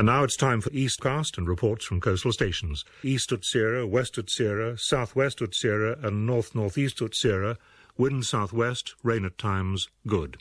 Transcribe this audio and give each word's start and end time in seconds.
And 0.00 0.06
now 0.06 0.24
it's 0.24 0.34
time 0.34 0.62
for 0.62 0.70
Eastcast 0.70 1.36
and 1.36 1.46
reports 1.46 1.84
from 1.84 2.00
coastal 2.00 2.32
stations. 2.32 2.86
East 3.02 3.28
Utsira, 3.28 3.86
West 3.86 4.14
Utsira, 4.14 4.80
Southwest 4.80 5.40
Utsira, 5.40 6.02
and 6.02 6.24
North 6.24 6.54
Northeast 6.54 7.00
Utsira. 7.00 7.58
Wind 7.98 8.24
southwest, 8.24 8.94
rain 9.02 9.26
at 9.26 9.36
times, 9.36 9.88
good. 10.06 10.38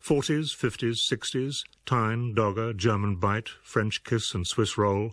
40s, 0.00 0.54
50s, 0.56 0.98
60s, 1.12 1.64
Tyne, 1.84 2.32
Dogger, 2.32 2.72
German 2.72 3.16
Bight, 3.16 3.48
French 3.60 4.04
Kiss 4.04 4.34
and 4.34 4.46
Swiss 4.46 4.78
Roll. 4.78 5.10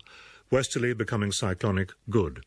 Westerly 0.52 0.94
becoming 0.94 1.32
cyclonic, 1.32 1.94
good. 2.12 2.44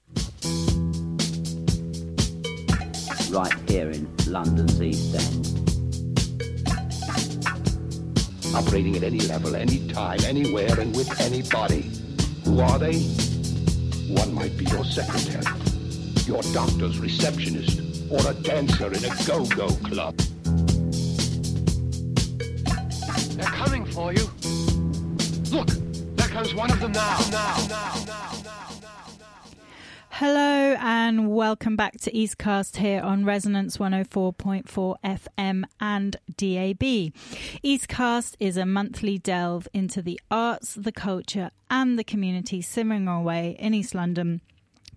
Right 3.32 3.68
here 3.68 3.90
in 3.90 4.08
London's 4.28 4.80
East 4.80 5.16
End. 5.16 5.71
Operating 8.54 8.96
at 8.96 9.02
any 9.02 9.20
level, 9.20 9.56
any 9.56 9.86
time, 9.88 10.18
anywhere, 10.24 10.78
and 10.80 10.94
with 10.94 11.20
anybody. 11.20 11.90
Who 12.44 12.60
are 12.60 12.78
they? 12.78 13.00
One 14.14 14.34
might 14.34 14.56
be 14.56 14.64
your 14.66 14.84
secretary, 14.84 15.44
your 16.26 16.42
doctor's 16.52 16.98
receptionist, 16.98 17.80
or 18.10 18.20
a 18.30 18.34
dancer 18.34 18.92
in 18.92 19.04
a 19.04 19.14
go-go 19.26 19.68
club. 19.88 20.16
They're 23.36 23.46
coming 23.46 23.84
for 23.86 24.12
you. 24.12 24.28
Look, 25.50 25.68
there 26.16 26.28
comes 26.28 26.54
one 26.54 26.70
of 26.70 26.80
them 26.80 26.92
now, 26.92 27.18
now, 27.30 27.66
now, 27.68 28.04
now. 28.06 28.31
Hello 30.24 30.76
and 30.78 31.34
welcome 31.34 31.74
back 31.74 32.00
to 32.02 32.12
Eastcast 32.12 32.76
here 32.76 33.02
on 33.02 33.24
Resonance 33.24 33.78
104.4 33.78 34.94
FM 35.04 35.64
and 35.80 36.16
DAB. 36.36 37.12
Eastcast 37.64 38.36
is 38.38 38.56
a 38.56 38.64
monthly 38.64 39.18
delve 39.18 39.66
into 39.74 40.00
the 40.00 40.20
arts, 40.30 40.74
the 40.74 40.92
culture, 40.92 41.50
and 41.68 41.98
the 41.98 42.04
community 42.04 42.62
simmering 42.62 43.08
away 43.08 43.56
in 43.58 43.74
East 43.74 43.96
London 43.96 44.42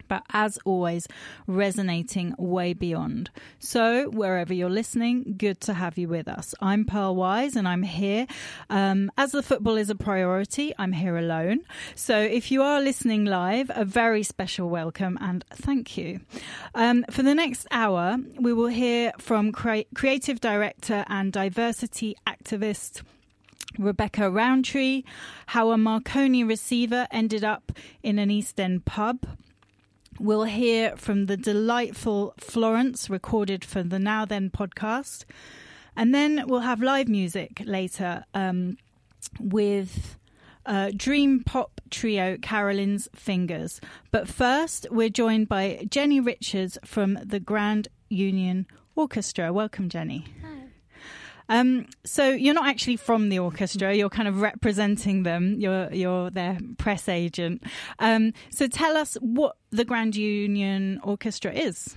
but 0.07 0.23
as 0.33 0.57
always, 0.65 1.07
resonating 1.47 2.35
way 2.37 2.73
beyond. 2.73 3.29
So, 3.59 4.09
wherever 4.09 4.53
you're 4.53 4.69
listening, 4.69 5.35
good 5.37 5.59
to 5.61 5.73
have 5.73 5.97
you 5.97 6.07
with 6.07 6.27
us. 6.27 6.53
I'm 6.61 6.85
Pearl 6.85 7.15
Wise 7.15 7.55
and 7.55 7.67
I'm 7.67 7.83
here. 7.83 8.27
Um, 8.69 9.11
as 9.17 9.31
the 9.31 9.43
football 9.43 9.77
is 9.77 9.89
a 9.89 9.95
priority, 9.95 10.73
I'm 10.77 10.93
here 10.93 11.17
alone. 11.17 11.61
So, 11.95 12.17
if 12.17 12.51
you 12.51 12.61
are 12.61 12.81
listening 12.81 13.25
live, 13.25 13.71
a 13.73 13.85
very 13.85 14.23
special 14.23 14.69
welcome 14.69 15.17
and 15.21 15.43
thank 15.51 15.97
you. 15.97 16.21
Um, 16.73 17.05
for 17.09 17.23
the 17.23 17.35
next 17.35 17.67
hour, 17.71 18.17
we 18.39 18.53
will 18.53 18.67
hear 18.67 19.11
from 19.17 19.51
cre- 19.51 19.89
creative 19.93 20.39
director 20.39 21.05
and 21.07 21.31
diversity 21.31 22.15
activist. 22.27 23.01
Rebecca 23.77 24.29
Rowntree, 24.29 25.03
how 25.47 25.71
a 25.71 25.77
Marconi 25.77 26.43
receiver 26.43 27.07
ended 27.11 27.43
up 27.43 27.71
in 28.03 28.19
an 28.19 28.31
East 28.31 28.59
End 28.59 28.85
pub. 28.85 29.25
We'll 30.19 30.45
hear 30.45 30.95
from 30.95 31.25
the 31.25 31.35
delightful 31.35 32.33
Florence, 32.37 33.09
recorded 33.09 33.65
for 33.65 33.83
the 33.83 33.99
Now 33.99 34.23
Then 34.25 34.49
podcast. 34.49 35.25
And 35.95 36.13
then 36.13 36.45
we'll 36.47 36.61
have 36.61 36.81
live 36.81 37.07
music 37.07 37.61
later 37.65 38.23
um, 38.33 38.77
with 39.39 40.17
uh, 40.65 40.91
Dream 40.95 41.43
Pop 41.43 41.81
trio 41.89 42.37
Carolyn's 42.37 43.07
Fingers. 43.13 43.81
But 44.11 44.27
first, 44.27 44.87
we're 44.89 45.09
joined 45.09 45.49
by 45.49 45.85
Jenny 45.89 46.19
Richards 46.19 46.77
from 46.83 47.19
the 47.23 47.39
Grand 47.39 47.87
Union 48.09 48.67
Orchestra. 48.95 49.51
Welcome, 49.51 49.89
Jenny. 49.89 50.25
Um, 51.47 51.87
so 52.03 52.29
you're 52.29 52.53
not 52.53 52.67
actually 52.67 52.97
from 52.97 53.29
the 53.29 53.39
orchestra; 53.39 53.93
you're 53.93 54.09
kind 54.09 54.27
of 54.27 54.41
representing 54.41 55.23
them. 55.23 55.59
You're 55.59 55.91
you're 55.93 56.29
their 56.29 56.59
press 56.77 57.07
agent. 57.07 57.63
Um, 57.99 58.33
so 58.49 58.67
tell 58.67 58.97
us 58.97 59.15
what 59.21 59.57
the 59.69 59.85
Grand 59.85 60.15
Union 60.15 60.99
Orchestra 61.03 61.53
is. 61.53 61.95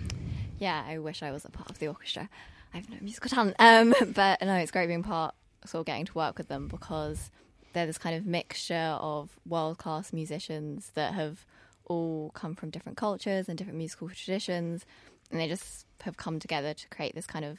Yeah, 0.59 0.85
I 0.87 0.99
wish 0.99 1.23
I 1.23 1.31
was 1.31 1.45
a 1.45 1.51
part 1.51 1.71
of 1.71 1.79
the 1.79 1.89
orchestra. 1.89 2.29
I 2.75 2.79
have 2.79 2.91
no 2.91 2.97
musical 3.01 3.31
talent, 3.31 3.57
um, 3.59 3.95
but 4.15 4.41
no, 4.43 4.55
it's 4.57 4.71
great 4.71 4.89
being 4.89 5.03
part, 5.03 5.35
sort 5.65 5.81
of 5.81 5.87
getting 5.87 6.05
to 6.07 6.15
work 6.15 6.37
with 6.37 6.49
them 6.49 6.69
because 6.69 7.31
they're 7.73 7.87
this 7.87 7.99
kind 7.99 8.17
of 8.17 8.27
mixture 8.27 8.99
of 9.01 9.31
world 9.47 9.79
class 9.79 10.13
musicians 10.13 10.91
that 10.95 11.15
have 11.15 11.47
all 11.87 12.31
come 12.35 12.55
from 12.55 12.71
different 12.71 12.99
cultures 12.99 13.49
and 13.49 13.57
different 13.57 13.79
musical 13.79 14.09
traditions, 14.09 14.85
and 15.31 15.41
they 15.41 15.49
just 15.49 15.87
have 16.03 16.17
come 16.17 16.39
together 16.39 16.75
to 16.75 16.89
create 16.89 17.15
this 17.15 17.27
kind 17.27 17.45
of 17.45 17.59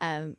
um, 0.00 0.36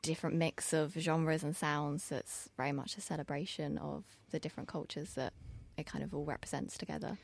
different 0.00 0.36
mix 0.36 0.72
of 0.72 0.94
genres 0.98 1.42
and 1.42 1.54
sounds 1.54 2.08
that's 2.08 2.48
very 2.56 2.72
much 2.72 2.96
a 2.96 3.00
celebration 3.00 3.78
of 3.78 4.04
the 4.30 4.38
different 4.38 4.68
cultures 4.68 5.10
that 5.14 5.32
it 5.76 5.86
kind 5.86 6.04
of 6.04 6.14
all 6.14 6.24
represents 6.24 6.76
together. 6.76 7.18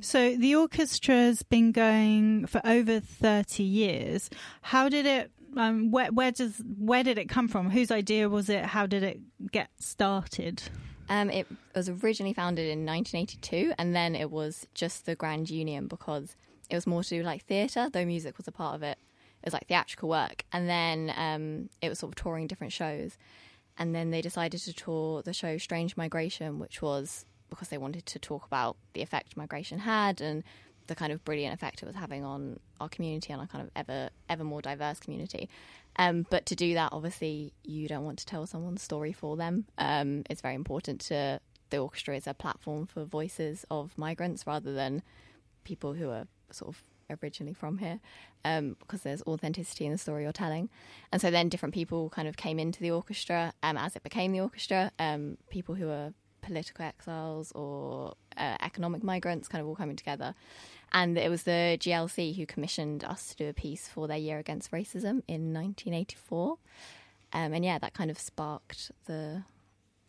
So 0.00 0.36
the 0.36 0.52
orchestra's 0.54 1.42
been 1.42 1.72
going 1.72 2.46
for 2.46 2.60
over 2.64 3.00
30 3.00 3.62
years. 3.62 4.30
How 4.62 4.88
did 4.88 5.06
it 5.06 5.30
um, 5.56 5.90
where, 5.90 6.12
where 6.12 6.32
does 6.32 6.62
where 6.78 7.02
did 7.02 7.18
it 7.18 7.28
come 7.28 7.48
from? 7.48 7.70
Whose 7.70 7.90
idea 7.90 8.28
was 8.28 8.50
it? 8.50 8.64
How 8.64 8.86
did 8.86 9.02
it 9.02 9.20
get 9.50 9.70
started? 9.78 10.62
Um, 11.08 11.30
it 11.30 11.46
was 11.74 11.88
originally 11.88 12.34
founded 12.34 12.66
in 12.66 12.84
1982, 12.84 13.72
and 13.78 13.94
then 13.94 14.14
it 14.14 14.30
was 14.30 14.66
just 14.74 15.06
the 15.06 15.14
Grand 15.14 15.48
Union 15.48 15.86
because 15.86 16.36
it 16.68 16.74
was 16.74 16.86
more 16.86 17.02
to 17.04 17.08
do 17.08 17.22
like 17.22 17.44
theatre, 17.44 17.88
though 17.90 18.04
music 18.04 18.36
was 18.36 18.48
a 18.48 18.52
part 18.52 18.74
of 18.74 18.82
it 18.82 18.98
it 18.98 18.98
was 19.46 19.54
like 19.54 19.66
theatrical 19.66 20.08
work, 20.08 20.44
and 20.52 20.68
then 20.68 21.12
um, 21.16 21.70
it 21.80 21.88
was 21.88 21.98
sort 21.98 22.10
of 22.10 22.16
touring 22.16 22.46
different 22.46 22.72
shows, 22.72 23.16
and 23.78 23.94
then 23.94 24.10
they 24.10 24.20
decided 24.20 24.60
to 24.60 24.72
tour 24.72 25.22
the 25.22 25.32
show 25.32 25.56
Strange 25.58 25.96
Migration, 25.96 26.58
which 26.58 26.82
was 26.82 27.24
because 27.48 27.68
they 27.68 27.78
wanted 27.78 28.04
to 28.06 28.18
talk 28.18 28.46
about 28.46 28.76
the 28.92 29.02
effect 29.02 29.36
migration 29.36 29.78
had 29.78 30.20
and 30.20 30.42
the 30.88 30.94
kind 30.94 31.12
of 31.12 31.24
brilliant 31.24 31.54
effect 31.54 31.82
it 31.82 31.86
was 31.86 31.94
having 31.94 32.24
on 32.24 32.58
our 32.80 32.88
community 32.88 33.32
and 33.32 33.40
our 33.40 33.46
kind 33.46 33.64
of 33.64 33.70
ever 33.74 34.10
ever 34.28 34.44
more 34.44 34.62
diverse 34.62 35.00
community. 35.00 35.48
Um, 35.96 36.26
but 36.28 36.44
to 36.46 36.54
do 36.54 36.74
that, 36.74 36.92
obviously, 36.92 37.52
you 37.64 37.88
don't 37.88 38.04
want 38.04 38.18
to 38.18 38.26
tell 38.26 38.46
someone's 38.46 38.82
story 38.82 39.12
for 39.12 39.36
them. 39.36 39.66
Um, 39.78 40.24
it's 40.28 40.42
very 40.42 40.54
important 40.54 41.00
to 41.02 41.40
the 41.70 41.78
orchestra 41.78 42.16
is 42.16 42.26
a 42.26 42.34
platform 42.34 42.86
for 42.86 43.04
voices 43.04 43.64
of 43.70 43.96
migrants 43.98 44.46
rather 44.46 44.72
than 44.72 45.02
people 45.64 45.94
who 45.94 46.10
are 46.10 46.26
sort 46.50 46.68
of 46.68 46.82
originally 47.22 47.54
from 47.54 47.78
here 47.78 48.00
um, 48.44 48.76
because 48.80 49.02
there's 49.02 49.22
authenticity 49.22 49.86
in 49.86 49.92
the 49.92 49.98
story 49.98 50.24
you're 50.24 50.32
telling. 50.32 50.68
And 51.12 51.20
so 51.20 51.30
then 51.30 51.48
different 51.48 51.74
people 51.74 52.10
kind 52.10 52.28
of 52.28 52.36
came 52.36 52.58
into 52.58 52.80
the 52.80 52.90
orchestra 52.90 53.52
um, 53.62 53.76
as 53.76 53.96
it 53.96 54.02
became 54.02 54.32
the 54.32 54.40
orchestra. 54.40 54.92
Um, 54.98 55.38
people 55.50 55.74
who 55.74 55.88
are 55.88 56.12
political 56.42 56.84
exiles 56.84 57.52
or 57.52 58.14
uh, 58.36 58.56
economic 58.60 59.02
migrants 59.02 59.48
kind 59.48 59.60
of 59.60 59.68
all 59.68 59.74
coming 59.74 59.96
together. 59.96 60.34
And 60.92 61.18
it 61.18 61.28
was 61.28 61.42
the 61.42 61.76
GLC 61.80 62.36
who 62.36 62.46
commissioned 62.46 63.04
us 63.04 63.28
to 63.30 63.36
do 63.36 63.48
a 63.48 63.52
piece 63.52 63.88
for 63.88 64.06
their 64.06 64.16
Year 64.16 64.38
Against 64.38 64.70
Racism 64.70 65.22
in 65.26 65.52
1984. 65.52 66.58
Um, 67.32 67.52
and 67.52 67.64
yeah, 67.64 67.78
that 67.78 67.92
kind 67.92 68.10
of 68.10 68.18
sparked 68.18 68.92
the 69.06 69.42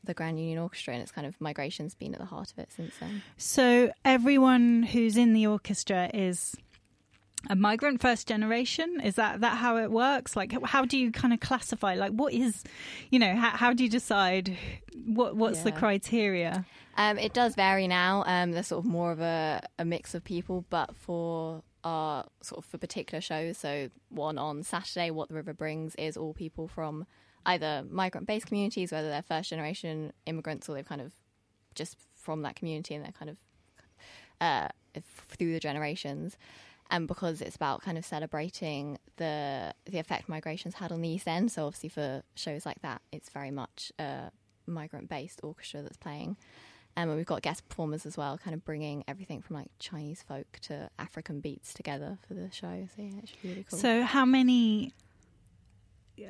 the 0.03 0.13
Grand 0.13 0.39
Union 0.39 0.57
Orchestra, 0.57 0.93
and 0.93 1.03
it's 1.03 1.11
kind 1.11 1.27
of 1.27 1.35
migration's 1.41 1.93
been 1.93 2.13
at 2.13 2.19
the 2.19 2.25
heart 2.25 2.51
of 2.51 2.59
it 2.59 2.71
since 2.71 2.93
then. 2.99 3.21
So 3.35 3.91
everyone 4.05 4.83
who's 4.83 5.17
in 5.17 5.33
the 5.33 5.45
orchestra 5.47 6.09
is 6.13 6.55
a 7.49 7.55
migrant 7.55 8.01
first 8.01 8.27
generation? 8.27 8.99
Is 9.03 9.15
that 9.15 9.41
that 9.41 9.57
how 9.57 9.77
it 9.77 9.91
works? 9.91 10.35
Like 10.35 10.53
how 10.63 10.85
do 10.85 10.97
you 10.97 11.11
kind 11.11 11.33
of 11.33 11.39
classify 11.39 11.95
like 11.95 12.11
what 12.11 12.33
is 12.33 12.63
you 13.09 13.19
know 13.19 13.35
how, 13.35 13.51
how 13.51 13.73
do 13.73 13.83
you 13.83 13.89
decide 13.89 14.57
what 15.05 15.35
what's 15.35 15.59
yeah. 15.59 15.65
the 15.65 15.71
criteria? 15.73 16.65
Um, 16.95 17.19
it 17.19 17.33
does 17.33 17.53
vary 17.53 17.87
now. 17.87 18.23
Um, 18.25 18.53
there's 18.53 18.67
sort 18.67 18.83
of 18.83 18.89
more 18.89 19.11
of 19.11 19.21
a, 19.21 19.61
a 19.77 19.85
mix 19.85 20.15
of 20.15 20.23
people 20.23 20.65
but 20.69 20.95
for 20.95 21.63
our 21.83 22.25
sort 22.41 22.57
of 22.57 22.65
for 22.65 22.77
particular 22.77 23.21
shows 23.21 23.57
so 23.57 23.89
one 24.09 24.37
on 24.37 24.63
saturday 24.63 25.11
what 25.11 25.29
the 25.29 25.35
river 25.35 25.53
brings 25.53 25.93
is 25.95 26.17
all 26.17 26.33
people 26.33 26.67
from 26.67 27.05
either 27.45 27.83
migrant 27.89 28.27
based 28.27 28.47
communities 28.47 28.91
whether 28.91 29.09
they're 29.09 29.21
first 29.21 29.51
generation 29.51 30.11
immigrants 30.25 30.67
or 30.67 30.73
they've 30.73 30.87
kind 30.87 31.01
of 31.01 31.13
just 31.75 31.95
from 32.15 32.41
that 32.41 32.56
community 32.56 32.95
and 32.95 33.06
they're 33.06 33.12
kind 33.12 33.29
of 33.29 33.38
uh, 34.41 34.67
through 35.29 35.53
the 35.53 35.59
generations 35.59 36.35
and 36.89 37.07
because 37.07 37.42
it's 37.42 37.56
about 37.56 37.81
kind 37.81 37.98
of 37.98 38.06
celebrating 38.06 38.98
the 39.18 39.74
the 39.86 40.00
effect 40.00 40.30
migration's 40.30 40.75
had 40.75 40.92
on 40.92 41.01
the 41.01 41.10
East 41.10 41.28
End. 41.28 41.51
So 41.51 41.66
obviously 41.66 41.89
for 41.89 42.24
shows 42.36 42.66
like 42.66 42.81
that, 42.81 43.01
it's 43.12 43.30
very 43.30 43.51
much 43.51 43.92
a 44.00 44.31
migrant 44.66 45.10
based 45.10 45.39
orchestra 45.44 45.81
that's 45.81 45.98
playing. 45.98 46.38
Um, 46.95 47.10
and 47.10 47.18
we've 47.18 47.28
got 47.28 47.44
guest 47.44 47.68
performers 47.69 48.07
as 48.07 48.18
well, 48.18 48.39
kind 48.39 48.56
of 48.56 48.66
bringing 48.66 49.04
everything 49.07 49.42
from 49.42 49.56
like 49.56 49.69
Chinese 49.78 50.24
folk 50.24 50.48
to 50.63 50.89
African 50.98 51.42
beats 51.42 51.74
together 51.74 52.18
for 52.28 52.34
the 52.34 52.50
show. 52.51 52.88
So 52.95 53.04
yeah, 53.04 53.19
it 53.22 53.30
should 53.30 53.42
be 53.44 53.50
really 53.50 53.66
cool. 53.69 53.78
So 53.78 54.01
how 54.01 54.25
many 54.25 54.94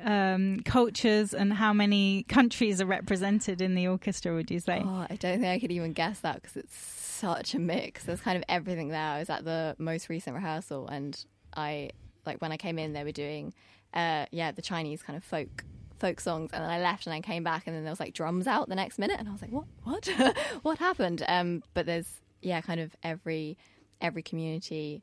um, 0.02 0.60
cultures 0.60 1.34
and 1.34 1.52
how 1.52 1.72
many 1.72 2.24
countries 2.24 2.80
are 2.80 2.86
represented 2.86 3.60
in 3.60 3.74
the 3.74 3.88
orchestra? 3.88 4.34
Would 4.34 4.50
you 4.50 4.60
say? 4.60 4.82
Oh, 4.84 5.06
I 5.08 5.16
don't 5.16 5.40
think 5.40 5.46
I 5.46 5.58
could 5.58 5.72
even 5.72 5.92
guess 5.92 6.20
that 6.20 6.42
because 6.42 6.56
it's 6.56 6.76
such 6.76 7.54
a 7.54 7.58
mix. 7.58 8.04
There's 8.04 8.20
kind 8.20 8.36
of 8.36 8.44
everything 8.48 8.88
there. 8.88 9.00
I 9.00 9.18
was 9.18 9.30
at 9.30 9.44
the 9.44 9.74
most 9.78 10.08
recent 10.08 10.34
rehearsal, 10.36 10.88
and 10.88 11.22
I 11.56 11.90
like 12.26 12.40
when 12.40 12.52
I 12.52 12.56
came 12.56 12.78
in, 12.78 12.92
they 12.92 13.04
were 13.04 13.12
doing, 13.12 13.54
uh, 13.94 14.26
yeah, 14.30 14.52
the 14.52 14.62
Chinese 14.62 15.02
kind 15.02 15.16
of 15.16 15.24
folk 15.24 15.64
folk 15.98 16.20
songs, 16.20 16.50
and 16.52 16.62
then 16.62 16.70
I 16.70 16.80
left 16.80 17.06
and 17.06 17.14
I 17.14 17.20
came 17.20 17.42
back, 17.42 17.66
and 17.66 17.74
then 17.74 17.84
there 17.84 17.92
was 17.92 18.00
like 18.00 18.14
drums 18.14 18.46
out 18.46 18.68
the 18.68 18.74
next 18.74 18.98
minute, 18.98 19.18
and 19.18 19.28
I 19.28 19.32
was 19.32 19.42
like, 19.42 19.50
what, 19.50 19.66
what, 19.84 20.06
what 20.62 20.78
happened? 20.78 21.24
Um, 21.26 21.62
but 21.74 21.86
there's 21.86 22.20
yeah, 22.40 22.60
kind 22.60 22.80
of 22.80 22.94
every 23.02 23.58
every 24.00 24.22
community, 24.22 25.02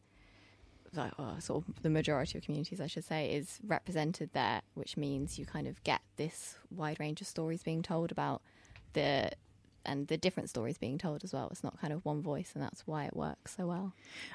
like 0.97 1.13
oh, 1.19 1.35
sort 1.39 1.67
of 1.67 1.81
the 1.81 1.89
majority 1.89 2.37
of 2.37 2.43
communities, 2.43 2.81
I 2.81 2.87
should 2.87 3.05
say, 3.05 3.31
is 3.31 3.59
represented 3.65 4.29
there, 4.33 4.61
which 4.73 4.97
means 4.97 5.37
you 5.39 5.45
kind 5.45 5.67
of 5.67 5.83
get 5.83 6.01
this 6.17 6.55
wide 6.69 6.99
range 6.99 7.21
of 7.21 7.27
stories 7.27 7.63
being 7.63 7.81
told 7.81 8.11
about 8.11 8.41
the 8.93 9.31
and 9.85 10.07
the 10.07 10.17
different 10.17 10.49
stories 10.49 10.77
being 10.77 10.97
told 10.97 11.23
as 11.23 11.33
well. 11.33 11.47
It's 11.51 11.63
not 11.63 11.79
kind 11.79 11.93
of 11.93 12.03
one 12.03 12.21
voice, 12.21 12.51
and 12.53 12.63
that's 12.63 12.81
why 12.87 13.05
it 13.05 13.15
works 13.15 13.55
so 13.55 13.67
well. 13.67 13.93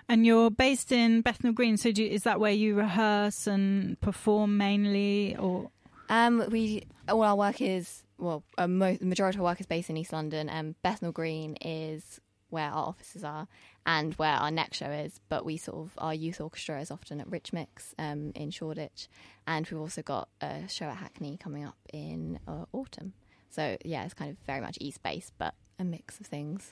And 0.08 0.24
you're 0.24 0.50
based 0.50 0.92
in 0.92 1.22
Bethnal 1.22 1.52
Green, 1.52 1.76
so 1.76 1.88
you, 1.88 2.06
is 2.06 2.22
that 2.22 2.40
where 2.40 2.52
you 2.52 2.74
rehearse 2.74 3.46
and 3.46 4.00
perform 4.00 4.56
mainly, 4.56 5.36
or? 5.36 5.70
Um, 6.08 6.44
we 6.50 6.84
all 7.08 7.22
our 7.22 7.36
work 7.36 7.60
is 7.60 8.02
well, 8.18 8.42
uh, 8.58 8.68
mo- 8.68 8.96
the 8.96 9.06
majority 9.06 9.38
of 9.38 9.44
our 9.44 9.50
work 9.50 9.60
is 9.60 9.66
based 9.66 9.90
in 9.90 9.96
East 9.96 10.12
London, 10.12 10.48
and 10.48 10.80
Bethnal 10.82 11.12
Green 11.12 11.56
is 11.60 12.20
where 12.50 12.68
our 12.68 12.88
offices 12.88 13.24
are 13.24 13.46
and 13.86 14.14
where 14.14 14.34
our 14.34 14.50
next 14.50 14.78
show 14.78 14.90
is. 14.90 15.20
But 15.28 15.44
we 15.44 15.56
sort 15.56 15.78
of 15.78 15.90
our 15.98 16.14
youth 16.14 16.40
orchestra 16.40 16.80
is 16.80 16.90
often 16.90 17.20
at 17.20 17.30
Rich 17.30 17.52
Mix 17.52 17.94
um, 17.98 18.32
in 18.34 18.50
Shoreditch, 18.50 19.08
and 19.46 19.66
we've 19.70 19.80
also 19.80 20.02
got 20.02 20.28
a 20.40 20.68
show 20.68 20.86
at 20.86 20.96
Hackney 20.96 21.36
coming 21.36 21.64
up 21.64 21.78
in 21.92 22.38
uh, 22.46 22.64
autumn. 22.72 23.14
So 23.50 23.76
yeah, 23.84 24.04
it's 24.04 24.14
kind 24.14 24.30
of 24.30 24.36
very 24.46 24.60
much 24.60 24.78
East 24.80 25.02
based, 25.02 25.32
but 25.38 25.54
a 25.78 25.84
mix 25.84 26.20
of 26.20 26.26
things. 26.26 26.70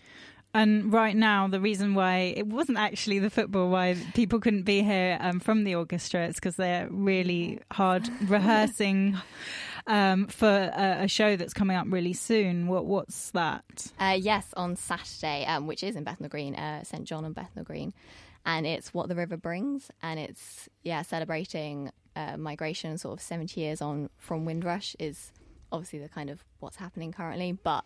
And 0.55 0.93
right 0.93 1.15
now, 1.15 1.47
the 1.47 1.61
reason 1.61 1.95
why 1.95 2.35
it 2.37 2.47
wasn't 2.47 2.79
actually 2.79 3.19
the 3.19 3.29
football 3.29 3.69
why 3.69 3.97
people 4.15 4.41
couldn't 4.41 4.63
be 4.63 4.83
here 4.83 5.19
um, 5.21 5.41
from 5.41 5.65
the 5.65 5.75
orchestra, 5.75 6.27
it's 6.27 6.37
because 6.37 6.57
they're 6.57 6.89
really 6.91 7.61
hard 7.71 8.09
rehearsing 8.23 9.19
um, 9.89 10.27
for 10.27 10.49
a, 10.49 11.05
a, 11.05 11.09
show 11.09 11.37
that's 11.37 11.53
coming 11.53 11.77
up 11.77 11.87
really 11.89 12.13
soon. 12.13 12.69
What 12.69 12.85
what's 12.87 13.31
that? 13.33 13.93
Uh, 13.99 14.17
yes, 14.19 14.47
on 14.57 14.77
Saturday, 14.77 15.45
um, 15.47 15.67
which 15.67 15.83
is 15.83 15.97
in 15.97 16.05
Bethnal 16.05 16.29
Green, 16.29 16.55
uh, 16.55 16.85
St 16.85 17.05
John 17.05 17.25
and 17.25 17.35
Bethnal 17.35 17.65
Green, 17.65 17.93
and 18.47 18.67
it's 18.67 18.95
what 18.95 19.09
the 19.09 19.17
river 19.17 19.37
brings, 19.37 19.91
and 20.03 20.21
it's 20.21 20.69
yeah 20.85 21.03
celebrating 21.03 21.91
uh, 22.15 22.37
migration, 22.37 22.99
sort 22.99 23.15
of 23.15 23.21
seventy 23.21 23.63
years 23.63 23.83
on 23.83 24.11
from 24.19 24.45
Windrush 24.45 24.95
is 24.99 25.33
obviously 25.73 25.99
the 25.99 26.09
kind 26.09 26.31
of 26.31 26.45
what's 26.61 26.77
happening 26.77 27.13
currently, 27.13 27.53
but 27.53 27.85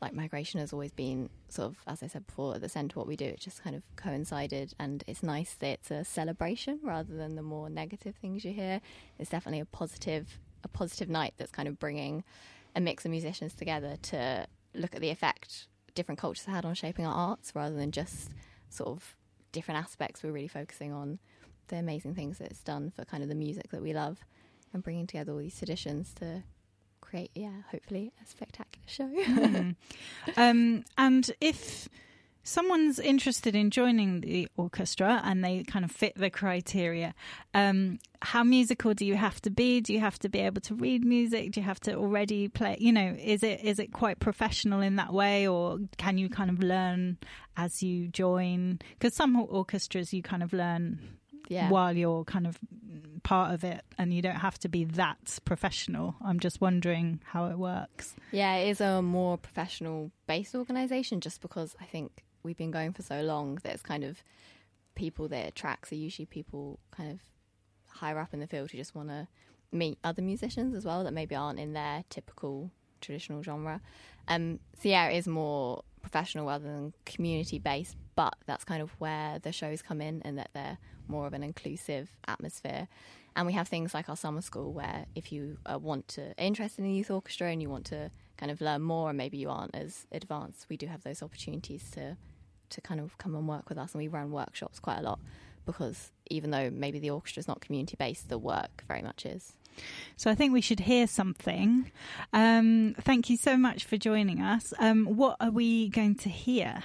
like 0.00 0.14
migration 0.14 0.60
has 0.60 0.72
always 0.72 0.92
been 0.92 1.28
sort 1.48 1.68
of, 1.68 1.76
as 1.86 2.02
I 2.02 2.06
said 2.06 2.26
before, 2.26 2.54
at 2.54 2.60
the 2.60 2.68
centre 2.68 2.92
of 2.92 2.96
what 2.98 3.06
we 3.08 3.16
do. 3.16 3.24
It 3.24 3.40
just 3.40 3.62
kind 3.62 3.74
of 3.74 3.82
coincided, 3.96 4.74
and 4.78 5.02
it's 5.06 5.22
nice 5.22 5.54
that 5.54 5.66
it's 5.68 5.90
a 5.90 6.04
celebration 6.04 6.78
rather 6.82 7.16
than 7.16 7.34
the 7.34 7.42
more 7.42 7.68
negative 7.68 8.14
things 8.16 8.44
you 8.44 8.52
hear. 8.52 8.80
It's 9.18 9.30
definitely 9.30 9.60
a 9.60 9.64
positive, 9.64 10.38
a 10.64 10.68
positive 10.68 11.08
night 11.08 11.34
that's 11.36 11.50
kind 11.50 11.68
of 11.68 11.78
bringing 11.78 12.24
a 12.74 12.80
mix 12.80 13.04
of 13.04 13.10
musicians 13.10 13.54
together 13.54 13.96
to 14.02 14.46
look 14.74 14.94
at 14.94 15.00
the 15.00 15.10
effect 15.10 15.66
different 15.94 16.18
cultures 16.18 16.44
had 16.44 16.64
on 16.64 16.74
shaping 16.74 17.04
our 17.04 17.14
arts, 17.14 17.52
rather 17.54 17.74
than 17.74 17.90
just 17.90 18.30
sort 18.70 18.88
of 18.88 19.16
different 19.50 19.80
aspects. 19.80 20.22
We're 20.22 20.32
really 20.32 20.48
focusing 20.48 20.92
on 20.92 21.18
the 21.68 21.76
amazing 21.76 22.14
things 22.14 22.38
that 22.38 22.50
it's 22.50 22.62
done 22.62 22.92
for 22.94 23.04
kind 23.04 23.22
of 23.22 23.28
the 23.28 23.34
music 23.34 23.70
that 23.70 23.82
we 23.82 23.92
love, 23.92 24.20
and 24.72 24.82
bringing 24.82 25.06
together 25.06 25.32
all 25.32 25.38
these 25.38 25.58
traditions 25.58 26.14
to 26.20 26.44
create, 27.00 27.30
yeah, 27.34 27.62
hopefully 27.70 28.12
a 28.22 28.26
spectacular 28.26 28.86
show. 28.86 29.08
mm. 29.08 29.74
um, 30.36 30.84
and 30.96 31.30
if 31.40 31.88
someone's 32.42 32.98
interested 32.98 33.54
in 33.54 33.70
joining 33.70 34.20
the 34.20 34.48
orchestra 34.56 35.20
and 35.24 35.44
they 35.44 35.62
kind 35.64 35.84
of 35.84 35.90
fit 35.90 36.14
the 36.16 36.30
criteria, 36.30 37.14
um, 37.54 37.98
how 38.22 38.42
musical 38.42 38.94
do 38.94 39.04
you 39.04 39.16
have 39.16 39.40
to 39.42 39.50
be? 39.50 39.80
Do 39.80 39.92
you 39.92 40.00
have 40.00 40.18
to 40.20 40.28
be 40.28 40.40
able 40.40 40.60
to 40.62 40.74
read 40.74 41.04
music? 41.04 41.52
Do 41.52 41.60
you 41.60 41.66
have 41.66 41.80
to 41.80 41.94
already 41.94 42.48
play? 42.48 42.76
You 42.80 42.92
know, 42.92 43.16
is 43.18 43.42
it 43.42 43.60
is 43.62 43.78
it 43.78 43.92
quite 43.92 44.18
professional 44.18 44.80
in 44.80 44.96
that 44.96 45.12
way, 45.12 45.46
or 45.46 45.78
can 45.98 46.18
you 46.18 46.28
kind 46.28 46.50
of 46.50 46.62
learn 46.62 47.18
as 47.56 47.82
you 47.82 48.08
join? 48.08 48.80
Because 48.98 49.14
some 49.14 49.36
orchestras 49.36 50.12
you 50.12 50.22
kind 50.22 50.42
of 50.42 50.52
learn 50.52 51.18
yeah. 51.48 51.70
while 51.70 51.96
you're 51.96 52.24
kind 52.24 52.46
of 52.46 52.58
part 53.22 53.52
of 53.52 53.64
it 53.64 53.82
and 53.98 54.14
you 54.14 54.22
don't 54.22 54.36
have 54.36 54.58
to 54.60 54.68
be 54.68 54.84
that 54.84 55.38
professional. 55.44 56.14
I'm 56.24 56.40
just 56.40 56.60
wondering 56.60 57.20
how 57.24 57.46
it 57.46 57.58
works. 57.58 58.14
Yeah, 58.32 58.56
it 58.56 58.70
is 58.70 58.80
a 58.80 59.02
more 59.02 59.38
professional 59.38 60.10
based 60.26 60.54
organization 60.54 61.20
just 61.20 61.40
because 61.40 61.74
I 61.80 61.84
think 61.84 62.24
we've 62.48 62.56
been 62.56 62.70
going 62.70 62.94
for 62.94 63.02
so 63.02 63.20
long 63.20 63.56
that 63.62 63.74
it's 63.74 63.82
kind 63.82 64.02
of 64.02 64.22
people 64.94 65.28
that 65.28 65.54
tracks 65.54 65.92
are 65.92 65.96
usually 65.96 66.24
people 66.24 66.80
kind 66.90 67.12
of 67.12 67.18
higher 67.88 68.18
up 68.18 68.32
in 68.32 68.40
the 68.40 68.46
field 68.46 68.70
who 68.70 68.78
just 68.78 68.94
want 68.94 69.10
to 69.10 69.28
meet 69.70 69.98
other 70.02 70.22
musicians 70.22 70.74
as 70.74 70.84
well 70.84 71.04
that 71.04 71.12
maybe 71.12 71.34
aren't 71.34 71.60
in 71.60 71.74
their 71.74 72.04
typical 72.08 72.70
traditional 73.02 73.42
genre. 73.42 73.82
Um, 74.28 74.60
so 74.80 74.88
yeah, 74.88 75.08
it 75.08 75.18
is 75.18 75.28
more 75.28 75.84
professional 76.00 76.46
rather 76.46 76.64
than 76.64 76.94
community 77.04 77.58
based, 77.58 77.96
but 78.16 78.34
that's 78.46 78.64
kind 78.64 78.80
of 78.80 78.90
where 78.98 79.38
the 79.38 79.52
shows 79.52 79.82
come 79.82 80.00
in 80.00 80.22
and 80.24 80.38
that 80.38 80.50
they're 80.54 80.78
more 81.06 81.26
of 81.26 81.34
an 81.34 81.42
inclusive 81.42 82.08
atmosphere. 82.26 82.88
And 83.36 83.46
we 83.46 83.52
have 83.52 83.68
things 83.68 83.92
like 83.92 84.08
our 84.08 84.16
summer 84.16 84.40
school 84.40 84.72
where 84.72 85.04
if 85.14 85.30
you 85.30 85.58
uh, 85.70 85.78
want 85.78 86.08
to 86.08 86.34
interested 86.42 86.82
in 86.82 86.88
the 86.88 86.96
youth 86.96 87.10
orchestra 87.10 87.50
and 87.50 87.60
you 87.60 87.68
want 87.68 87.84
to 87.86 88.10
kind 88.38 88.50
of 88.50 88.60
learn 88.60 88.82
more 88.82 89.10
and 89.10 89.18
maybe 89.18 89.36
you 89.36 89.50
aren't 89.50 89.74
as 89.74 90.06
advanced, 90.10 90.66
we 90.70 90.76
do 90.76 90.86
have 90.86 91.02
those 91.04 91.22
opportunities 91.22 91.90
to 91.92 92.16
to 92.70 92.80
kind 92.80 93.00
of 93.00 93.16
come 93.18 93.34
and 93.34 93.48
work 93.48 93.68
with 93.68 93.78
us 93.78 93.92
and 93.92 94.02
we 94.02 94.08
run 94.08 94.30
workshops 94.30 94.78
quite 94.78 94.98
a 94.98 95.02
lot 95.02 95.20
because 95.66 96.10
even 96.30 96.50
though 96.50 96.70
maybe 96.70 96.98
the 96.98 97.10
orchestra 97.10 97.40
is 97.40 97.48
not 97.48 97.60
community 97.60 97.96
based, 97.98 98.28
the 98.28 98.38
work 98.38 98.84
very 98.88 99.02
much 99.02 99.26
is. 99.26 99.52
So 100.16 100.30
I 100.30 100.34
think 100.34 100.52
we 100.52 100.60
should 100.60 100.80
hear 100.80 101.06
something. 101.06 101.90
Um, 102.32 102.94
thank 103.00 103.30
you 103.30 103.36
so 103.36 103.56
much 103.56 103.84
for 103.84 103.96
joining 103.96 104.40
us. 104.40 104.72
Um, 104.78 105.06
what 105.16 105.36
are 105.40 105.50
we 105.50 105.88
going 105.88 106.14
to 106.16 106.28
hear? 106.28 106.82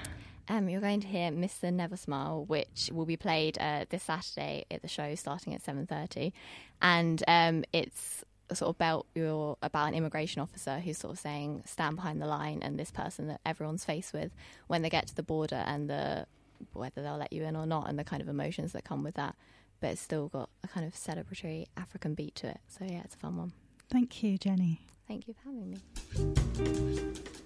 Um, 0.49 0.67
you're 0.67 0.81
going 0.81 0.99
to 0.99 1.07
hear 1.07 1.31
Mr. 1.31 1.71
Never 1.73 1.95
Smile, 1.95 2.43
which 2.45 2.89
will 2.91 3.05
be 3.05 3.15
played 3.15 3.57
uh, 3.57 3.85
this 3.89 4.03
Saturday 4.03 4.65
at 4.69 4.81
the 4.81 4.87
show 4.87 5.15
starting 5.15 5.53
at 5.53 5.63
7.30. 5.63 6.33
And 6.81 7.23
um, 7.27 7.63
it's 7.71 8.25
sort 8.55 8.69
of 8.69 8.75
about 8.75 9.05
your 9.15 9.57
about 9.61 9.87
an 9.87 9.93
immigration 9.93 10.41
officer 10.41 10.79
who's 10.79 10.97
sort 10.97 11.13
of 11.13 11.19
saying 11.19 11.63
stand 11.65 11.95
behind 11.95 12.21
the 12.21 12.27
line 12.27 12.59
and 12.61 12.79
this 12.79 12.91
person 12.91 13.27
that 13.27 13.41
everyone's 13.45 13.85
faced 13.85 14.13
with 14.13 14.31
when 14.67 14.81
they 14.81 14.89
get 14.89 15.07
to 15.07 15.15
the 15.15 15.23
border 15.23 15.63
and 15.67 15.89
the 15.89 16.25
whether 16.73 17.01
they'll 17.01 17.17
let 17.17 17.33
you 17.33 17.43
in 17.43 17.55
or 17.55 17.65
not 17.65 17.89
and 17.89 17.99
the 17.99 18.03
kind 18.03 18.21
of 18.21 18.29
emotions 18.29 18.71
that 18.71 18.83
come 18.83 19.03
with 19.03 19.15
that 19.15 19.35
but 19.83 19.91
it's 19.91 20.01
still 20.01 20.29
got 20.29 20.49
a 20.63 20.67
kind 20.69 20.87
of 20.87 20.93
celebratory 20.93 21.65
African 21.75 22.13
beat 22.13 22.35
to 22.35 22.47
it. 22.47 22.59
So 22.69 22.85
yeah, 22.85 23.01
it's 23.03 23.15
a 23.15 23.17
fun 23.17 23.35
one. 23.35 23.51
Thank 23.89 24.23
you, 24.23 24.37
Jenny. 24.37 24.79
Thank 25.09 25.27
you 25.27 25.33
for 25.33 25.49
having 25.49 25.71
me. 25.71 27.43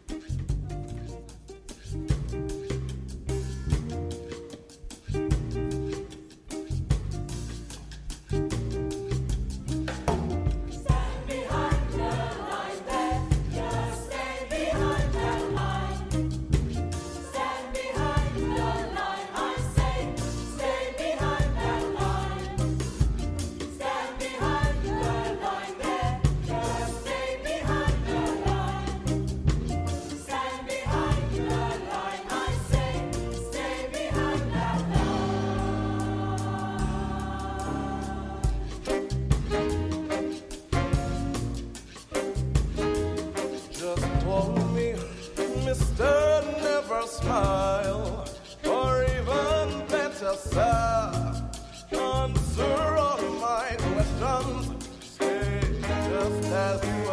I'll 56.68 56.78
do 56.80 57.07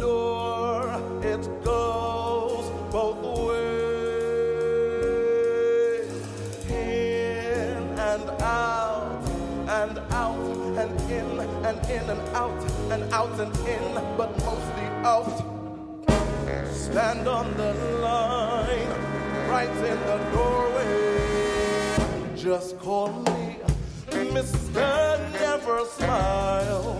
It 0.00 1.44
goes 1.64 2.70
both 2.92 3.18
ways. 3.46 3.68
In 6.70 7.98
and 7.98 8.30
out, 8.40 9.22
and 9.68 9.98
out, 10.12 10.38
and 10.78 11.00
in, 11.10 11.40
and 11.66 11.78
in, 11.90 12.10
and 12.10 12.20
out, 12.36 12.62
and 12.92 13.12
out, 13.12 13.40
and 13.40 13.56
in, 13.66 13.94
but 14.16 14.30
mostly 14.44 14.86
out. 15.04 15.36
Stand 16.72 17.26
on 17.28 17.52
the 17.56 17.74
line, 18.00 18.88
right 19.50 19.68
in 19.68 20.00
the 20.06 20.18
doorway. 20.32 20.94
Just 22.36 22.78
call 22.78 23.08
me 23.24 23.58
Mr. 24.10 25.18
Never 25.32 25.84
Smile. 25.84 26.97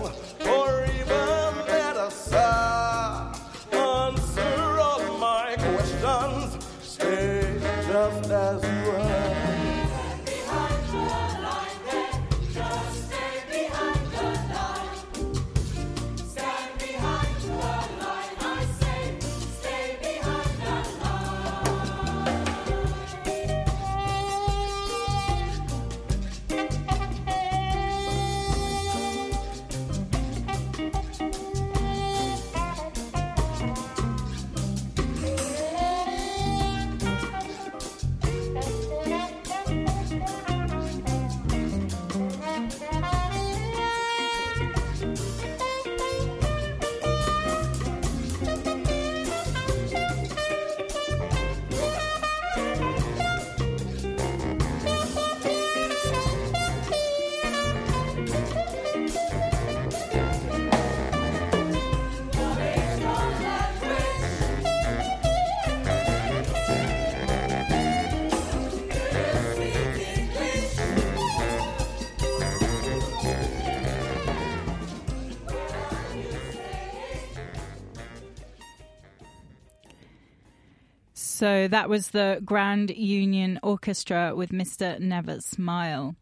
So 81.39 81.69
that 81.69 81.87
was 81.87 82.09
the 82.09 82.41
Grand 82.43 82.89
Union 82.89 83.61
Orchestra 83.63 84.35
with 84.35 84.49
Mr. 84.49 84.99
Never 84.99 85.39
Smile. 85.39 86.17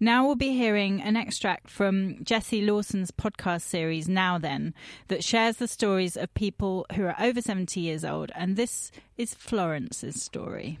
Now 0.00 0.26
we'll 0.26 0.34
be 0.34 0.56
hearing 0.56 1.00
an 1.00 1.14
extract 1.14 1.70
from 1.70 2.24
Jesse 2.24 2.62
Lawson's 2.62 3.12
podcast 3.12 3.62
series, 3.62 4.08
Now 4.08 4.38
Then, 4.38 4.74
that 5.06 5.22
shares 5.22 5.58
the 5.58 5.68
stories 5.68 6.16
of 6.16 6.34
people 6.34 6.84
who 6.96 7.04
are 7.04 7.14
over 7.20 7.40
70 7.40 7.78
years 7.78 8.04
old. 8.04 8.32
And 8.34 8.56
this 8.56 8.90
is 9.16 9.34
Florence's 9.34 10.20
story. 10.20 10.80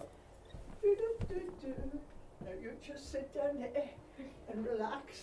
Now 0.00 0.06
you 2.62 2.70
just 2.80 3.10
sit 3.10 3.34
down 3.34 3.58
there 3.58 3.90
and 4.52 4.64
relax. 4.64 5.22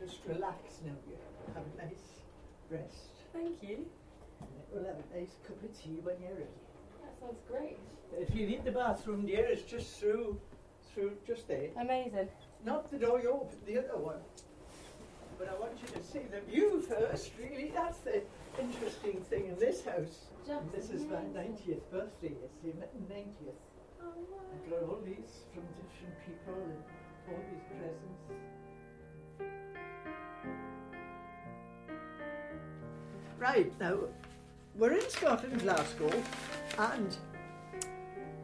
just 0.00 0.20
relax 0.28 0.78
now. 0.86 0.92
You 1.08 1.16
have 1.56 1.64
a 1.64 1.84
nice 1.84 2.22
rest. 2.70 3.08
Thank 3.32 3.64
you. 3.64 3.84
We'll 4.72 4.84
have 4.84 4.94
a 4.94 5.18
nice 5.18 5.34
cup 5.44 5.60
of 5.60 5.76
tea 5.76 5.98
when 6.04 6.14
you're 6.22 6.34
ready. 6.34 6.67
Sounds 7.20 7.40
great. 7.50 7.78
If 8.16 8.34
you 8.34 8.46
need 8.46 8.64
the 8.64 8.72
bathroom, 8.72 9.26
dear, 9.26 9.46
it's 9.46 9.62
just 9.62 9.98
through, 9.98 10.40
through 10.92 11.12
just 11.26 11.48
there. 11.48 11.68
Amazing. 11.80 12.28
Not 12.64 12.90
the 12.90 12.98
door 12.98 13.20
you 13.20 13.30
open, 13.30 13.58
the 13.66 13.78
other 13.78 13.98
one. 13.98 14.20
But 15.38 15.48
I 15.48 15.54
want 15.58 15.72
you 15.80 15.88
to 16.00 16.02
see 16.04 16.26
the 16.30 16.40
view 16.50 16.80
first. 16.80 17.32
Really, 17.38 17.70
that's 17.74 17.98
the 17.98 18.22
interesting 18.60 19.20
thing 19.30 19.46
in 19.46 19.58
this 19.58 19.84
house. 19.84 20.26
Just 20.46 20.72
this 20.72 20.90
is 20.90 21.04
my 21.04 21.22
90th 21.38 21.82
birthday. 21.92 22.34
It's 22.44 22.58
the 22.62 22.70
90th. 22.70 23.54
Oh, 24.00 24.06
wow. 24.30 24.38
I 24.52 24.70
got 24.70 24.82
all 24.88 25.00
these 25.04 25.44
from 25.52 25.64
different 25.76 26.16
people 26.26 26.54
and 26.54 26.82
all 27.28 27.42
these 27.52 27.62
presents. 27.68 28.48
Right, 33.38 33.72
now, 33.78 33.98
we're 34.78 34.92
in 34.92 35.10
Scotland, 35.10 35.60
Glasgow, 35.60 36.10
and 36.78 37.16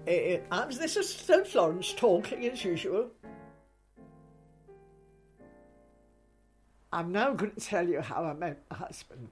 uh, 0.06 0.10
and 0.50 0.72
this 0.72 0.96
is 0.96 1.08
still 1.08 1.44
Florence 1.44 1.94
talking 1.94 2.46
as 2.46 2.64
usual. 2.64 3.08
I'm 6.92 7.10
now 7.12 7.32
going 7.32 7.52
to 7.52 7.60
tell 7.60 7.88
you 7.88 8.00
how 8.00 8.24
I 8.24 8.34
met 8.34 8.62
my 8.70 8.76
husband, 8.76 9.30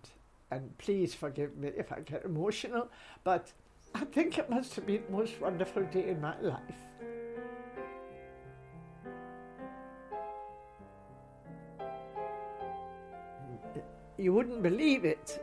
and 0.51 0.77
please 0.79 1.15
forgive 1.15 1.57
me 1.57 1.71
if 1.77 1.93
I 1.93 2.01
get 2.01 2.25
emotional, 2.25 2.89
but 3.25 3.53
I 3.95 4.05
think 4.05 4.39
it 4.39 4.49
must 4.49 4.75
have 4.77 4.87
been 4.87 5.03
the 5.07 5.13
most 5.13 5.41
wonderful 5.41 5.85
day 5.85 6.09
in 6.09 6.21
my 6.21 6.39
life. 6.41 6.59
You 14.17 14.33
wouldn't 14.33 14.63
believe 14.63 15.05
it, 15.05 15.43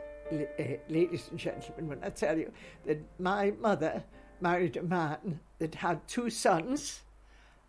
ladies 0.88 1.28
and 1.30 1.38
gentlemen, 1.38 1.88
when 1.88 2.04
I 2.04 2.10
tell 2.10 2.38
you 2.38 2.52
that 2.86 3.00
my 3.18 3.52
mother 3.60 4.02
married 4.40 4.76
a 4.76 4.82
man 4.82 5.40
that 5.58 5.74
had 5.76 6.06
two 6.08 6.30
sons, 6.30 7.02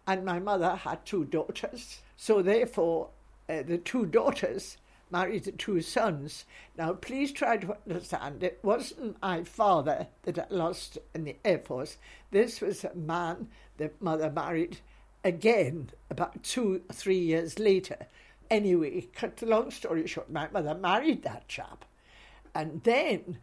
and 0.07 0.25
my 0.25 0.39
mother 0.39 0.75
had 0.75 1.05
two 1.05 1.25
daughters. 1.25 1.99
So, 2.17 2.41
therefore, 2.41 3.09
uh, 3.49 3.63
the 3.63 3.77
two 3.77 4.05
daughters 4.05 4.77
married 5.11 5.43
the 5.43 5.51
two 5.51 5.81
sons. 5.81 6.45
Now, 6.77 6.93
please 6.93 7.31
try 7.31 7.57
to 7.57 7.77
understand 7.87 8.43
it 8.43 8.59
wasn't 8.63 9.21
my 9.21 9.43
father 9.43 10.07
that 10.23 10.39
I 10.39 10.45
lost 10.49 10.97
in 11.13 11.25
the 11.25 11.35
Air 11.43 11.59
Force. 11.59 11.97
This 12.31 12.61
was 12.61 12.83
a 12.83 12.95
man 12.95 13.49
that 13.77 14.01
mother 14.01 14.29
married 14.29 14.77
again 15.23 15.89
about 16.09 16.43
two, 16.43 16.81
three 16.91 17.19
years 17.19 17.59
later. 17.59 18.07
Anyway, 18.49 19.07
cut 19.13 19.37
the 19.37 19.45
long 19.45 19.71
story 19.71 20.07
short, 20.07 20.31
my 20.31 20.47
mother 20.51 20.73
married 20.73 21.23
that 21.23 21.47
chap. 21.47 21.85
And 22.53 22.83
then, 22.83 23.37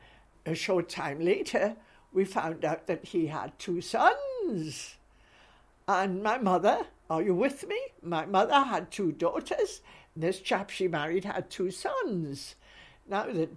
a 0.44 0.54
short 0.54 0.88
time 0.88 1.20
later, 1.20 1.76
we 2.12 2.24
found 2.24 2.64
out 2.64 2.86
that 2.86 3.06
he 3.06 3.26
had 3.26 3.58
two 3.58 3.80
sons. 3.80 4.96
And 5.86 6.22
my 6.22 6.38
mother, 6.38 6.86
are 7.08 7.22
you 7.22 7.34
with 7.34 7.66
me? 7.66 7.78
My 8.02 8.26
mother 8.26 8.60
had 8.60 8.90
two 8.90 9.12
daughters. 9.12 9.80
This 10.14 10.40
chap 10.40 10.70
she 10.70 10.88
married 10.88 11.24
had 11.24 11.50
two 11.50 11.70
sons. 11.70 12.54
Now, 13.08 13.26
that 13.30 13.50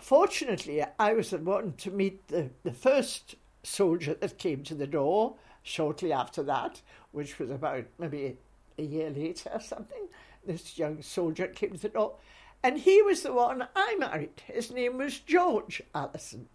fortunately, 0.00 0.84
I 0.98 1.14
was 1.14 1.30
the 1.30 1.38
one 1.38 1.74
to 1.78 1.90
meet 1.90 2.28
the, 2.28 2.50
the 2.62 2.72
first 2.72 3.36
soldier 3.62 4.14
that 4.14 4.38
came 4.38 4.62
to 4.64 4.74
the 4.74 4.86
door 4.86 5.34
shortly 5.62 6.12
after 6.12 6.42
that, 6.42 6.80
which 7.12 7.38
was 7.38 7.50
about 7.50 7.84
maybe 7.98 8.36
a 8.78 8.82
year 8.82 9.10
later 9.10 9.50
or 9.54 9.60
something. 9.60 10.08
This 10.44 10.78
young 10.78 11.02
soldier 11.02 11.46
came 11.46 11.72
to 11.72 11.78
the 11.78 11.88
door, 11.88 12.16
and 12.62 12.78
he 12.78 13.02
was 13.02 13.22
the 13.22 13.32
one 13.32 13.66
I 13.74 13.96
married. 13.98 14.42
His 14.46 14.70
name 14.70 14.98
was 14.98 15.18
George 15.18 15.82
Allison. 15.94 16.48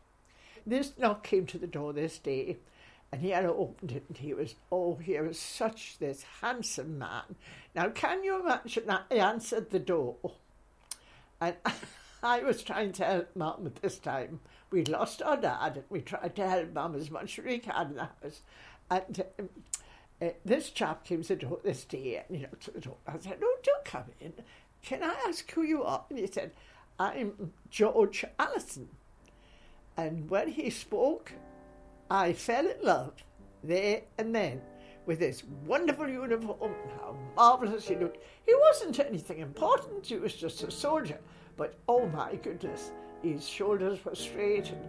This 0.65 0.97
knock 0.97 1.23
came 1.23 1.45
to 1.47 1.57
the 1.57 1.67
door 1.67 1.93
this 1.93 2.17
day, 2.17 2.57
and 3.11 3.21
he 3.21 3.29
had 3.29 3.45
opened 3.45 3.91
it, 3.91 4.05
and 4.07 4.17
he 4.17 4.33
was, 4.33 4.55
oh, 4.71 4.95
he 4.95 5.19
was 5.19 5.39
such 5.39 5.97
this 5.97 6.25
handsome 6.41 6.97
man. 6.99 7.35
Now, 7.75 7.89
can 7.89 8.23
you 8.23 8.39
imagine 8.39 8.87
that? 8.87 9.05
He 9.09 9.19
answered 9.19 9.69
the 9.69 9.79
door, 9.79 10.15
and 11.39 11.55
I 12.23 12.43
was 12.43 12.63
trying 12.63 12.93
to 12.93 13.05
help 13.05 13.35
Mum 13.35 13.65
at 13.65 13.75
this 13.77 13.99
time. 13.99 14.39
We'd 14.71 14.89
lost 14.89 15.21
our 15.21 15.37
dad, 15.37 15.77
and 15.77 15.83
we 15.89 16.01
tried 16.01 16.35
to 16.35 16.49
help 16.49 16.73
Mum 16.73 16.95
as 16.95 17.11
much 17.11 17.39
as 17.39 17.45
we 17.45 17.59
can 17.59 17.87
in 17.87 17.95
the 17.95 18.01
house. 18.01 18.41
And 18.89 19.23
um, 19.39 19.49
uh, 20.21 20.29
this 20.43 20.69
chap 20.71 21.05
came 21.05 21.21
to 21.21 21.29
the 21.29 21.35
door 21.35 21.59
this 21.63 21.85
day, 21.85 22.23
and 22.27 22.37
he 22.37 22.43
knocked 22.43 22.63
to 22.63 22.71
the 22.71 22.81
door. 22.81 22.97
I 23.07 23.13
said, 23.19 23.39
"No, 23.39 23.47
do 23.63 23.71
come 23.85 24.05
in. 24.19 24.33
Can 24.81 25.03
I 25.03 25.15
ask 25.27 25.49
who 25.51 25.63
you 25.63 25.83
are?" 25.83 26.05
And 26.09 26.19
he 26.19 26.27
said, 26.27 26.51
"I'm 26.99 27.53
George 27.69 28.25
Allison." 28.39 28.89
And 29.97 30.29
when 30.29 30.49
he 30.49 30.69
spoke, 30.69 31.33
I 32.09 32.33
fell 32.33 32.67
in 32.67 32.77
love 32.83 33.13
there 33.63 34.03
and 34.17 34.33
then 34.33 34.61
with 35.07 35.19
this 35.19 35.43
wonderful 35.65 36.07
uniform, 36.07 36.73
how 36.99 37.15
marvellous 37.35 37.87
he 37.87 37.95
looked. 37.95 38.23
He 38.45 38.53
wasn't 38.53 38.99
anything 38.99 39.39
important, 39.39 40.05
he 40.05 40.17
was 40.17 40.35
just 40.35 40.63
a 40.63 40.69
soldier. 40.69 41.17
But 41.55 41.75
oh 41.87 42.07
my 42.07 42.35
goodness, 42.35 42.91
his 43.23 43.47
shoulders 43.47 44.03
were 44.05 44.15
straight 44.15 44.69
and 44.69 44.85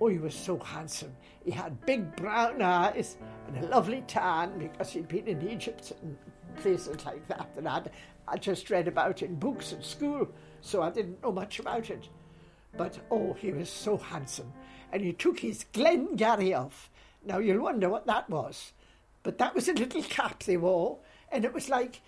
oh, 0.00 0.06
he 0.06 0.18
was 0.18 0.34
so 0.34 0.58
handsome. 0.58 1.14
He 1.44 1.50
had 1.50 1.84
big 1.84 2.14
brown 2.16 2.62
eyes 2.62 3.16
and 3.48 3.64
a 3.64 3.68
lovely 3.68 4.04
tan 4.06 4.58
because 4.58 4.90
he'd 4.90 5.08
been 5.08 5.26
in 5.26 5.48
Egypt 5.48 5.92
and 6.02 6.16
places 6.56 7.04
like 7.04 7.26
that 7.28 7.48
and 7.56 7.68
had 7.68 7.90
I 8.28 8.36
just 8.36 8.70
read 8.70 8.88
about 8.88 9.22
in 9.22 9.36
books 9.36 9.72
at 9.72 9.84
school, 9.84 10.28
so 10.60 10.82
I 10.82 10.90
didn't 10.90 11.22
know 11.22 11.30
much 11.32 11.60
about 11.60 11.90
it. 11.90 12.08
But 12.76 12.98
oh, 13.10 13.34
he 13.34 13.52
was 13.52 13.70
so 13.70 13.96
handsome. 13.96 14.52
And 14.92 15.02
he 15.02 15.12
took 15.12 15.40
his 15.40 15.64
Glengarry 15.72 16.52
off. 16.52 16.90
Now 17.24 17.38
you'll 17.38 17.62
wonder 17.62 17.88
what 17.88 18.06
that 18.06 18.28
was. 18.28 18.72
But 19.22 19.38
that 19.38 19.54
was 19.54 19.68
a 19.68 19.72
little 19.72 20.02
cap 20.02 20.42
they 20.42 20.56
wore, 20.56 20.98
and 21.30 21.44
it 21.44 21.52
was 21.52 21.68
like 21.68 22.00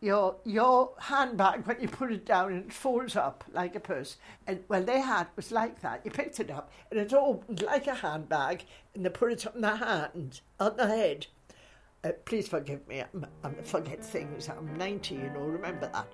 your 0.00 0.36
your 0.44 0.92
handbag 0.98 1.66
when 1.66 1.80
you 1.80 1.88
put 1.88 2.12
it 2.12 2.24
down 2.24 2.52
and 2.52 2.66
it 2.66 2.72
folds 2.72 3.16
up 3.16 3.44
like 3.52 3.74
a 3.74 3.80
purse. 3.80 4.16
And 4.46 4.64
well, 4.68 4.82
their 4.82 5.02
hat 5.02 5.30
was 5.36 5.52
like 5.52 5.80
that. 5.82 6.02
You 6.04 6.10
picked 6.10 6.40
it 6.40 6.50
up 6.50 6.70
and 6.90 7.00
it 7.00 7.12
opened 7.12 7.62
like 7.62 7.86
a 7.86 7.94
handbag, 7.94 8.64
and 8.94 9.04
they 9.04 9.10
put 9.10 9.32
it 9.32 9.46
on 9.46 9.60
the 9.60 9.76
hand, 9.76 10.40
on 10.58 10.76
the 10.76 10.86
head. 10.86 11.26
Uh, 12.02 12.12
please 12.24 12.48
forgive 12.48 12.86
me. 12.88 13.02
I'm, 13.02 13.26
I'm 13.44 13.54
forget 13.62 14.02
things. 14.04 14.48
I'm 14.48 14.76
90, 14.78 15.14
you 15.14 15.30
know. 15.30 15.40
Remember 15.40 15.90
that. 15.92 16.08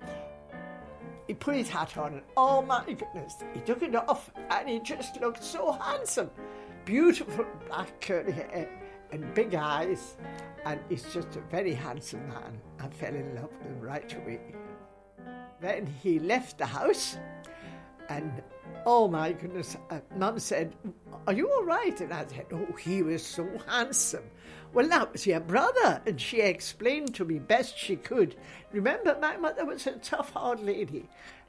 He 1.28 1.35
put 1.35 1.57
his 1.57 1.69
hat 1.69 1.97
on, 1.97 2.14
and 2.14 2.23
oh 2.37 2.62
my 2.62 2.85
goodness, 2.85 3.35
he 3.52 3.61
took 3.61 3.83
it 3.83 3.95
off, 3.95 4.31
and 4.50 4.69
he 4.69 4.81
just 4.81 5.21
looked 5.21 5.43
so 5.43 5.73
handsome. 5.73 6.31
Beautiful 6.85 7.45
black 7.66 8.00
curly 8.00 8.33
hair 8.33 8.69
and 9.11 9.35
big 9.35 9.55
eyes, 9.55 10.16
and 10.64 10.81
he's 10.88 11.02
just 11.12 11.35
a 11.37 11.40
very 11.50 11.75
handsome 11.75 12.28
man. 12.28 12.61
I 12.81 12.88
fell 12.88 13.14
in 13.14 13.35
love 13.35 13.50
with 13.59 13.62
him 13.62 13.81
right 13.81 14.12
away. 14.16 14.40
Then 15.61 15.87
he 15.87 16.19
left 16.19 16.59
the 16.59 16.66
house, 16.66 17.19
and 18.09 18.43
oh 18.85 19.09
my 19.09 19.33
goodness, 19.33 19.77
uh, 19.91 20.01
Mum 20.17 20.39
said, 20.39 20.75
Are 21.27 21.33
you 21.33 21.51
all 21.51 21.65
right? 21.65 22.01
And 22.01 22.13
I 22.13 22.27
said, 22.27 22.47
Oh, 22.53 22.73
he 22.77 23.03
was 23.03 23.25
so 23.25 23.49
handsome. 23.67 24.25
Well, 24.73 24.89
that 24.89 25.13
was 25.13 25.27
your 25.27 25.41
brother, 25.41 26.03
and 26.07 26.21
she 26.21 26.41
explained 26.41 27.15
to 27.15 27.25
me 27.25 27.39
best 27.39 27.79
she 27.79 27.97
could. 27.97 28.37
Remember, 28.73 29.17
my 29.21 29.37
mother 29.37 29.65
was 29.65 29.87
a 29.87 29.93
tough, 29.93 30.33
hard 30.33 30.61
lady, 30.61 31.09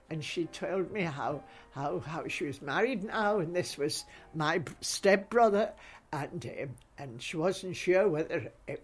and 0.09 0.23
she 0.23 0.45
told 0.45 0.91
me 0.91 1.01
how 1.01 1.43
how 1.71 1.99
how 1.99 2.27
she 2.27 2.45
was 2.45 2.61
married 2.61 3.03
now, 3.03 3.39
and 3.39 3.55
this 3.55 3.77
was 3.77 4.05
my 4.33 4.61
stepbrother, 4.81 5.73
and 6.13 6.45
um, 6.61 6.69
and 6.97 7.21
she 7.21 7.37
wasn't 7.37 7.75
sure 7.75 8.07
whether 8.07 8.51
um, 8.69 8.77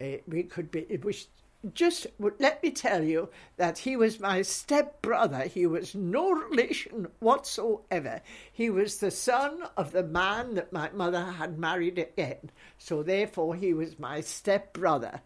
uh, 0.00 0.04
we 0.28 0.44
could 0.44 0.70
be. 0.70 0.86
It 0.88 1.04
was 1.04 1.26
just 1.74 2.06
let 2.18 2.62
me 2.62 2.70
tell 2.70 3.02
you 3.02 3.30
that 3.56 3.78
he 3.78 3.96
was 3.96 4.20
my 4.20 4.42
step 4.42 5.02
brother. 5.02 5.40
He 5.40 5.66
was 5.66 5.94
no 5.94 6.30
relation 6.30 7.08
whatsoever. 7.18 8.22
He 8.52 8.70
was 8.70 8.98
the 8.98 9.10
son 9.10 9.64
of 9.76 9.92
the 9.92 10.04
man 10.04 10.54
that 10.54 10.72
my 10.72 10.90
mother 10.90 11.24
had 11.24 11.58
married 11.58 11.98
again. 11.98 12.50
So 12.78 13.02
therefore, 13.02 13.56
he 13.56 13.74
was 13.74 13.98
my 13.98 14.20
step 14.20 14.72
brother. 14.72 15.20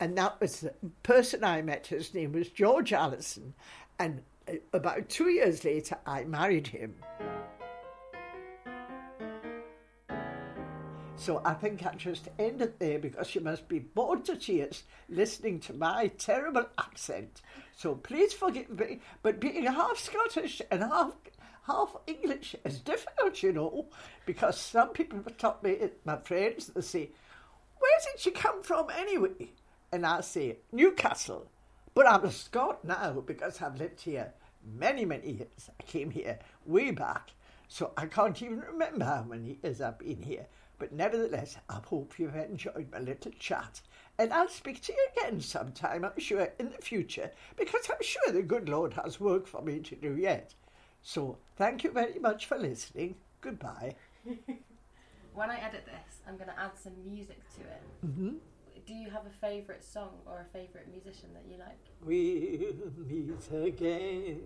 And 0.00 0.16
that 0.18 0.40
was 0.40 0.60
the 0.60 0.74
person 1.02 1.44
I 1.44 1.62
met. 1.62 1.86
His 1.86 2.14
name 2.14 2.32
was 2.32 2.48
George 2.48 2.92
Allison. 2.92 3.54
And 3.98 4.22
uh, 4.48 4.54
about 4.72 5.08
two 5.08 5.28
years 5.28 5.64
later, 5.64 5.98
I 6.06 6.24
married 6.24 6.68
him. 6.68 6.94
So 11.20 11.42
I 11.44 11.52
think 11.52 11.84
I 11.84 11.94
just 11.96 12.30
end 12.38 12.62
it 12.62 12.78
there 12.78 12.98
because 12.98 13.34
you 13.34 13.42
must 13.42 13.68
be 13.68 13.78
bored 13.78 14.24
to 14.24 14.36
tears 14.36 14.84
listening 15.10 15.60
to 15.60 15.74
my 15.74 16.06
terrible 16.16 16.64
accent. 16.78 17.42
So 17.76 17.96
please 17.96 18.32
forgive 18.32 18.70
me, 18.70 19.00
but 19.22 19.38
being 19.38 19.64
half 19.64 19.98
Scottish 19.98 20.62
and 20.70 20.82
half 20.82 21.12
half 21.66 21.94
English 22.06 22.56
is 22.64 22.80
difficult, 22.80 23.42
you 23.42 23.52
know, 23.52 23.88
because 24.24 24.58
some 24.58 24.88
people 24.94 25.18
have 25.18 25.36
taught 25.36 25.62
me, 25.62 25.90
my 26.06 26.16
friends, 26.16 26.68
they 26.68 26.80
say, 26.80 27.10
Where 27.78 28.00
did 28.10 28.24
you 28.24 28.32
come 28.32 28.62
from 28.62 28.88
anyway? 28.88 29.50
And 29.92 30.06
I 30.06 30.22
say, 30.22 30.56
Newcastle. 30.72 31.50
But 31.92 32.08
I'm 32.08 32.24
a 32.24 32.30
Scot 32.30 32.82
now 32.82 33.22
because 33.26 33.60
I've 33.60 33.78
lived 33.78 34.00
here 34.00 34.32
many, 34.64 35.04
many 35.04 35.32
years. 35.32 35.68
I 35.78 35.82
came 35.82 36.12
here 36.12 36.38
way 36.64 36.92
back, 36.92 37.32
so 37.68 37.92
I 37.94 38.06
can't 38.06 38.40
even 38.40 38.60
remember 38.60 39.04
how 39.04 39.24
many 39.28 39.58
years 39.62 39.82
I've 39.82 39.98
been 39.98 40.22
here. 40.22 40.46
But 40.80 40.92
nevertheless, 40.92 41.58
I 41.68 41.78
hope 41.86 42.18
you've 42.18 42.34
enjoyed 42.34 42.88
my 42.90 43.00
little 43.00 43.32
chat. 43.38 43.82
And 44.18 44.32
I'll 44.32 44.48
speak 44.48 44.80
to 44.82 44.92
you 44.92 45.08
again 45.14 45.40
sometime, 45.40 46.06
I'm 46.06 46.18
sure, 46.18 46.48
in 46.58 46.70
the 46.70 46.82
future, 46.82 47.30
because 47.56 47.86
I'm 47.90 48.02
sure 48.02 48.32
the 48.32 48.42
good 48.42 48.68
Lord 48.68 48.94
has 48.94 49.20
work 49.20 49.46
for 49.46 49.60
me 49.60 49.80
to 49.80 49.94
do 49.94 50.16
yet. 50.16 50.54
So 51.02 51.36
thank 51.56 51.84
you 51.84 51.90
very 51.92 52.18
much 52.18 52.46
for 52.46 52.56
listening. 52.58 53.16
Goodbye. 53.42 53.94
when 55.34 55.50
I 55.50 55.60
edit 55.60 55.84
this, 55.84 56.22
I'm 56.26 56.36
going 56.36 56.48
to 56.48 56.58
add 56.58 56.72
some 56.82 56.94
music 57.06 57.40
to 57.56 57.60
it. 57.60 58.06
Mm-hmm. 58.06 58.30
Do 58.86 58.94
you 58.94 59.10
have 59.10 59.26
a 59.26 59.46
favourite 59.46 59.84
song 59.84 60.10
or 60.26 60.40
a 60.40 60.52
favourite 60.52 60.88
musician 60.90 61.30
that 61.34 61.44
you 61.48 61.58
like? 61.58 61.78
We'll 62.04 62.92
meet 63.06 63.50
again. 63.52 64.40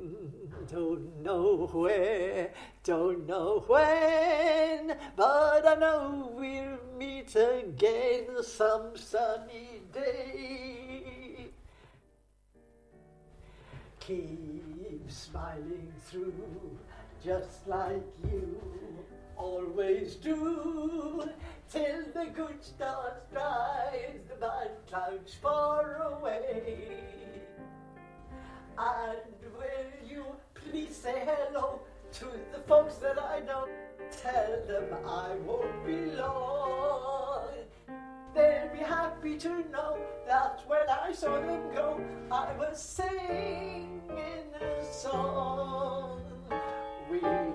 Don't 0.70 1.22
know 1.22 1.68
where, 1.72 2.50
don't 2.82 3.26
know 3.26 3.64
when, 3.66 4.96
but 5.16 5.66
I 5.66 5.74
know 5.78 6.32
we'll 6.34 6.78
meet 6.98 7.34
again 7.36 8.42
some 8.42 8.96
sunny 8.96 9.82
day. 9.92 11.50
Keep 14.00 15.10
smiling 15.10 15.92
through, 16.06 16.78
just 17.24 17.66
like 17.68 18.02
you 18.24 18.60
always 19.36 20.16
do, 20.16 21.28
till 21.70 22.02
the 22.12 22.26
good 22.34 22.62
stars 22.62 23.22
rise, 23.32 24.20
the 24.28 24.34
bad 24.36 24.70
clouds 24.88 25.34
far 25.34 25.96
away. 26.12 26.88
And 28.76 29.18
will 29.56 30.08
you 30.08 30.24
please 30.54 30.96
say 30.96 31.24
hello 31.24 31.80
to 32.14 32.26
the 32.52 32.60
folks 32.66 32.96
that 32.96 33.22
I 33.22 33.40
know? 33.40 33.68
Tell 34.22 34.62
them 34.66 34.94
I 35.06 35.34
won't 35.46 35.86
be 35.86 36.12
long. 36.16 37.48
They'll 38.34 38.68
be 38.72 38.78
happy 38.78 39.38
to 39.38 39.48
know 39.70 39.96
that 40.26 40.62
when 40.66 40.88
I 40.88 41.12
saw 41.12 41.40
them 41.40 41.72
go, 41.74 42.00
I 42.30 42.52
was 42.58 42.82
singing 42.82 44.00
a 44.60 44.84
song. 44.84 46.20
We'll 47.08 47.53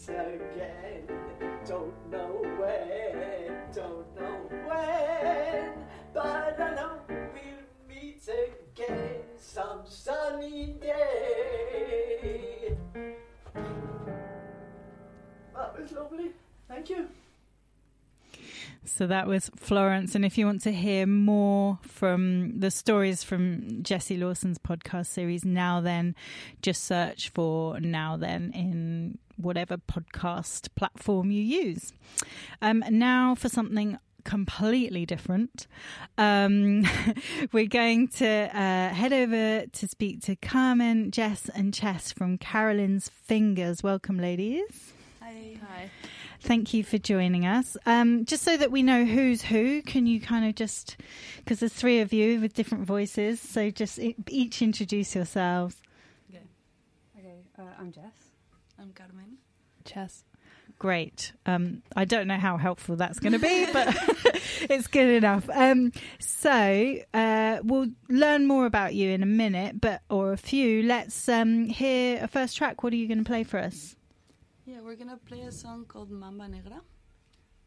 meet 0.00 0.12
again, 0.12 1.06
don't 1.66 2.10
know 2.10 2.40
when, 2.58 3.52
don't 3.74 4.16
know 4.18 4.48
when, 4.66 5.72
but 6.14 6.58
I 6.58 6.74
know 6.74 7.00
we'll 7.08 7.66
meet 7.88 8.22
again 8.26 9.20
some 9.38 9.82
sunny 9.86 10.76
day. 10.80 12.76
That 15.54 15.78
was 15.78 15.92
lovely. 15.92 16.30
Thank 16.66 16.88
you. 16.88 17.08
So 18.86 19.06
that 19.06 19.26
was 19.26 19.50
Florence. 19.56 20.14
And 20.14 20.24
if 20.24 20.38
you 20.38 20.46
want 20.46 20.62
to 20.62 20.72
hear 20.72 21.06
more 21.06 21.78
from 21.82 22.58
the 22.58 22.70
stories 22.70 23.22
from 23.22 23.82
Jesse 23.82 24.16
Lawson's 24.16 24.58
podcast 24.58 25.06
series, 25.06 25.44
Now 25.44 25.82
Then, 25.82 26.14
just 26.62 26.84
search 26.84 27.28
for 27.28 27.78
Now 27.80 28.16
Then 28.16 28.50
in 28.54 29.18
whatever 29.42 29.76
podcast 29.76 30.68
platform 30.74 31.30
you 31.30 31.42
use. 31.42 31.92
Um, 32.62 32.84
now 32.90 33.34
for 33.34 33.48
something 33.48 33.98
completely 34.24 35.06
different. 35.06 35.66
Um, 36.18 36.84
we're 37.52 37.66
going 37.66 38.08
to 38.08 38.26
uh, 38.26 38.88
head 38.94 39.12
over 39.12 39.66
to 39.66 39.88
speak 39.88 40.22
to 40.22 40.36
Carmen, 40.36 41.10
Jess, 41.10 41.48
and 41.54 41.72
Chess 41.72 42.12
from 42.12 42.38
Carolyn's 42.38 43.08
Fingers. 43.08 43.82
Welcome, 43.82 44.18
ladies. 44.18 44.92
Hi. 45.20 45.56
Hi. 45.68 45.90
Thank 46.40 46.72
you 46.72 46.82
for 46.82 46.96
joining 46.96 47.46
us. 47.46 47.76
Um, 47.84 48.24
just 48.24 48.42
so 48.42 48.56
that 48.56 48.70
we 48.70 48.82
know 48.82 49.04
who's 49.04 49.42
who, 49.42 49.82
can 49.82 50.06
you 50.06 50.20
kind 50.20 50.46
of 50.46 50.54
just, 50.54 50.96
because 51.36 51.60
there's 51.60 51.72
three 51.72 52.00
of 52.00 52.12
you 52.12 52.40
with 52.40 52.54
different 52.54 52.86
voices, 52.86 53.40
so 53.40 53.70
just 53.70 53.98
each 54.28 54.62
introduce 54.62 55.14
yourselves. 55.14 55.76
Okay. 56.30 56.42
Okay. 57.18 57.36
Uh, 57.58 57.62
I'm 57.78 57.92
Jess. 57.92 58.29
I'm 58.80 58.92
Carmen. 58.92 59.36
Chess. 59.84 60.24
Great. 60.78 61.32
Um, 61.44 61.82
I 61.94 62.06
don't 62.06 62.26
know 62.26 62.38
how 62.38 62.56
helpful 62.56 62.96
that's 62.96 63.18
going 63.18 63.34
to 63.34 63.38
be, 63.38 63.66
but 63.72 63.94
it's 64.70 64.86
good 64.86 65.10
enough. 65.10 65.48
Um, 65.52 65.92
so 66.18 66.96
uh, 67.12 67.58
we'll 67.62 67.88
learn 68.08 68.46
more 68.46 68.64
about 68.64 68.94
you 68.94 69.10
in 69.10 69.22
a 69.22 69.26
minute, 69.26 69.78
but 69.80 70.00
or 70.08 70.32
a 70.32 70.38
few. 70.38 70.82
Let's 70.82 71.28
um, 71.28 71.66
hear 71.66 72.24
a 72.24 72.28
first 72.28 72.56
track. 72.56 72.82
What 72.82 72.94
are 72.94 72.96
you 72.96 73.06
going 73.06 73.18
to 73.18 73.24
play 73.24 73.44
for 73.44 73.58
us? 73.58 73.96
Yeah, 74.64 74.80
we're 74.82 74.94
gonna 74.94 75.18
play 75.26 75.40
a 75.40 75.50
song 75.50 75.84
called 75.84 76.12
Mamba 76.12 76.46
Negra. 76.46 76.80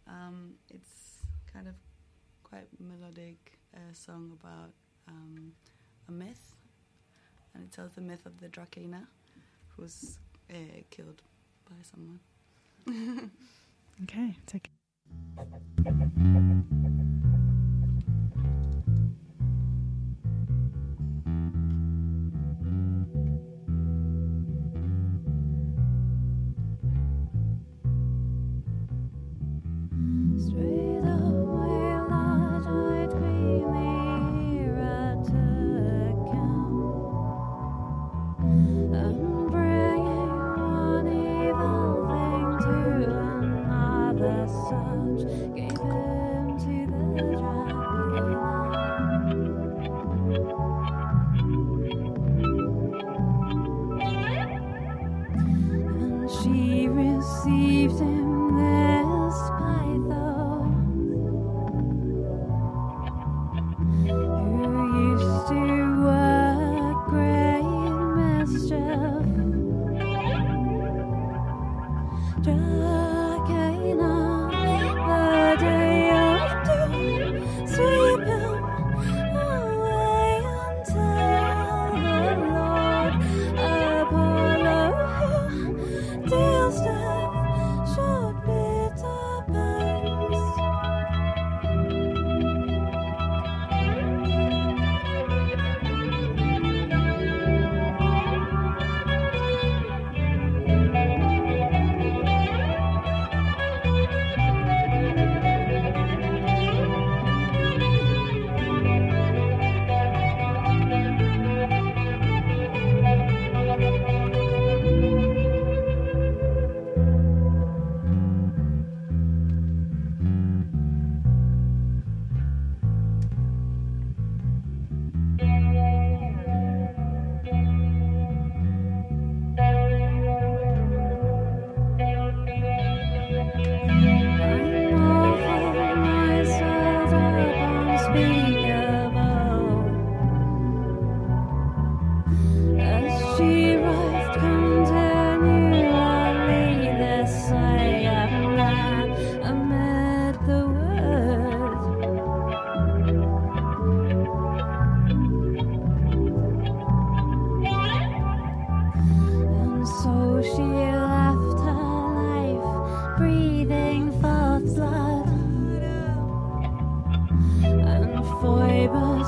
Um, 0.07 0.53
it's 0.69 1.17
kind 1.51 1.67
of 1.67 1.75
quite 2.43 2.67
melodic 2.79 3.59
uh, 3.75 3.91
song 3.91 4.37
about 4.39 4.71
um, 5.09 5.51
a 6.07 6.11
myth, 6.13 6.55
and 7.53 7.63
it 7.65 7.73
tells 7.73 7.91
the 7.91 8.01
myth 8.01 8.25
of 8.25 8.39
the 8.39 8.47
Dracaena, 8.47 9.05
who's 9.75 10.17
uh, 10.49 10.81
killed 10.89 11.21
by 11.69 11.75
someone. 11.83 12.19
okay, 14.03 14.35
take. 14.45 14.69
Straight. 30.37 30.92
She 56.43 56.89
received 56.89 57.99
him 57.99 58.22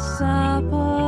Phoebus 0.05 1.04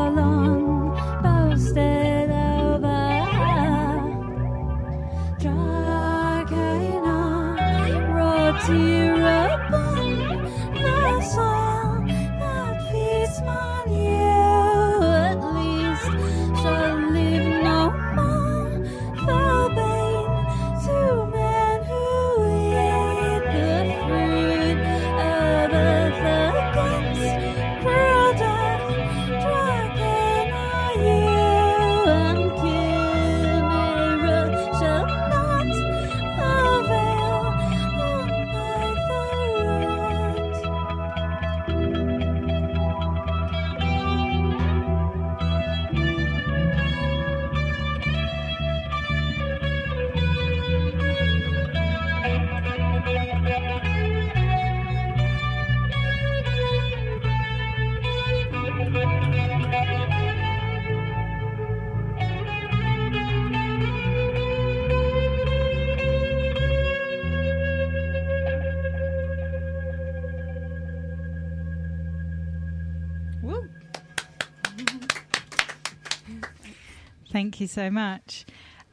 Thank 77.58 77.72
you 77.72 77.74
so 77.74 77.90
much. 77.90 78.46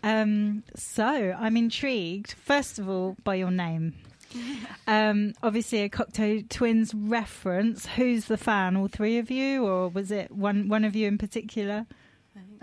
Um, 0.03 0.63
so 0.75 1.05
I'm 1.39 1.55
intrigued, 1.55 2.33
first 2.33 2.79
of 2.79 2.89
all, 2.89 3.15
by 3.23 3.35
your 3.35 3.51
name. 3.51 3.93
Um, 4.87 5.35
obviously, 5.43 5.83
a 5.83 5.89
Cocteau 5.89 6.49
Twins 6.49 6.93
reference. 6.95 7.87
Who's 7.87 8.25
the 8.25 8.37
fan? 8.39 8.77
All 8.77 8.89
three 8.89 9.19
of 9.19 9.31
you, 9.31 9.65
or 9.65 9.89
was 9.89 10.11
it 10.11 10.33
one 10.33 10.69
one 10.69 10.85
of 10.85 10.97
you 10.97 11.07
in 11.07 11.19
particular? 11.19 11.87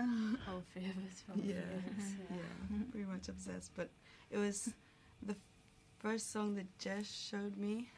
All 0.00 0.62
three 0.72 0.84
of 0.84 0.96
us, 1.08 1.22
probably. 1.24 1.50
Yeah, 1.50 1.60
yeah, 2.30 2.78
pretty 2.90 3.06
much 3.06 3.28
obsessed. 3.28 3.70
But 3.74 3.88
it 4.30 4.36
was 4.38 4.74
the 5.22 5.36
first 5.98 6.30
song 6.30 6.56
that 6.56 6.66
Jess 6.78 7.10
showed 7.30 7.56
me. 7.56 7.88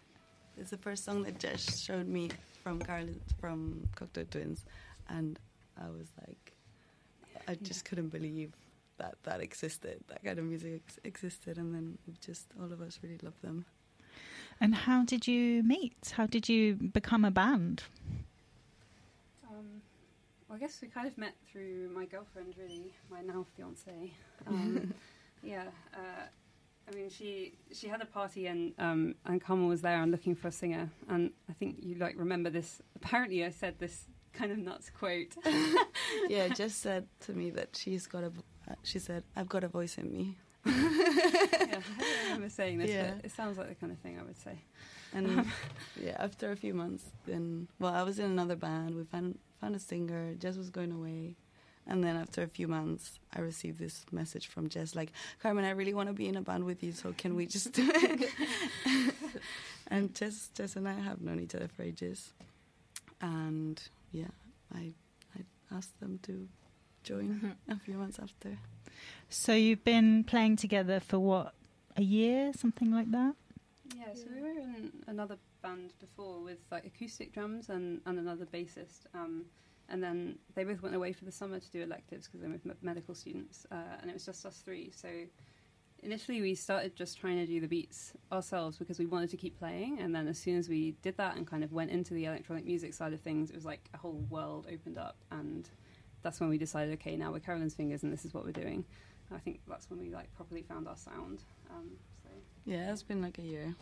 It's 0.57 0.71
the 0.71 0.79
first 0.79 1.05
song 1.05 1.25
that 1.25 1.41
Jess 1.41 1.81
showed 1.81 2.07
me 2.07 2.31
from 2.63 2.81
Carly, 2.81 3.21
from 3.41 3.89
Cocteau 3.97 4.31
Twins, 4.31 4.65
and 5.09 5.39
I 5.77 5.89
was 5.89 6.13
like, 6.27 6.44
I 7.49 7.55
just 7.57 7.85
couldn't 7.85 8.09
believe 8.09 8.53
that 8.99 9.17
that 9.25 9.41
existed. 9.41 10.03
That 10.09 10.25
kind 10.25 10.39
of 10.39 10.45
music 10.45 10.83
ex- 10.87 10.99
existed, 11.05 11.59
and 11.59 11.75
then 11.75 11.99
just 12.21 12.47
all 12.61 12.73
of 12.73 12.81
us 12.81 12.99
really 13.03 13.19
loved 13.23 13.43
them. 13.43 13.65
And 14.61 14.75
how 14.75 15.05
did 15.05 15.27
you 15.27 15.63
meet? 15.63 16.13
How 16.17 16.27
did 16.27 16.49
you 16.49 16.75
become 16.75 17.25
a 17.25 17.31
band? 17.31 17.83
Um, 19.51 19.83
well, 20.49 20.57
I 20.57 20.59
guess 20.59 20.81
we 20.81 20.89
kind 20.89 21.07
of 21.09 21.19
met 21.19 21.35
through 21.51 21.91
my 21.95 22.05
girlfriend, 22.05 22.55
really, 22.57 22.93
my 23.11 23.21
now 23.21 23.45
fiance. 23.57 24.13
Um, 24.47 24.95
yeah, 25.43 25.65
uh, 25.93 26.27
I 26.89 26.95
mean, 26.95 27.11
she 27.11 27.55
she 27.73 27.89
had 27.89 28.01
a 28.01 28.07
party 28.07 28.47
and 28.47 28.73
um, 28.79 29.15
and 29.27 29.41
Carmen 29.41 29.69
was 29.69 29.83
there 29.83 30.03
and 30.03 30.13
looking 30.13 30.35
for 30.35 30.49
a 30.49 30.53
singer, 30.53 30.91
and 31.09 31.31
I 31.49 31.53
think 31.53 31.77
you 31.81 31.97
like 31.97 32.15
remember 32.17 32.51
this. 32.51 32.81
Apparently, 32.97 33.45
I 33.45 33.51
said 33.51 33.79
this 33.79 34.07
kind 34.35 34.53
of 34.53 34.59
nuts 34.59 34.91
quote. 34.91 35.33
yeah, 36.29 36.49
Jess 36.49 36.75
said 36.75 37.07
to 37.21 37.33
me 37.33 37.51
that 37.51 37.71
she's 37.81 38.07
got 38.07 38.25
a. 38.25 38.33
uh, 38.71 38.75
She 38.83 38.99
said, 38.99 39.23
"I've 39.37 39.49
got 39.49 39.65
a 39.65 39.69
voice 39.69 39.97
in 39.99 40.13
me." 40.13 40.37
yeah, 40.67 40.73
I 42.01 42.25
remember 42.25 42.49
saying 42.49 42.79
this, 42.79 42.91
Yeah. 42.91 43.13
but 43.17 43.25
it 43.27 43.33
sounds 43.33 43.59
like 43.59 43.69
the 43.69 43.75
kind 43.75 43.93
of 43.93 43.99
thing 43.99 44.19
I 44.19 44.23
would 44.23 44.39
say. 44.39 44.57
And 45.13 45.45
yeah, 46.03 46.17
after 46.19 46.51
a 46.51 46.57
few 46.57 46.75
months, 46.75 47.05
then 47.27 47.69
well, 47.79 47.95
I 47.95 48.03
was 48.03 48.19
in 48.19 48.25
another 48.27 48.57
band. 48.57 48.95
We 48.97 49.05
found 49.05 49.39
found 49.61 49.77
a 49.77 49.79
singer. 49.79 50.35
Jess 50.43 50.57
was 50.57 50.71
going 50.71 50.91
away, 50.91 51.37
and 51.87 52.03
then 52.03 52.17
after 52.17 52.43
a 52.43 52.49
few 52.49 52.67
months, 52.67 53.21
I 53.37 53.41
received 53.41 53.79
this 53.79 54.05
message 54.11 54.47
from 54.49 54.69
Jess 54.69 54.95
like, 54.97 55.13
"Carmen, 55.43 55.65
I 55.65 55.71
really 55.71 55.95
want 55.95 56.09
to 56.09 56.15
be 56.15 56.27
in 56.29 56.37
a 56.37 56.43
band 56.43 56.65
with 56.65 56.83
you. 56.83 56.93
So 56.93 57.13
can 57.17 57.37
we 57.37 57.47
just 57.47 57.73
do 57.73 57.89
it?" 57.95 58.31
and 59.89 60.15
Jess, 60.15 60.51
Jess 60.55 60.77
and 60.77 60.89
I 60.89 60.95
have 60.95 61.21
known 61.21 61.41
each 61.41 61.55
other 61.55 61.69
for 61.69 61.83
ages, 61.83 62.33
and 63.21 63.81
yeah, 64.15 64.29
I 64.75 64.95
I 65.37 65.41
asked 65.77 65.99
them 66.01 66.21
to 66.23 66.49
join 67.03 67.57
a 67.69 67.79
few 67.79 67.95
months 67.95 68.19
after. 68.23 68.59
So 69.29 69.53
you've 69.53 69.85
been 69.85 70.25
playing 70.25 70.57
together 70.57 71.01
for 71.01 71.19
what 71.19 71.55
a 71.97 72.03
year, 72.03 72.53
something 72.57 72.93
like 72.93 73.11
that. 73.11 73.35
Yeah, 73.97 74.15
so 74.15 74.25
we 74.35 74.41
were 74.41 74.49
in 74.51 74.93
another 75.07 75.37
band 75.63 75.93
before 76.01 76.41
with 76.41 76.59
like 76.71 76.87
acoustic 76.87 77.33
drums 77.33 77.69
and, 77.69 78.01
and 78.07 78.19
another 78.19 78.47
bassist. 78.47 79.07
Um, 79.15 79.47
and 79.89 80.03
then 80.03 80.39
they 80.55 80.65
both 80.65 80.83
went 80.83 80.95
away 80.95 81.13
for 81.13 81.25
the 81.25 81.33
summer 81.33 81.59
to 81.59 81.71
do 81.71 81.83
electives 81.83 82.27
because 82.27 82.41
they're 82.41 82.51
both 82.51 82.65
me- 82.65 82.75
medical 82.83 83.15
students. 83.15 83.67
Uh, 83.71 83.97
and 84.01 84.11
it 84.11 84.15
was 84.15 84.25
just 84.25 84.47
us 84.47 84.63
three. 84.65 84.91
So 84.95 85.09
initially 86.05 86.41
we 86.41 86.55
started 86.55 86.95
just 86.95 87.19
trying 87.19 87.37
to 87.37 87.47
do 87.47 87.61
the 87.61 87.67
beats 87.67 88.13
ourselves 88.31 88.77
because 88.77 88.99
we 88.99 89.07
wanted 89.07 89.31
to 89.31 89.37
keep 89.37 89.59
playing. 89.59 89.99
And 90.01 90.15
then 90.15 90.29
as 90.29 90.39
soon 90.39 90.59
as 90.59 90.69
we 90.69 90.95
did 91.03 91.17
that 91.17 91.37
and 91.37 91.47
kind 91.47 91.65
of 91.65 91.73
went 91.73 91.91
into 91.91 92.15
the 92.15 92.27
electronic 92.27 92.65
music 92.65 92.95
side 92.95 93.13
of 93.13 93.21
things, 93.21 93.51
it 93.51 93.57
was 93.57 93.65
like 93.65 93.89
a 93.95 93.97
whole 93.97 94.25
world 94.29 94.67
opened 94.73 94.99
up. 94.99 95.17
And 95.31 95.69
that's 96.23 96.41
when 96.41 96.49
we 96.49 96.59
decided, 96.59 96.95
okay, 96.95 97.17
now 97.17 97.33
we're 97.33 97.41
Carolyn's 97.41 97.75
Fingers 97.75 98.03
and 98.03 98.13
this 98.13 98.25
is 98.25 98.35
what 98.35 98.45
we're 98.45 98.53
doing. 98.53 98.85
I 99.35 99.39
think 99.39 99.61
that's 99.67 99.91
when 99.91 99.99
we 99.99 100.11
like 100.11 100.33
properly 100.35 100.63
found 100.63 100.87
our 100.87 100.97
sound. 100.97 101.43
Um, 101.71 101.91
so. 102.23 102.29
Yeah, 102.67 102.93
it's 102.93 103.03
been 103.03 103.23
like 103.23 103.39
a 103.39 103.43
year. 103.43 103.75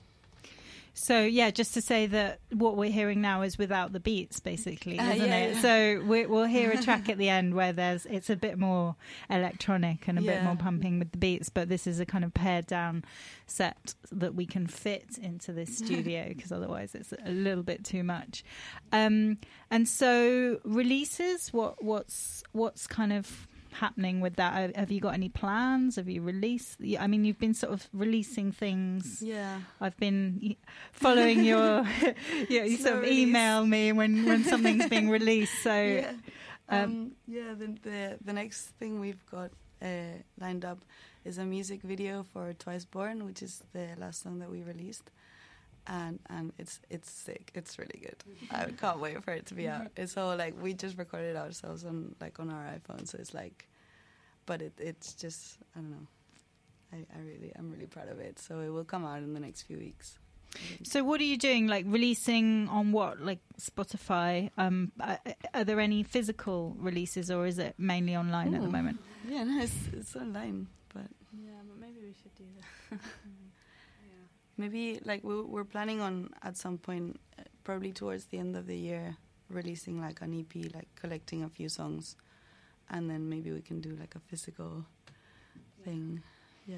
So 0.95 1.23
yeah, 1.23 1.51
just 1.51 1.73
to 1.75 1.81
say 1.81 2.07
that 2.07 2.41
what 2.51 2.77
we're 2.77 2.91
hearing 2.91 3.21
now 3.23 3.43
is 3.43 3.57
without 3.57 3.93
the 3.93 4.01
beats, 4.01 4.41
basically, 4.41 4.99
Uh, 4.99 5.15
isn't 5.15 5.27
yeah, 5.27 5.37
it? 5.39 5.55
yeah. 5.55 5.61
So 5.63 6.03
we, 6.07 6.27
we'll 6.27 6.45
hear 6.45 6.71
a 6.71 6.83
track 6.83 7.09
at 7.09 7.17
the 7.23 7.31
end 7.31 7.55
where 7.55 7.73
there's 7.73 8.05
it's 8.07 8.29
a 8.29 8.37
bit 8.37 8.59
more 8.59 8.95
electronic 9.31 10.07
and 10.07 10.19
a 10.19 10.23
bit 10.23 10.43
more 10.43 10.57
pumping 10.57 10.99
with 10.99 11.13
the 11.13 11.19
beats, 11.19 11.49
but 11.49 11.69
this 11.71 11.87
is 11.87 11.99
a 11.99 12.05
kind 12.07 12.25
of 12.25 12.35
pared 12.35 12.67
down 12.67 13.05
set 13.47 13.95
that 14.11 14.35
we 14.35 14.45
can 14.47 14.67
fit 14.67 15.19
into 15.21 15.53
this 15.53 15.77
studio 15.79 16.29
because 16.29 16.53
otherwise 16.53 16.95
it's 16.95 17.13
a 17.25 17.31
little 17.31 17.63
bit 17.63 17.85
too 17.85 18.05
much. 18.05 18.45
Um, 18.93 19.39
and 19.71 19.89
so 19.89 20.61
releases, 20.65 21.53
what 21.55 21.83
what's 21.83 22.43
what's 22.53 22.87
kind 22.87 23.13
of 23.15 23.49
happening 23.73 24.21
with 24.21 24.37
that? 24.37 24.77
Have- 24.77 24.91
you 24.93 25.01
got 25.01 25.15
any 25.15 25.29
plans? 25.29 25.97
Have 25.97 26.09
you 26.09 26.23
released? 26.23 26.79
I 26.99 27.07
mean, 27.07 27.25
you've 27.25 27.39
been 27.39 27.55
sort 27.55 27.73
of 27.73 27.89
releasing 27.93 28.53
things. 28.53 29.23
Yeah. 29.23 29.61
I've 29.81 29.97
been 29.97 30.57
following 30.93 31.45
your, 31.53 31.85
yeah, 32.49 32.65
you 32.65 32.77
Slow 32.77 32.85
sort 32.87 32.97
of 32.99 33.03
release. 33.03 33.19
email 33.29 33.67
me 33.67 33.93
when, 33.93 34.25
when 34.27 34.45
something's 34.45 34.89
being 34.89 35.09
released. 35.19 35.63
So, 35.63 35.75
yeah, 35.75 36.13
um, 36.69 36.83
um, 36.85 37.13
yeah. 37.27 37.55
The, 37.59 37.67
the 37.83 38.19
the 38.25 38.33
next 38.33 38.69
thing 38.79 39.01
we've 39.01 39.25
got 39.31 39.51
uh, 39.83 40.19
lined 40.39 40.65
up 40.65 40.85
is 41.25 41.39
a 41.39 41.45
music 41.45 41.83
video 41.83 42.23
for 42.33 42.53
Twice 42.53 42.85
Born, 42.85 43.25
which 43.25 43.43
is 43.43 43.63
the 43.73 43.89
last 43.99 44.23
song 44.23 44.39
that 44.41 44.51
we 44.51 44.63
released, 44.63 45.11
and 45.87 46.19
and 46.29 46.53
it's 46.59 46.81
it's 46.91 47.11
sick. 47.11 47.51
It's 47.55 47.79
really 47.79 48.01
good. 48.03 48.25
I 48.51 48.71
can't 48.73 49.01
wait 49.01 49.23
for 49.23 49.33
it 49.33 49.47
to 49.47 49.55
be 49.55 49.69
out. 49.69 49.89
It's 49.97 50.17
all 50.17 50.37
like 50.37 50.61
we 50.61 50.75
just 50.75 50.97
recorded 50.99 51.37
ourselves 51.37 51.85
on 51.85 52.15
like 52.21 52.39
on 52.41 52.51
our 52.51 52.65
iPhone, 52.65 53.07
so 53.09 53.19
it's 53.19 53.35
like, 53.35 53.69
but 54.47 54.63
it 54.63 54.73
it's 54.79 55.15
just 55.15 55.59
I 55.77 55.81
don't 55.81 55.91
know. 55.91 56.07
I, 56.93 56.97
I 57.17 57.21
really 57.23 57.53
I'm 57.57 57.71
really 57.71 57.87
proud 57.87 58.09
of 58.09 58.19
it. 58.21 58.39
So 58.39 58.61
it 58.61 58.69
will 58.69 58.85
come 58.85 59.05
out 59.05 59.19
in 59.19 59.35
the 59.35 59.41
next 59.41 59.63
few 59.63 59.79
weeks. 59.79 60.19
so 60.83 61.03
what 61.03 61.21
are 61.21 61.25
you 61.25 61.39
doing? 61.39 61.67
Like 61.67 61.85
releasing 61.89 62.69
on 62.69 62.93
what? 62.93 63.21
Like 63.21 63.41
Spotify? 63.61 64.51
Um, 64.59 64.93
are, 65.01 65.19
are 65.55 65.65
there 65.65 65.81
any 65.81 66.03
physical 66.03 66.77
releases 66.79 67.31
or 67.31 67.47
is 67.47 67.59
it 67.59 67.75
mainly 67.79 68.15
online 68.17 68.55
at 68.55 68.61
the 68.63 68.69
moment? 68.69 69.01
Yeah, 69.29 69.45
no, 69.45 69.63
it's 69.63 69.75
it's 69.93 70.15
online, 70.17 70.67
but 70.93 71.07
Yeah, 71.33 71.53
but 71.67 71.79
maybe 71.81 72.01
we 72.05 72.13
should 72.13 72.35
do 72.35 72.45
that. 72.91 72.99
Maybe 74.57 75.01
like 75.05 75.25
we 75.25 75.41
we're 75.41 75.65
planning 75.65 76.01
on 76.01 76.31
at 76.43 76.57
some 76.57 76.79
point, 76.79 77.19
uh, 77.39 77.43
probably 77.65 77.93
towards 77.93 78.27
the 78.27 78.39
end 78.39 78.57
of 78.57 78.67
the 78.67 78.77
year, 78.77 79.17
releasing 79.49 80.01
like 80.01 80.21
an 80.21 80.39
EP, 80.39 80.75
like 80.75 80.89
collecting 80.95 81.43
a 81.43 81.49
few 81.49 81.69
songs, 81.69 82.17
and 82.91 83.09
then 83.11 83.29
maybe 83.29 83.51
we 83.51 83.63
can 83.63 83.81
do 83.81 83.97
like 83.99 84.15
a 84.15 84.21
physical 84.21 84.85
thing. 85.85 86.23
Yeah. 86.67 86.77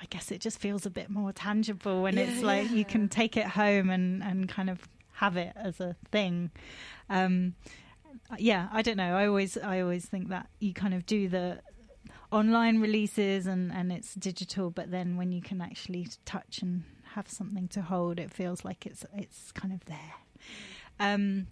I 0.00 0.06
guess 0.10 0.32
it 0.32 0.40
just 0.40 0.58
feels 0.58 0.84
a 0.84 0.90
bit 0.90 1.10
more 1.10 1.32
tangible 1.32 2.02
when 2.02 2.16
Yeah, 2.16 2.24
it's 2.24 2.42
like 2.42 2.68
yeah. 2.70 2.76
you 2.76 2.84
can 2.84 3.08
take 3.08 3.36
it 3.36 3.46
home 3.46 3.88
and, 3.88 4.20
and 4.22 4.48
kind 4.48 4.68
of 4.68 4.88
have 5.12 5.36
it 5.36 5.52
as 5.54 5.78
a 5.78 5.94
thing. 6.10 6.50
Um, 7.08 7.54
yeah, 8.36 8.68
I 8.72 8.82
don't 8.82 8.96
know. 8.96 9.14
I 9.14 9.26
always 9.26 9.56
I 9.56 9.80
always 9.80 10.06
think 10.06 10.28
that 10.30 10.48
you 10.58 10.74
kind 10.74 10.92
of 10.92 11.06
do 11.06 11.28
the 11.28 11.60
online 12.32 12.80
releases 12.80 13.46
and, 13.46 13.70
and 13.72 13.92
it's 13.92 14.14
digital, 14.14 14.70
but 14.70 14.90
then 14.90 15.16
when 15.16 15.30
you 15.32 15.40
can 15.40 15.60
actually 15.60 16.08
touch 16.24 16.60
and 16.62 16.82
have 17.14 17.28
something 17.28 17.68
to 17.68 17.82
hold, 17.82 18.18
it 18.18 18.30
feels 18.32 18.64
like 18.64 18.86
it's 18.86 19.04
it's 19.14 19.52
kind 19.52 19.72
of 19.72 19.84
there. 19.84 20.14
Um, 21.00 21.46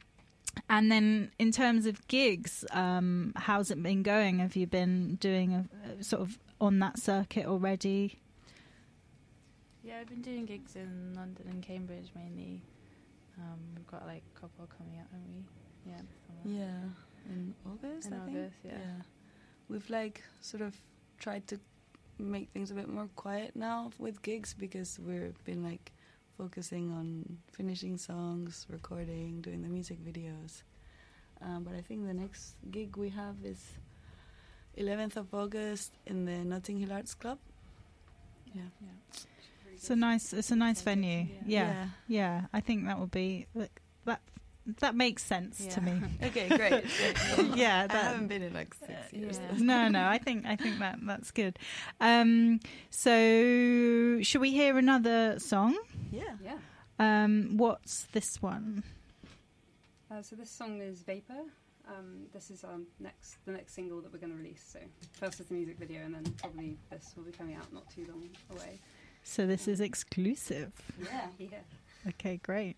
and 0.68 0.90
then 0.90 1.30
in 1.38 1.52
terms 1.52 1.86
of 1.86 2.06
gigs, 2.08 2.64
um, 2.72 3.32
how's 3.36 3.70
it 3.70 3.82
been 3.82 4.02
going? 4.02 4.38
Have 4.40 4.56
you 4.56 4.66
been 4.66 5.16
doing 5.16 5.54
a, 5.54 6.00
a 6.00 6.04
sort 6.04 6.22
of 6.22 6.38
on 6.60 6.78
that 6.80 6.98
circuit 6.98 7.46
already? 7.46 8.18
Yeah, 9.82 9.98
I've 10.00 10.08
been 10.08 10.22
doing 10.22 10.44
gigs 10.44 10.76
in 10.76 11.14
London 11.14 11.46
and 11.48 11.62
Cambridge 11.62 12.10
mainly. 12.14 12.62
Um, 13.38 13.58
we've 13.74 13.86
got 13.86 14.06
like 14.06 14.22
a 14.36 14.40
couple 14.40 14.68
coming 14.76 14.98
out, 14.98 15.06
haven't 15.10 15.34
we? 15.34 15.92
Yeah. 15.92 16.00
in. 16.44 16.58
Yeah, 16.58 17.32
in 17.32 17.54
August. 17.66 18.08
In 18.08 18.12
I 18.12 18.24
think. 18.24 18.36
August, 18.36 18.56
yeah. 18.64 19.02
we've 19.68 19.88
like 19.88 20.22
sort 20.40 20.62
of 20.62 20.76
tried 21.18 21.46
to 21.48 21.58
make 22.20 22.50
things 22.50 22.70
a 22.70 22.74
bit 22.74 22.88
more 22.88 23.08
quiet 23.16 23.52
now 23.54 23.90
with 23.98 24.22
gigs 24.22 24.54
because 24.54 24.98
we've 24.98 25.42
been 25.44 25.62
like 25.62 25.92
focusing 26.36 26.90
on 26.92 27.38
finishing 27.52 27.96
songs, 27.96 28.66
recording, 28.70 29.40
doing 29.40 29.62
the 29.62 29.68
music 29.68 29.98
videos. 30.04 30.62
Um, 31.42 31.64
but 31.64 31.74
I 31.74 31.80
think 31.80 32.06
the 32.06 32.14
next 32.14 32.54
gig 32.70 32.96
we 32.96 33.08
have 33.10 33.36
is 33.44 33.60
11th 34.78 35.16
of 35.16 35.34
August 35.34 35.92
in 36.06 36.24
the 36.24 36.44
Notting 36.44 36.78
Hill 36.78 36.92
Arts 36.92 37.14
Club. 37.14 37.38
Yeah. 38.54 38.62
yeah. 38.80 39.22
It's 39.74 39.90
a 39.90 39.96
nice. 39.96 40.32
It's 40.32 40.50
a 40.50 40.56
nice 40.56 40.82
venue. 40.82 41.26
Yeah, 41.46 41.70
yeah. 41.72 41.86
Yeah. 42.08 42.40
I 42.52 42.60
think 42.60 42.86
that 42.86 42.98
would 42.98 43.10
be 43.10 43.46
like, 43.54 43.80
that. 44.04 44.20
That 44.80 44.94
makes 44.94 45.24
sense 45.24 45.66
to 45.66 45.80
me. 45.80 46.00
Okay, 46.22 46.48
great. 46.48 46.84
yeah, 47.56 47.82
I 47.82 47.86
that, 47.86 47.90
haven't 47.90 48.28
been 48.28 48.42
in 48.42 48.52
like 48.52 48.74
six 48.74 49.12
years. 49.12 49.40
no, 49.58 49.88
no. 49.88 50.06
I 50.06 50.18
think 50.18 50.46
I 50.46 50.56
think 50.56 50.78
that 50.78 50.98
that's 51.02 51.30
good. 51.30 51.58
Um, 52.00 52.60
so, 52.90 54.20
should 54.22 54.40
we 54.40 54.52
hear 54.52 54.78
another 54.78 55.38
song? 55.38 55.78
Yeah. 56.12 56.36
Yeah. 56.44 56.58
Um, 56.98 57.56
what's 57.56 58.04
this 58.12 58.42
one? 58.42 58.84
Uh, 60.10 60.22
so 60.22 60.36
this 60.36 60.50
song 60.50 60.80
is 60.80 61.02
Vapor. 61.02 61.44
Um, 61.88 62.26
this 62.32 62.50
is 62.50 62.62
um, 62.62 62.86
next 63.00 63.36
the 63.46 63.52
next 63.52 63.74
single 63.74 64.00
that 64.02 64.12
we're 64.12 64.18
going 64.18 64.32
to 64.32 64.38
release. 64.38 64.64
So 64.72 64.78
first 65.12 65.40
is 65.40 65.46
the 65.46 65.54
music 65.54 65.78
video, 65.78 66.02
and 66.02 66.14
then 66.14 66.24
probably 66.36 66.76
this 66.90 67.14
will 67.16 67.24
be 67.24 67.32
coming 67.32 67.56
out 67.56 67.72
not 67.72 67.88
too 67.90 68.06
long 68.08 68.28
away. 68.50 68.80
So 69.22 69.46
this 69.46 69.66
is 69.66 69.80
exclusive. 69.80 70.72
Yeah, 71.02 71.26
yeah. 71.38 72.08
Okay, 72.08 72.38
great. 72.42 72.76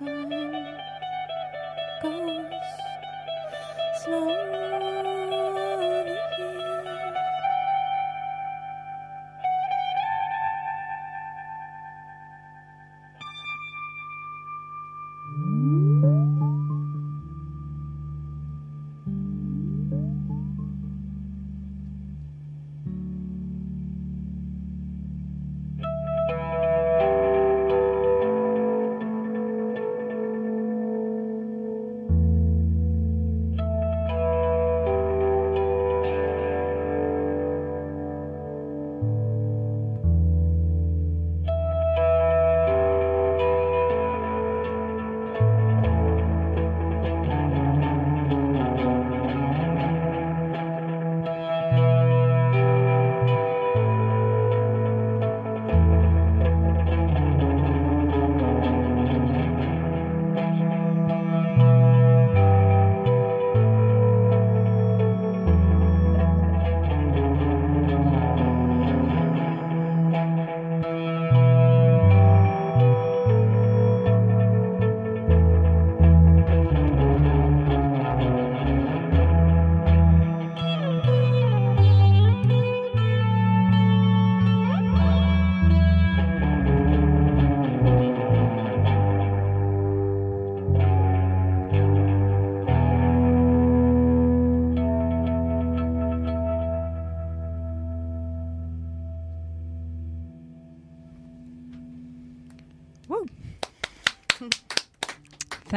Time 0.00 0.30
goes 2.02 2.46
slowly. 4.02 4.39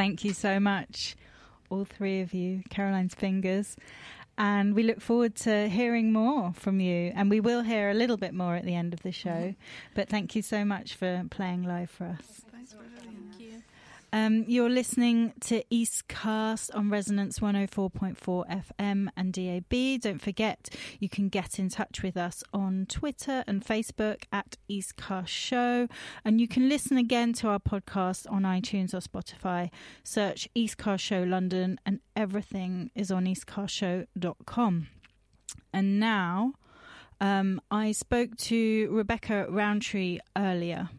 Thank 0.04 0.22
you 0.22 0.34
so 0.34 0.60
much, 0.60 1.16
all 1.70 1.86
three 1.86 2.20
of 2.20 2.34
you, 2.34 2.62
Carolyn's 2.68 3.14
Fingers. 3.14 3.74
And 4.36 4.74
we 4.74 4.82
look 4.82 5.00
forward 5.00 5.34
to 5.36 5.66
hearing 5.70 6.12
more 6.12 6.52
from 6.52 6.78
you. 6.78 7.10
And 7.14 7.30
we 7.30 7.40
will 7.40 7.62
hear 7.62 7.88
a 7.88 7.94
little 7.94 8.18
bit 8.18 8.34
more 8.34 8.54
at 8.54 8.66
the 8.66 8.74
end 8.74 8.92
of 8.92 9.00
the 9.00 9.12
show. 9.12 9.30
Mm-hmm. 9.30 9.94
But 9.94 10.10
thank 10.10 10.36
you 10.36 10.42
so 10.42 10.62
much 10.62 10.94
for 10.94 11.24
playing 11.30 11.62
live 11.62 11.88
for 11.88 12.04
us. 12.04 12.42
Thanks 12.52 12.74
for 12.74 12.82
having 12.94 13.30
us. 13.30 13.33
Um, 14.14 14.44
you're 14.46 14.70
listening 14.70 15.32
to 15.40 15.64
Eastcast 15.72 16.70
on 16.72 16.88
Resonance 16.88 17.40
104.4 17.40 18.64
FM 18.78 19.08
and 19.16 19.32
DAB. 19.32 20.00
Don't 20.00 20.22
forget, 20.22 20.68
you 21.00 21.08
can 21.08 21.28
get 21.28 21.58
in 21.58 21.68
touch 21.68 22.00
with 22.00 22.16
us 22.16 22.44
on 22.52 22.86
Twitter 22.88 23.42
and 23.48 23.66
Facebook 23.66 24.22
at 24.30 24.56
Eastcast 24.70 25.26
Show. 25.26 25.88
And 26.24 26.40
you 26.40 26.46
can 26.46 26.68
listen 26.68 26.96
again 26.96 27.32
to 27.32 27.48
our 27.48 27.58
podcast 27.58 28.30
on 28.30 28.42
iTunes 28.42 28.94
or 28.94 29.00
Spotify. 29.00 29.70
Search 30.04 30.48
Eastcast 30.54 31.00
Show 31.00 31.24
London, 31.24 31.80
and 31.84 31.98
everything 32.14 32.92
is 32.94 33.10
on 33.10 33.24
eastcastshow.com. 33.24 34.86
And 35.72 35.98
now, 35.98 36.52
um, 37.20 37.60
I 37.68 37.90
spoke 37.90 38.36
to 38.36 38.88
Rebecca 38.92 39.48
Rowntree 39.50 40.20
earlier. 40.36 40.90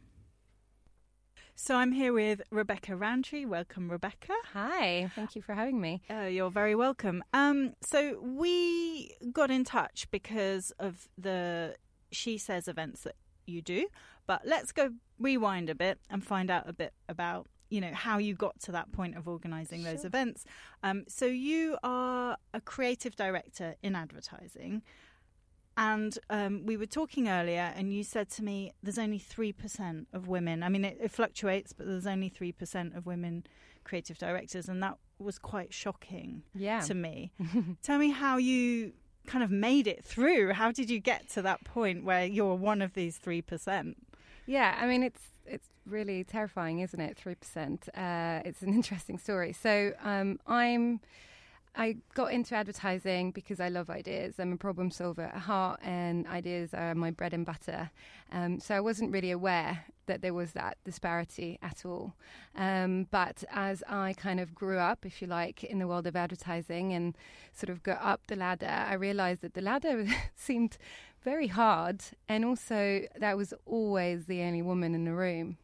So 1.58 1.76
I'm 1.76 1.94
here 1.94 2.12
with 2.12 2.42
Rebecca 2.52 2.98
Rowntree. 2.98 3.46
Welcome, 3.46 3.90
Rebecca. 3.90 4.34
Hi, 4.52 5.10
thank 5.16 5.38
you 5.38 5.42
for 5.42 5.54
having 5.54 5.80
me. 5.80 6.02
Uh, 6.10 6.24
you're 6.24 6.52
very 6.52 6.76
welcome. 6.76 7.24
Um, 7.32 7.76
so 7.82 8.20
we 8.22 9.16
got 9.32 9.50
in 9.50 9.64
touch 9.64 10.06
because 10.12 10.72
of 10.80 11.08
the 11.18 11.76
She 12.12 12.38
Says 12.38 12.68
events 12.68 13.04
that 13.04 13.16
you 13.46 13.62
do, 13.62 13.88
but 14.28 14.42
let's 14.46 14.74
go 14.74 14.90
rewind 15.18 15.70
a 15.70 15.76
bit 15.76 15.98
and 16.10 16.22
find 16.26 16.52
out 16.52 16.68
a 16.68 16.74
bit 16.74 16.94
about 17.08 17.48
you 17.70 17.80
know 17.80 17.94
how 17.94 18.18
you 18.18 18.36
got 18.36 18.60
to 18.60 18.72
that 18.74 18.92
point 18.92 19.16
of 19.16 19.26
organising 19.26 19.84
those 19.84 20.04
events. 20.04 20.44
Um, 20.84 21.06
so 21.08 21.26
you 21.26 21.78
are 21.84 22.38
a 22.54 22.60
creative 22.60 23.16
director 23.16 23.76
in 23.82 23.96
advertising. 23.96 24.82
And 25.78 26.18
um, 26.30 26.66
we 26.66 26.78
were 26.78 26.86
talking 26.86 27.28
earlier, 27.28 27.74
and 27.76 27.94
you 27.94 28.04
said 28.04 28.30
to 28.32 28.44
me, 28.44 28.72
"There's 28.82 28.98
only 28.98 29.20
three 29.20 29.52
percent 29.52 30.08
of 30.14 30.28
women. 30.28 30.64
I 30.64 30.70
mean, 30.70 30.86
it, 30.86 30.98
it 31.02 31.12
fluctuates, 31.12 31.74
but 31.74 31.86
there's 31.86 32.08
only 32.08 32.30
three 32.30 32.52
percent 32.54 32.96
of 32.96 33.06
women 33.06 33.44
creative 33.84 34.18
directors, 34.18 34.70
and 34.70 34.82
that 34.82 34.98
was 35.20 35.38
quite 35.38 35.74
shocking 35.74 36.44
Yeah. 36.54 36.80
to 36.82 36.94
me. 36.94 37.32
Tell 37.84 37.98
me 38.00 38.10
how 38.12 38.38
you 38.38 38.94
kind 39.28 39.44
of 39.44 39.52
made 39.52 39.88
it 39.88 40.04
through. 40.06 40.54
How 40.54 40.72
did 40.72 40.90
you 40.90 41.00
get 41.00 41.28
to 41.30 41.42
that 41.42 41.64
point 41.66 42.04
where 42.06 42.26
you're 42.26 42.56
one 42.56 42.82
of 42.82 42.94
these 42.94 43.18
three 43.18 43.42
percent? 43.42 43.98
Yeah, 44.46 44.78
I 44.80 44.88
mean 44.88 45.04
it's 45.04 45.22
it's 45.46 45.68
really 45.86 46.24
terrifying, 46.24 46.80
isn't 46.80 47.00
it? 47.02 47.18
Three 47.18 47.36
percent. 47.36 47.90
Uh, 47.94 48.40
it's 48.46 48.62
an 48.62 48.74
interesting 48.80 49.18
story. 49.18 49.52
So 49.52 49.92
um, 50.02 50.40
I'm. 50.48 51.02
I 51.78 51.98
got 52.14 52.32
into 52.32 52.56
advertising 52.56 53.32
because 53.32 53.60
I 53.60 53.70
love 53.70 53.90
ideas. 53.90 54.36
I'm 54.40 54.54
a 54.54 54.58
problem 54.58 54.92
solver 54.92 55.24
at 55.24 55.36
heart, 55.36 55.80
and 55.84 56.26
ideas 56.28 56.74
are 56.74 56.96
my 56.96 57.12
bread 57.12 57.34
and 57.34 57.46
butter. 57.46 57.92
Um, 58.32 58.60
so 58.60 58.76
I 58.76 58.80
wasn't 58.80 59.12
really 59.12 59.32
aware 59.32 59.86
that 60.06 60.22
there 60.22 60.34
was 60.34 60.54
that 60.54 60.78
disparity 60.86 61.60
at 61.62 61.86
all. 61.86 62.14
Um, 62.56 63.08
but 63.12 63.44
as 63.52 63.84
I 63.90 64.14
kind 64.14 64.40
of 64.40 64.56
grew 64.56 64.78
up, 64.78 65.06
if 65.06 65.22
you 65.22 65.28
like, 65.28 65.64
in 65.64 65.80
the 65.80 65.88
world 65.88 66.08
of 66.08 66.16
advertising 66.16 66.94
and 66.94 67.18
sort 67.54 67.70
of 67.70 67.84
got 67.84 68.02
up 68.02 68.28
the 68.28 68.36
ladder, 68.36 68.68
I 68.68 68.94
realized 68.94 69.42
that 69.42 69.54
the 69.54 69.62
ladder 69.62 70.06
seemed 70.36 70.78
very 71.24 71.48
hard, 71.48 72.04
and 72.30 72.46
also 72.46 73.02
that 73.20 73.36
was 73.36 73.54
always 73.66 74.26
the 74.26 74.42
only 74.44 74.62
woman 74.62 74.96
in 74.96 75.06
the 75.06 75.14
room. 75.14 75.58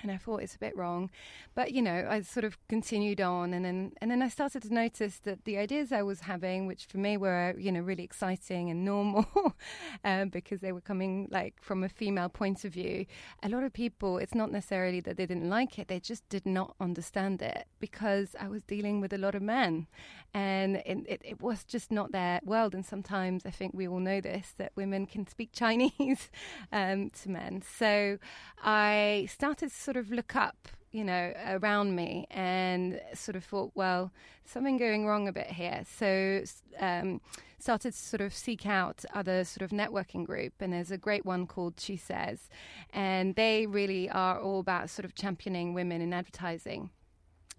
And 0.00 0.10
I 0.10 0.16
thought 0.16 0.42
it's 0.42 0.54
a 0.54 0.58
bit 0.58 0.76
wrong, 0.76 1.10
but 1.54 1.72
you 1.72 1.82
know, 1.82 2.06
I 2.08 2.22
sort 2.22 2.44
of 2.44 2.56
continued 2.68 3.20
on, 3.20 3.52
and 3.52 3.64
then 3.64 3.92
and 4.00 4.10
then 4.10 4.22
I 4.22 4.28
started 4.28 4.62
to 4.62 4.72
notice 4.72 5.18
that 5.20 5.44
the 5.44 5.58
ideas 5.58 5.92
I 5.92 6.02
was 6.02 6.20
having, 6.20 6.66
which 6.66 6.86
for 6.86 6.96
me 6.98 7.16
were 7.16 7.54
you 7.58 7.70
know 7.70 7.80
really 7.80 8.02
exciting 8.02 8.70
and 8.70 8.84
normal, 8.84 9.26
um, 10.04 10.30
because 10.30 10.60
they 10.60 10.72
were 10.72 10.80
coming 10.80 11.28
like 11.30 11.56
from 11.60 11.84
a 11.84 11.88
female 11.90 12.30
point 12.30 12.64
of 12.64 12.72
view. 12.72 13.04
A 13.42 13.48
lot 13.50 13.64
of 13.64 13.72
people, 13.72 14.16
it's 14.16 14.34
not 14.34 14.50
necessarily 14.50 15.00
that 15.00 15.18
they 15.18 15.26
didn't 15.26 15.50
like 15.50 15.78
it; 15.78 15.88
they 15.88 16.00
just 16.00 16.26
did 16.30 16.46
not 16.46 16.74
understand 16.80 17.42
it 17.42 17.66
because 17.78 18.34
I 18.40 18.48
was 18.48 18.62
dealing 18.62 19.00
with 19.00 19.12
a 19.12 19.18
lot 19.18 19.34
of 19.34 19.42
men, 19.42 19.88
and 20.32 20.76
it, 20.76 20.98
it, 21.06 21.22
it 21.22 21.42
was 21.42 21.64
just 21.64 21.90
not 21.90 22.12
their 22.12 22.40
world. 22.44 22.74
And 22.74 22.84
sometimes 22.84 23.44
I 23.44 23.50
think 23.50 23.74
we 23.74 23.86
all 23.86 24.00
know 24.00 24.22
this 24.22 24.54
that 24.56 24.72
women 24.74 25.06
can 25.06 25.26
speak 25.26 25.50
Chinese 25.62 26.30
um, 26.72 27.10
to 27.22 27.28
men. 27.28 27.62
So 27.62 28.18
I 28.62 29.28
started 29.30 29.70
sort 29.82 29.96
of 29.96 30.10
look 30.10 30.36
up, 30.36 30.68
you 30.92 31.04
know, 31.04 31.32
around 31.46 31.96
me 31.96 32.26
and 32.30 33.00
sort 33.14 33.36
of 33.36 33.44
thought, 33.44 33.72
well, 33.74 34.12
something 34.44 34.76
going 34.76 35.06
wrong 35.06 35.28
a 35.28 35.32
bit 35.32 35.48
here. 35.48 35.82
So 35.98 36.44
um, 36.78 37.20
started 37.58 37.92
to 37.92 37.98
sort 37.98 38.20
of 38.20 38.34
seek 38.34 38.66
out 38.66 39.04
other 39.14 39.44
sort 39.44 39.62
of 39.62 39.70
networking 39.70 40.24
group, 40.24 40.54
and 40.60 40.72
there's 40.72 40.90
a 40.90 40.98
great 40.98 41.24
one 41.24 41.46
called 41.46 41.74
She 41.78 41.96
Says, 41.96 42.48
and 42.92 43.34
they 43.34 43.66
really 43.66 44.10
are 44.10 44.40
all 44.40 44.60
about 44.60 44.90
sort 44.90 45.04
of 45.04 45.14
championing 45.14 45.74
women 45.74 46.00
in 46.00 46.12
advertising. 46.12 46.90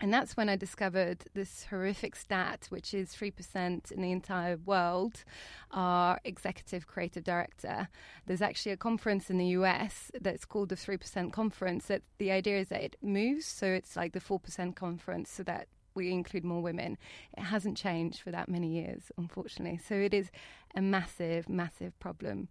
And 0.03 0.13
that's 0.13 0.35
when 0.35 0.49
I 0.49 0.57
discovered 0.57 1.23
this 1.33 1.67
horrific 1.69 2.17
stat, 2.17 2.67
which 2.67 2.93
is 2.93 3.15
3% 3.15 3.89
in 3.89 4.01
the 4.01 4.11
entire 4.11 4.57
world 4.57 5.23
are 5.71 6.19
executive 6.25 6.87
creative 6.87 7.23
director. 7.23 7.87
There's 8.25 8.41
actually 8.41 8.73
a 8.73 8.77
conference 8.77 9.29
in 9.29 9.37
the 9.37 9.45
US 9.59 10.11
that's 10.19 10.43
called 10.43 10.67
the 10.67 10.75
3% 10.75 11.31
conference. 11.31 11.85
That 11.85 12.01
the 12.17 12.31
idea 12.31 12.59
is 12.59 12.67
that 12.67 12.83
it 12.83 12.97
moves, 13.01 13.45
so 13.45 13.67
it's 13.67 13.95
like 13.95 14.11
the 14.11 14.19
4% 14.19 14.75
conference, 14.75 15.29
so 15.29 15.41
that 15.43 15.69
we 15.95 16.11
include 16.11 16.43
more 16.43 16.61
women. 16.61 16.97
It 17.37 17.43
hasn't 17.43 17.77
changed 17.77 18.19
for 18.19 18.31
that 18.31 18.49
many 18.49 18.73
years, 18.73 19.09
unfortunately. 19.17 19.79
So 19.87 19.95
it 19.95 20.13
is 20.13 20.31
a 20.75 20.81
massive, 20.81 21.47
massive 21.47 21.97
problem. 22.01 22.49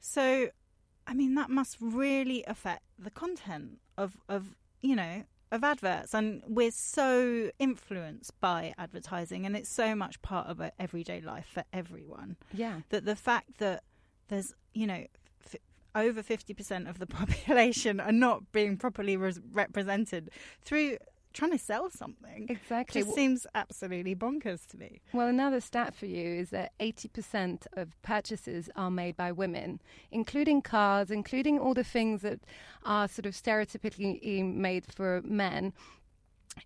So, 0.00 0.50
I 1.06 1.14
mean, 1.14 1.34
that 1.34 1.48
must 1.48 1.78
really 1.80 2.44
affect 2.46 2.82
the 2.98 3.10
content 3.10 3.78
of, 3.96 4.18
of 4.28 4.54
you 4.82 4.94
know, 4.94 5.24
of 5.50 5.64
adverts. 5.64 6.14
And 6.14 6.42
we're 6.46 6.70
so 6.70 7.50
influenced 7.58 8.38
by 8.40 8.74
advertising, 8.78 9.46
and 9.46 9.56
it's 9.56 9.68
so 9.68 9.94
much 9.94 10.20
part 10.22 10.46
of 10.48 10.60
our 10.60 10.72
everyday 10.78 11.20
life 11.20 11.46
for 11.52 11.64
everyone. 11.72 12.36
Yeah. 12.52 12.80
That 12.90 13.04
the 13.04 13.16
fact 13.16 13.58
that 13.58 13.82
there's, 14.28 14.54
you 14.74 14.86
know, 14.86 15.06
f- 15.44 15.56
over 15.94 16.22
50% 16.22 16.88
of 16.88 16.98
the 16.98 17.06
population 17.18 18.00
are 18.00 18.12
not 18.12 18.52
being 18.52 18.76
properly 18.76 19.16
res- 19.16 19.40
represented 19.52 20.30
through 20.62 20.98
trying 21.38 21.52
to 21.52 21.58
sell 21.58 21.88
something. 21.88 22.46
Exactly. 22.48 23.02
Just 23.02 23.14
seems 23.14 23.46
absolutely 23.54 24.14
bonkers 24.16 24.66
to 24.66 24.76
me. 24.76 25.00
Well, 25.12 25.28
another 25.28 25.60
stat 25.60 25.94
for 25.94 26.06
you 26.06 26.26
is 26.26 26.50
that 26.50 26.72
80% 26.80 27.66
of 27.74 28.00
purchases 28.02 28.68
are 28.74 28.90
made 28.90 29.16
by 29.16 29.30
women, 29.30 29.80
including 30.10 30.62
cars, 30.62 31.12
including 31.12 31.58
all 31.60 31.74
the 31.74 31.84
things 31.84 32.22
that 32.22 32.40
are 32.84 33.06
sort 33.06 33.26
of 33.26 33.34
stereotypically 33.34 34.52
made 34.52 34.92
for 34.92 35.22
men. 35.24 35.72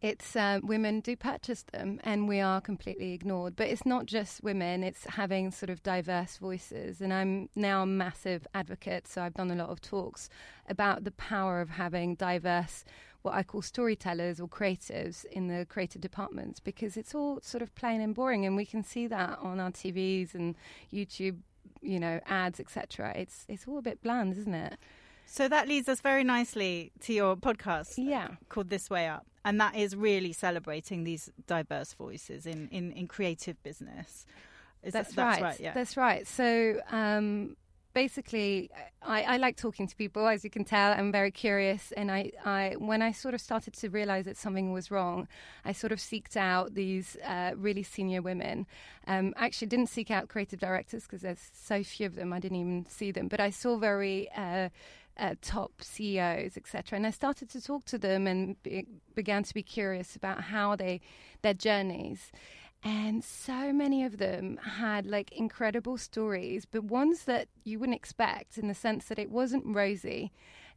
It's 0.01 0.35
uh, 0.37 0.61
women 0.63 1.01
do 1.01 1.17
purchase 1.17 1.65
them, 1.65 2.01
and 2.03 2.27
we 2.27 2.41
are 2.41 2.63
completely 2.63 3.13
ignored. 3.13 3.57
But 3.57 3.69
it's 3.69 3.85
not 3.85 4.07
just 4.07 4.43
women; 4.43 4.83
it's 4.83 5.05
having 5.05 5.51
sort 5.51 5.69
of 5.69 5.83
diverse 5.83 6.39
voices. 6.39 7.03
And 7.03 7.13
I'm 7.13 7.51
now 7.55 7.83
a 7.83 7.87
massive 7.87 8.47
advocate, 8.55 9.07
so 9.07 9.21
I've 9.21 9.35
done 9.35 9.51
a 9.51 9.55
lot 9.55 9.69
of 9.69 9.83
talks 9.83 10.31
about 10.67 11.05
the 11.05 11.11
power 11.11 11.61
of 11.61 11.69
having 11.69 12.15
diverse 12.15 12.85
what 13.23 13.35
I 13.35 13.43
call 13.43 13.63
storytellers 13.63 14.41
or 14.41 14.49
creatives 14.49 15.25
in 15.27 15.49
the 15.49 15.65
creative 15.67 16.01
departments 16.01 16.61
because 16.61 16.97
it's 16.97 17.15
all 17.15 17.41
sort 17.41 17.63
of 17.63 17.75
plain 17.75 18.01
and 18.01 18.15
boring, 18.15 18.45
and 18.45 18.57
we 18.57 18.67
can 18.67 18.85
see 18.85 19.07
that 19.07 19.39
on 19.41 19.61
our 19.61 19.71
TVs 19.71 20.35
and 20.35 20.57
YouTube, 20.93 21.39
you 21.81 21.99
know, 22.01 22.21
ads, 22.27 22.61
etc. 22.61 23.13
It's 23.17 23.47
it's 23.49 23.67
all 23.67 23.79
a 23.79 23.83
bit 23.83 24.03
bland, 24.03 24.37
isn't 24.37 24.55
it? 24.55 24.77
So 25.25 25.49
that 25.49 25.69
leads 25.69 25.89
us 25.89 26.01
very 26.01 26.25
nicely 26.25 26.93
to 27.03 27.13
your 27.13 27.37
podcast, 27.37 27.95
yeah, 27.97 28.29
called 28.49 28.71
This 28.71 28.91
Way 28.91 29.09
Up, 29.09 29.27
and 29.45 29.61
that 29.61 29.77
is 29.77 29.97
really 29.97 30.33
celebrating 30.33 31.05
these 31.05 31.31
diverse 31.47 31.95
voices 31.95 32.45
in 32.45 32.69
in, 32.71 32.93
in 32.93 33.07
creative 33.07 33.63
business. 33.63 34.27
Is 34.83 34.93
that's, 34.93 35.15
that, 35.15 35.25
right. 35.25 35.43
right. 35.43 35.61
Yeah, 35.61 35.75
that's 35.75 35.97
right. 35.97 36.27
So. 36.27 36.81
Um, 36.91 37.57
basically, 37.95 38.71
I, 39.03 39.23
I, 39.23 39.37
like 39.37 39.57
talking 39.57 39.87
to 39.87 39.97
people, 39.97 40.27
as 40.27 40.45
you 40.45 40.51
can 40.51 40.65
tell. 40.65 40.93
I'm 40.93 41.13
very 41.13 41.31
curious, 41.31 41.93
and 41.97 42.11
I, 42.11 42.33
I, 42.45 42.75
when 42.79 43.03
I 43.03 43.13
sort 43.13 43.35
of 43.35 43.41
started 43.41 43.75
to 43.75 43.89
realize 43.89 44.25
that 44.25 44.37
something 44.37 44.73
was 44.73 44.91
wrong, 44.91 45.29
I 45.65 45.73
sort 45.73 45.93
of 45.93 45.99
seeked 45.99 46.37
out 46.37 46.75
these 46.75 47.17
uh, 47.27 47.53
really 47.57 47.83
senior 47.83 48.23
women. 48.23 48.67
Um, 49.07 49.35
actually 49.37 49.69
didn't 49.69 49.89
seek 49.89 50.11
out 50.11 50.29
creative 50.29 50.61
directors 50.61 51.05
because 51.05 51.23
there's 51.23 51.51
so 51.53 51.83
few 51.83 52.07
of 52.07 52.15
them. 52.15 52.33
I 52.33 52.39
didn't 52.39 52.59
even 52.59 52.87
see 52.89 53.11
them, 53.11 53.29
but 53.29 53.41
I 53.41 53.51
saw 53.51 53.77
very. 53.77 54.31
Uh, 54.37 54.69
uh, 55.19 55.35
top 55.43 55.73
CEOs, 55.83 56.57
etc. 56.57 56.97
And 56.97 57.07
I 57.07 57.11
started 57.11 57.51
to 57.51 57.61
talk 57.61 57.85
to 57.87 57.99
them 57.99 58.27
and 58.27 58.61
be, 58.63 58.87
began 59.15 59.43
to 59.43 59.53
be 59.53 59.63
curious 59.63 60.17
about 60.17 60.41
how 60.45 60.75
they, 60.75 61.03
their 61.43 61.53
journeys. 61.53 62.33
And 62.85 63.23
so 63.23 63.73
many 63.73 64.05
of 64.05 64.19
them 64.19 64.57
had 64.57 65.07
like 65.07 65.31
incredible 65.33 65.97
stories, 65.97 66.65
but 66.65 66.85
ones 66.85 67.25
that 67.25 67.49
you 67.65 67.79
wouldn't 67.79 67.97
expect 67.97 68.59
in 68.59 68.67
the 68.67 68.75
sense 68.75 69.05
that 69.07 69.19
it 69.19 69.31
wasn't 69.31 69.65
rosy. 69.67 70.33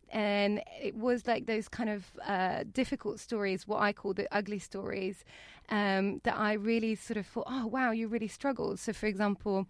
And 0.09 0.61
it 0.79 0.95
was 0.95 1.25
like 1.25 1.47
those 1.47 1.67
kind 1.67 1.89
of 1.89 2.05
uh, 2.25 2.63
difficult 2.71 3.19
stories, 3.19 3.67
what 3.67 3.81
I 3.81 3.91
call 3.91 4.13
the 4.13 4.27
ugly 4.31 4.59
stories, 4.59 5.25
um, 5.69 6.21
that 6.23 6.37
I 6.37 6.53
really 6.53 6.93
sort 6.93 7.17
of 7.17 7.25
thought, 7.25 7.47
oh, 7.47 7.65
wow, 7.65 7.89
you 7.89 8.07
really 8.07 8.27
struggled. 8.27 8.79
So, 8.79 8.93
for 8.93 9.07
example, 9.07 9.65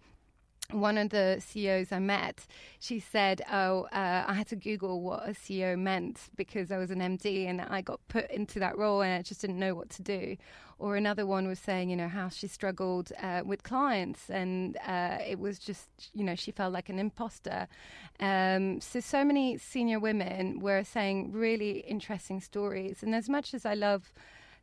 one 0.72 0.98
of 0.98 1.10
the 1.10 1.40
CEOs 1.40 1.92
I 1.92 1.98
met, 1.98 2.46
she 2.78 3.00
said, 3.00 3.42
"Oh, 3.50 3.82
uh, 3.92 4.24
I 4.26 4.34
had 4.34 4.48
to 4.48 4.56
Google 4.56 5.00
what 5.00 5.28
a 5.28 5.32
CEO 5.32 5.78
meant 5.78 6.28
because 6.36 6.70
I 6.70 6.78
was 6.78 6.90
an 6.90 7.00
MD 7.00 7.46
and 7.46 7.60
I 7.60 7.80
got 7.80 8.00
put 8.08 8.30
into 8.30 8.58
that 8.60 8.76
role 8.76 9.02
and 9.02 9.12
I 9.14 9.22
just 9.22 9.40
didn't 9.40 9.58
know 9.58 9.74
what 9.74 9.90
to 9.90 10.02
do." 10.02 10.36
Or 10.78 10.96
another 10.96 11.24
one 11.24 11.48
was 11.48 11.58
saying, 11.58 11.88
you 11.88 11.96
know, 11.96 12.08
how 12.08 12.28
she 12.28 12.46
struggled 12.46 13.10
uh, 13.22 13.42
with 13.46 13.62
clients 13.62 14.28
and 14.28 14.76
uh, 14.86 15.16
it 15.26 15.38
was 15.38 15.58
just, 15.58 15.88
you 16.12 16.22
know, 16.22 16.34
she 16.34 16.50
felt 16.50 16.70
like 16.74 16.90
an 16.90 16.98
imposter. 16.98 17.66
Um, 18.20 18.82
so, 18.82 19.00
so 19.00 19.24
many 19.24 19.56
senior 19.56 19.98
women 19.98 20.60
were 20.60 20.84
saying 20.84 21.32
really 21.32 21.78
interesting 21.78 22.42
stories. 22.42 23.02
And 23.02 23.14
as 23.14 23.26
much 23.26 23.54
as 23.54 23.64
I 23.64 23.72
love 23.72 24.12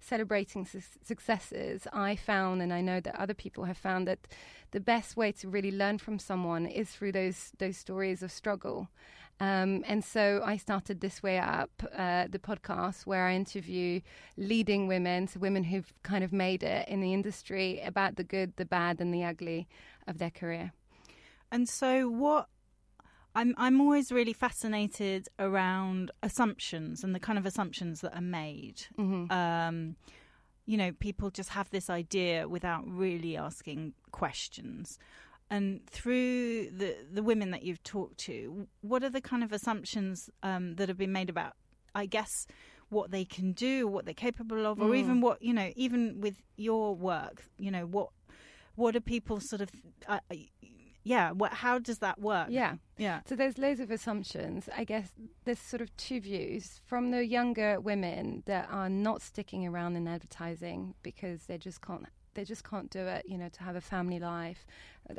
celebrating 0.03 0.65
su- 0.65 0.81
successes, 1.03 1.87
I 1.93 2.15
found, 2.15 2.61
and 2.61 2.73
I 2.73 2.81
know 2.81 2.99
that 2.99 3.19
other 3.19 3.33
people 3.33 3.63
have 3.65 3.77
found, 3.77 4.07
that 4.07 4.27
the 4.71 4.79
best 4.79 5.15
way 5.15 5.31
to 5.33 5.49
really 5.49 5.71
learn 5.71 5.97
from 5.97 6.19
someone 6.19 6.65
is 6.65 6.89
through 6.91 7.13
those 7.13 7.51
those 7.57 7.77
stories 7.77 8.23
of 8.23 8.31
struggle. 8.31 8.89
Um, 9.39 9.83
and 9.87 10.03
so 10.03 10.41
I 10.45 10.57
started 10.57 11.01
This 11.01 11.23
Way 11.23 11.39
Up, 11.39 11.71
uh, 11.97 12.27
the 12.29 12.39
podcast, 12.39 13.05
where 13.05 13.25
I 13.25 13.35
interview 13.35 14.01
leading 14.37 14.87
women, 14.87 15.27
so 15.27 15.39
women 15.39 15.63
who've 15.63 15.91
kind 16.03 16.23
of 16.23 16.31
made 16.31 16.63
it 16.63 16.87
in 16.87 17.01
the 17.01 17.13
industry 17.13 17.81
about 17.81 18.15
the 18.15 18.23
good, 18.23 18.55
the 18.57 18.65
bad, 18.65 19.01
and 19.01 19.13
the 19.13 19.23
ugly 19.23 19.67
of 20.07 20.17
their 20.19 20.29
career. 20.29 20.71
And 21.51 21.67
so, 21.67 22.09
what 22.09 22.47
I'm 23.35 23.53
I'm 23.57 23.81
always 23.81 24.11
really 24.11 24.33
fascinated 24.33 25.27
around 25.39 26.11
assumptions 26.21 27.03
and 27.03 27.15
the 27.15 27.19
kind 27.19 27.37
of 27.39 27.45
assumptions 27.45 28.01
that 28.01 28.15
are 28.15 28.21
made. 28.21 28.83
Mm-hmm. 28.97 29.31
Um, 29.31 29.95
you 30.65 30.77
know, 30.77 30.91
people 30.93 31.29
just 31.29 31.49
have 31.49 31.69
this 31.71 31.89
idea 31.89 32.47
without 32.47 32.83
really 32.87 33.35
asking 33.35 33.93
questions. 34.11 34.97
And 35.49 35.85
through 35.87 36.69
the 36.71 36.95
the 37.11 37.23
women 37.23 37.51
that 37.51 37.63
you've 37.63 37.83
talked 37.83 38.17
to, 38.19 38.67
what 38.81 39.03
are 39.03 39.09
the 39.09 39.21
kind 39.21 39.43
of 39.43 39.51
assumptions 39.51 40.29
um, 40.41 40.75
that 40.75 40.87
have 40.87 40.97
been 40.97 41.11
made 41.11 41.29
about? 41.29 41.53
I 41.95 42.05
guess 42.05 42.47
what 42.89 43.11
they 43.11 43.25
can 43.25 43.51
do, 43.53 43.87
what 43.87 44.05
they're 44.05 44.13
capable 44.13 44.65
of, 44.65 44.79
or 44.79 44.89
Mm. 44.89 44.97
even 44.97 45.21
what 45.21 45.41
you 45.41 45.53
know, 45.53 45.71
even 45.75 46.21
with 46.21 46.37
your 46.55 46.95
work, 46.95 47.43
you 47.57 47.71
know, 47.71 47.85
what 47.85 48.09
what 48.75 48.95
are 48.95 49.01
people 49.01 49.39
sort 49.39 49.61
of, 49.61 49.69
uh, 50.07 50.19
yeah, 51.03 51.31
what 51.31 51.53
how 51.53 51.79
does 51.79 51.99
that 51.99 52.19
work? 52.19 52.47
Yeah. 52.49 52.75
yeah. 52.97 53.21
So 53.27 53.35
there's 53.35 53.57
loads 53.57 53.79
of 53.79 53.91
assumptions. 53.91 54.69
I 54.75 54.83
guess 54.85 55.11
there's 55.43 55.59
sort 55.59 55.81
of 55.81 55.95
two 55.97 56.21
views 56.21 56.81
from 56.85 57.11
the 57.11 57.25
younger 57.25 57.79
women 57.79 58.43
that 58.45 58.69
are 58.71 58.89
not 58.89 59.21
sticking 59.21 59.67
around 59.67 59.95
in 59.95 60.07
advertising 60.07 60.95
because 61.03 61.43
they 61.45 61.57
just 61.57 61.81
can't 61.81 62.05
they 62.35 62.43
just 62.43 62.63
can't 62.63 62.89
do 62.89 63.05
it, 63.05 63.25
you 63.27 63.37
know, 63.37 63.49
to 63.49 63.63
have 63.63 63.75
a 63.75 63.81
family 63.81 64.19
life. 64.19 64.65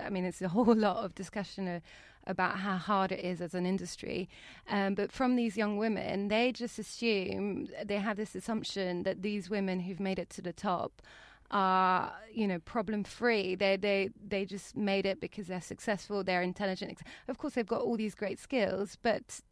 I 0.01 0.11
mean, 0.11 0.25
it's 0.25 0.43
a 0.43 0.49
whole 0.57 0.75
lot 0.75 1.05
of 1.05 1.15
discussion 1.15 1.69
uh, 1.69 1.81
about 2.27 2.59
how 2.59 2.77
hard 2.77 3.13
it 3.13 3.21
is 3.21 3.41
as 3.41 3.55
an 3.55 3.67
industry. 3.67 4.29
Um, 4.69 4.95
but 4.95 5.13
from 5.13 5.37
these 5.37 5.57
young 5.57 5.77
women, 5.77 6.29
they 6.29 6.53
just 6.53 6.79
assume 6.79 7.69
they 7.85 7.99
have 7.99 8.17
this 8.17 8.35
assumption 8.35 9.03
that 9.03 9.23
these 9.23 9.51
women 9.51 9.81
who've 9.81 10.01
made 10.01 10.19
it 10.19 10.31
to 10.31 10.43
the 10.43 10.53
top 10.53 11.03
are 11.51 12.13
you 12.33 12.47
know 12.47 12.59
problem 12.61 13.05
free 13.05 13.55
they 13.55 13.77
they 13.77 14.09
they 14.27 14.45
just 14.45 14.77
made 14.77 15.07
it 15.07 15.21
because 15.21 15.47
they're 15.47 15.61
successful 15.61 16.25
they're 16.25 16.43
intelligent 16.43 16.99
of 17.29 17.39
course 17.39 17.55
they've 17.55 17.67
got 17.67 17.81
all 17.81 17.97
these 17.97 18.15
great 18.15 18.41
skills 18.41 18.97
but 19.03 19.43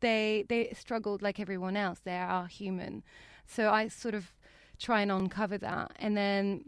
they 0.00 0.44
they 0.48 0.72
struggled 0.74 1.22
like 1.22 1.40
everyone 1.40 1.76
else. 1.76 2.00
They 2.00 2.16
are 2.16 2.46
human. 2.46 3.02
So 3.46 3.70
i 3.70 3.88
sort 3.88 4.14
of 4.14 4.32
try 4.78 5.00
and 5.00 5.10
uncover 5.10 5.58
that. 5.58 5.92
And 5.98 6.16
then 6.16 6.66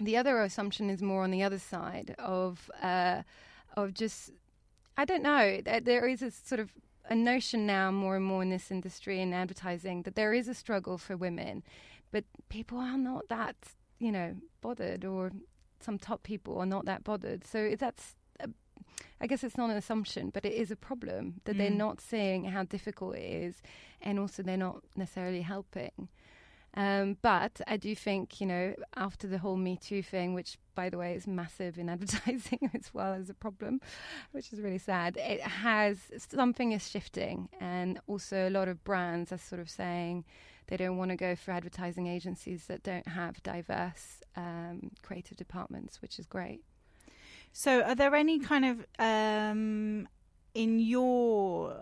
the 0.00 0.16
other 0.16 0.40
assumption 0.42 0.90
is 0.90 1.02
more 1.02 1.22
on 1.24 1.30
the 1.30 1.42
other 1.42 1.58
side 1.58 2.14
of 2.18 2.70
uh, 2.82 3.22
of 3.76 3.94
just 3.94 4.30
I 4.96 5.04
don't 5.04 5.22
know 5.22 5.60
there 5.62 6.06
is 6.08 6.22
a 6.22 6.30
sort 6.30 6.60
of 6.60 6.72
a 7.10 7.14
notion 7.14 7.66
now 7.66 7.90
more 7.90 8.16
and 8.16 8.24
more 8.24 8.42
in 8.42 8.50
this 8.50 8.70
industry 8.70 9.20
in 9.20 9.32
advertising 9.32 10.02
that 10.02 10.14
there 10.14 10.34
is 10.34 10.46
a 10.46 10.54
struggle 10.54 10.98
for 10.98 11.16
women, 11.16 11.62
but 12.10 12.24
people 12.50 12.78
are 12.78 12.98
not 12.98 13.28
that 13.28 13.56
you 13.98 14.12
know 14.12 14.36
bothered, 14.60 15.04
or 15.04 15.32
some 15.80 15.98
top 15.98 16.22
people 16.22 16.58
are 16.58 16.66
not 16.66 16.84
that 16.86 17.04
bothered. 17.04 17.46
So 17.46 17.74
that's 17.78 18.16
a, 18.40 18.48
I 19.20 19.26
guess 19.26 19.44
it's 19.44 19.56
not 19.56 19.70
an 19.70 19.76
assumption, 19.76 20.30
but 20.30 20.44
it 20.44 20.52
is 20.52 20.70
a 20.70 20.76
problem 20.76 21.40
that 21.44 21.56
they're 21.58 21.70
Mm. 21.70 21.76
not 21.76 22.00
seeing 22.00 22.44
how 22.46 22.64
difficult 22.64 23.16
it 23.16 23.22
is, 23.44 23.62
and 24.00 24.18
also 24.18 24.42
they're 24.42 24.56
not 24.56 24.82
necessarily 24.96 25.42
helping. 25.42 26.08
Um, 26.74 27.16
but 27.22 27.60
I 27.66 27.76
do 27.76 27.94
think, 27.96 28.40
you 28.40 28.46
know, 28.46 28.74
after 28.94 29.26
the 29.26 29.38
whole 29.38 29.56
Me 29.56 29.76
Too 29.76 30.02
thing, 30.02 30.34
which, 30.34 30.58
by 30.74 30.90
the 30.90 30.98
way, 30.98 31.14
is 31.14 31.26
massive 31.26 31.78
in 31.78 31.88
advertising 31.94 32.70
as 32.74 32.92
well 32.92 33.14
as 33.14 33.30
a 33.30 33.34
problem, 33.34 33.80
which 34.32 34.52
is 34.52 34.60
really 34.60 34.78
sad, 34.78 35.16
it 35.16 35.40
has 35.40 35.98
something 36.18 36.72
is 36.72 36.88
shifting. 36.88 37.48
And 37.58 37.98
also, 38.06 38.48
a 38.48 38.50
lot 38.50 38.68
of 38.68 38.84
brands 38.84 39.32
are 39.32 39.38
sort 39.38 39.60
of 39.60 39.70
saying 39.70 40.24
they 40.68 40.76
don't 40.76 40.96
want 40.96 41.10
to 41.10 41.16
go 41.16 41.34
for 41.34 41.50
advertising 41.50 42.06
agencies 42.06 42.66
that 42.66 42.82
don't 42.82 43.08
have 43.08 43.42
diverse 43.42 44.22
um, 44.36 44.90
creative 45.02 45.36
departments, 45.36 46.00
which 46.00 46.18
is 46.18 46.26
great. 46.26 46.60
So, 47.52 47.82
are 47.82 47.94
there 47.94 48.14
any 48.14 48.38
kind 48.38 48.64
of 48.64 48.86
um, 48.98 50.06
in 50.54 50.78
your 50.78 51.76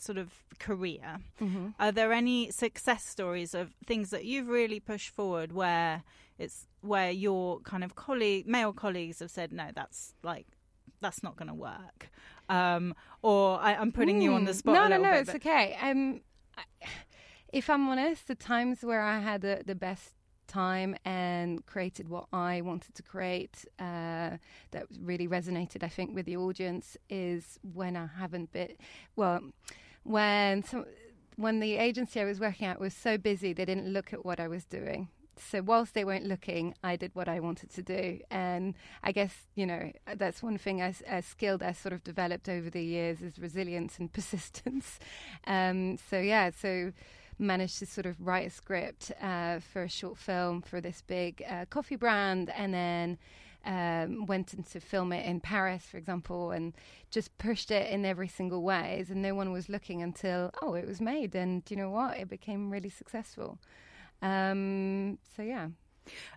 sort 0.00 0.18
of 0.18 0.32
career? 0.58 1.18
Mhm. 1.40 1.74
Are 1.78 1.92
there 1.92 2.12
any 2.12 2.50
success 2.50 3.04
stories 3.04 3.54
of 3.54 3.74
things 3.86 4.10
that 4.10 4.24
you've 4.24 4.48
really 4.48 4.80
pushed 4.80 5.10
forward 5.10 5.52
where 5.52 6.02
it's 6.38 6.66
where 6.80 7.10
your 7.10 7.60
kind 7.60 7.82
of 7.84 7.94
colleague, 7.94 8.46
male 8.46 8.72
colleagues, 8.72 9.20
have 9.20 9.30
said, 9.30 9.52
"No, 9.52 9.70
that's 9.74 10.14
like 10.22 10.46
that's 11.00 11.22
not 11.22 11.36
going 11.36 11.48
to 11.48 11.54
work," 11.54 12.10
um, 12.48 12.94
or 13.22 13.60
I, 13.60 13.74
I'm 13.74 13.92
putting 13.92 14.20
you 14.22 14.32
on 14.34 14.44
the 14.44 14.52
Mm. 14.52 14.56
spot. 14.56 14.74
No, 14.74 14.88
no, 14.88 14.96
no, 15.02 15.10
bit, 15.12 15.20
it's 15.20 15.34
okay. 15.36 15.76
Um, 15.80 16.20
I, 16.56 16.62
if 17.56 17.70
I'm 17.70 17.88
honest, 17.88 18.28
the 18.28 18.34
times 18.34 18.82
where 18.82 19.00
I 19.00 19.18
had 19.18 19.40
the, 19.40 19.62
the 19.64 19.74
best 19.74 20.12
time 20.46 20.94
and 21.06 21.64
created 21.64 22.06
what 22.06 22.26
I 22.30 22.60
wanted 22.60 22.94
to 22.96 23.02
create 23.02 23.64
uh, 23.78 24.36
that 24.72 24.84
really 25.00 25.26
resonated, 25.26 25.82
I 25.82 25.88
think, 25.88 26.14
with 26.14 26.26
the 26.26 26.36
audience 26.36 26.98
is 27.08 27.58
when 27.72 27.96
I 27.96 28.08
haven't 28.18 28.52
been 28.52 28.76
well, 29.16 29.40
when 30.02 30.64
some, 30.64 30.84
when 31.36 31.60
the 31.60 31.76
agency 31.76 32.20
I 32.20 32.26
was 32.26 32.38
working 32.38 32.66
at 32.66 32.78
was 32.78 32.92
so 32.92 33.16
busy 33.16 33.54
they 33.54 33.64
didn't 33.64 33.88
look 33.88 34.12
at 34.12 34.22
what 34.22 34.38
I 34.38 34.48
was 34.48 34.66
doing. 34.66 35.08
So 35.38 35.62
whilst 35.62 35.94
they 35.94 36.04
weren't 36.04 36.26
looking, 36.26 36.74
I 36.84 36.96
did 36.96 37.14
what 37.14 37.28
I 37.28 37.40
wanted 37.40 37.70
to 37.70 37.82
do, 37.82 38.20
and 38.30 38.74
I 39.02 39.12
guess 39.12 39.34
you 39.54 39.64
know 39.64 39.92
that's 40.14 40.42
one 40.42 40.58
thing 40.58 40.82
as 40.82 41.02
a 41.08 41.22
skill 41.22 41.56
that 41.58 41.68
I 41.70 41.72
sort 41.72 41.94
of 41.94 42.04
developed 42.04 42.50
over 42.50 42.68
the 42.68 42.84
years 42.84 43.22
is 43.22 43.38
resilience 43.38 43.98
and 43.98 44.12
persistence. 44.18 44.98
Um, 45.46 45.96
so 46.10 46.20
yeah, 46.20 46.50
so 46.50 46.92
managed 47.38 47.78
to 47.80 47.86
sort 47.86 48.06
of 48.06 48.16
write 48.20 48.46
a 48.46 48.50
script 48.50 49.12
uh, 49.20 49.60
for 49.60 49.82
a 49.82 49.88
short 49.88 50.16
film 50.18 50.62
for 50.62 50.80
this 50.80 51.02
big 51.06 51.42
uh, 51.48 51.64
coffee 51.66 51.96
brand, 51.96 52.50
and 52.56 52.72
then 52.72 53.18
um, 53.64 54.26
went 54.26 54.54
in 54.54 54.62
to 54.62 54.80
film 54.80 55.12
it 55.12 55.26
in 55.26 55.40
Paris, 55.40 55.84
for 55.84 55.96
example, 55.98 56.50
and 56.52 56.72
just 57.10 57.36
pushed 57.38 57.70
it 57.70 57.90
in 57.90 58.04
every 58.04 58.28
single 58.28 58.62
ways, 58.62 59.10
and 59.10 59.20
no 59.22 59.34
one 59.34 59.52
was 59.52 59.68
looking 59.68 60.02
until 60.02 60.50
oh, 60.62 60.74
it 60.74 60.86
was 60.86 61.00
made, 61.00 61.34
and 61.34 61.62
you 61.68 61.76
know 61.76 61.90
what, 61.90 62.16
it 62.18 62.28
became 62.28 62.70
really 62.70 62.90
successful. 62.90 63.58
Um, 64.22 65.18
so 65.36 65.42
yeah. 65.42 65.68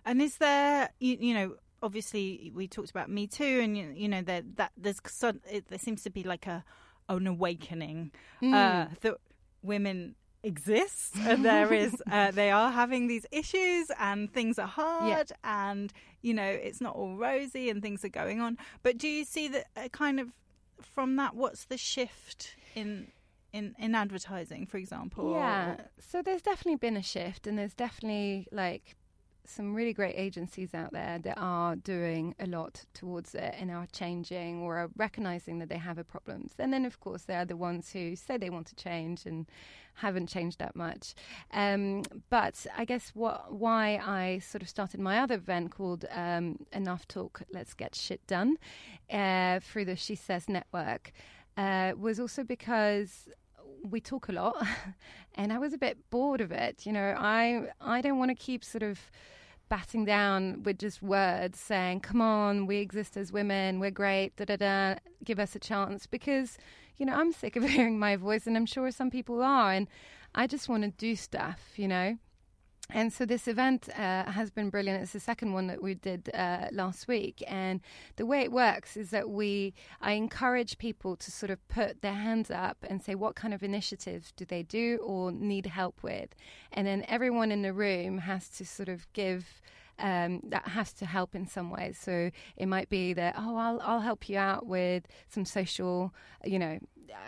And 0.04 0.20
is 0.20 0.36
there, 0.38 0.90
you, 0.98 1.16
you 1.20 1.34
know, 1.34 1.54
obviously 1.82 2.50
we 2.54 2.66
talked 2.68 2.90
about 2.90 3.08
Me 3.08 3.26
Too, 3.26 3.60
and 3.62 3.76
you, 3.76 3.92
you 3.94 4.08
know 4.08 4.22
that 4.22 4.56
that 4.56 4.72
there's 4.76 5.00
sud- 5.06 5.40
it, 5.50 5.68
there 5.68 5.78
seems 5.78 6.02
to 6.02 6.10
be 6.10 6.22
like 6.24 6.46
a 6.46 6.64
an 7.08 7.26
awakening 7.26 8.12
uh, 8.42 8.44
Mm. 8.46 9.00
that 9.00 9.14
women 9.62 10.14
exist 10.42 11.14
and 11.26 11.44
there 11.44 11.72
is 11.72 12.02
uh, 12.10 12.30
they 12.40 12.50
are 12.50 12.70
having 12.70 13.06
these 13.08 13.26
issues 13.30 13.90
and 13.98 14.32
things 14.32 14.58
are 14.58 14.66
hard 14.66 15.30
and 15.44 15.92
you 16.22 16.32
know 16.32 16.42
it's 16.44 16.80
not 16.80 16.94
all 16.96 17.14
rosy 17.16 17.68
and 17.68 17.82
things 17.82 18.04
are 18.04 18.08
going 18.08 18.40
on 18.40 18.56
but 18.82 18.96
do 18.96 19.06
you 19.08 19.24
see 19.24 19.48
that 19.48 19.66
uh, 19.76 19.88
kind 19.88 20.18
of 20.18 20.32
from 20.80 21.16
that 21.16 21.34
what's 21.34 21.64
the 21.66 21.76
shift 21.76 22.54
in 22.74 23.08
in 23.52 23.74
in 23.78 23.94
advertising 23.94 24.64
for 24.64 24.78
example 24.78 25.32
Yeah. 25.32 25.76
So 25.98 26.22
there's 26.22 26.42
definitely 26.42 26.76
been 26.76 26.96
a 26.96 27.02
shift, 27.02 27.46
and 27.46 27.58
there's 27.58 27.74
definitely 27.74 28.46
like 28.50 28.96
some 29.44 29.74
really 29.74 29.92
great 29.92 30.14
agencies 30.16 30.74
out 30.74 30.92
there 30.92 31.18
that 31.18 31.36
are 31.36 31.76
doing 31.76 32.34
a 32.38 32.46
lot 32.46 32.84
towards 32.94 33.34
it 33.34 33.54
and 33.58 33.70
are 33.70 33.86
changing 33.92 34.60
or 34.60 34.78
are 34.78 34.90
recognizing 34.96 35.58
that 35.58 35.68
they 35.68 35.78
have 35.78 35.98
a 35.98 36.04
problems. 36.04 36.52
And 36.58 36.72
then, 36.72 36.84
of 36.84 37.00
course, 37.00 37.22
there 37.22 37.40
are 37.40 37.44
the 37.44 37.56
ones 37.56 37.92
who 37.92 38.16
say 38.16 38.36
they 38.36 38.50
want 38.50 38.66
to 38.68 38.74
change 38.76 39.26
and 39.26 39.46
haven't 39.94 40.28
changed 40.28 40.58
that 40.58 40.76
much. 40.76 41.14
Um, 41.52 42.02
but 42.30 42.66
I 42.76 42.84
guess 42.84 43.10
what 43.14 43.52
why 43.52 44.00
I 44.04 44.38
sort 44.38 44.62
of 44.62 44.68
started 44.68 45.00
my 45.00 45.18
other 45.18 45.34
event 45.34 45.72
called 45.72 46.04
um, 46.10 46.58
Enough 46.72 47.06
Talk, 47.08 47.42
Let's 47.52 47.74
Get 47.74 47.94
Shit 47.94 48.26
Done 48.26 48.56
uh, 49.10 49.60
through 49.60 49.86
the 49.86 49.96
She 49.96 50.14
Says 50.14 50.48
network 50.48 51.12
uh, 51.56 51.92
was 51.98 52.18
also 52.18 52.44
because 52.44 53.28
we 53.82 54.00
talk 54.00 54.28
a 54.28 54.32
lot 54.32 54.66
and 55.34 55.52
I 55.52 55.58
was 55.58 55.72
a 55.72 55.78
bit 55.78 55.98
bored 56.10 56.40
of 56.40 56.52
it. 56.52 56.86
You 56.86 56.92
know, 56.92 57.14
I 57.16 57.68
I 57.80 58.00
don't 58.00 58.18
want 58.18 58.30
to 58.30 58.34
keep 58.34 58.64
sort 58.64 58.82
of 58.82 59.10
batting 59.68 60.04
down 60.04 60.62
with 60.64 60.78
just 60.78 61.02
words 61.02 61.58
saying, 61.58 62.00
"Come 62.00 62.20
on, 62.20 62.66
we 62.66 62.78
exist 62.78 63.16
as 63.16 63.32
women. 63.32 63.80
We're 63.80 63.90
great. 63.90 64.36
Da 64.36 64.44
da 64.44 64.56
da. 64.56 64.94
Give 65.24 65.38
us 65.38 65.54
a 65.54 65.58
chance." 65.58 66.06
Because 66.06 66.58
you 66.96 67.06
know, 67.06 67.14
I'm 67.14 67.32
sick 67.32 67.56
of 67.56 67.62
hearing 67.68 67.98
my 67.98 68.16
voice, 68.16 68.46
and 68.46 68.56
I'm 68.56 68.66
sure 68.66 68.90
some 68.90 69.10
people 69.10 69.42
are. 69.42 69.72
And 69.72 69.88
I 70.34 70.46
just 70.46 70.68
want 70.68 70.82
to 70.82 70.90
do 70.90 71.16
stuff. 71.16 71.60
You 71.76 71.88
know. 71.88 72.18
And 72.92 73.12
so 73.12 73.24
this 73.24 73.46
event 73.46 73.88
uh, 73.90 74.24
has 74.30 74.50
been 74.50 74.70
brilliant. 74.70 75.02
It's 75.02 75.12
the 75.12 75.20
second 75.20 75.52
one 75.52 75.66
that 75.68 75.82
we 75.82 75.94
did 75.94 76.30
uh, 76.34 76.66
last 76.72 77.08
week, 77.08 77.42
and 77.46 77.80
the 78.16 78.26
way 78.26 78.40
it 78.40 78.52
works 78.52 78.96
is 78.96 79.10
that 79.10 79.30
we 79.30 79.74
I 80.00 80.12
encourage 80.12 80.78
people 80.78 81.16
to 81.16 81.30
sort 81.30 81.50
of 81.50 81.66
put 81.68 82.02
their 82.02 82.14
hands 82.14 82.50
up 82.50 82.78
and 82.88 83.02
say 83.02 83.14
what 83.14 83.34
kind 83.36 83.54
of 83.54 83.62
initiative 83.62 84.32
do 84.36 84.44
they 84.44 84.62
do 84.62 84.98
or 85.02 85.30
need 85.32 85.66
help 85.66 86.02
with, 86.02 86.34
and 86.72 86.86
then 86.86 87.04
everyone 87.08 87.52
in 87.52 87.62
the 87.62 87.72
room 87.72 88.18
has 88.18 88.48
to 88.50 88.64
sort 88.64 88.88
of 88.88 89.10
give. 89.12 89.60
Um, 89.98 90.40
that 90.44 90.68
has 90.68 90.94
to 90.94 91.04
help 91.04 91.34
in 91.34 91.46
some 91.46 91.70
ways. 91.70 91.98
So 91.98 92.30
it 92.56 92.64
might 92.64 92.88
be 92.88 93.12
that 93.12 93.34
oh, 93.36 93.54
I'll 93.58 93.82
I'll 93.82 94.00
help 94.00 94.30
you 94.30 94.38
out 94.38 94.64
with 94.64 95.06
some 95.28 95.44
social, 95.44 96.14
you 96.42 96.58
know, 96.58 96.78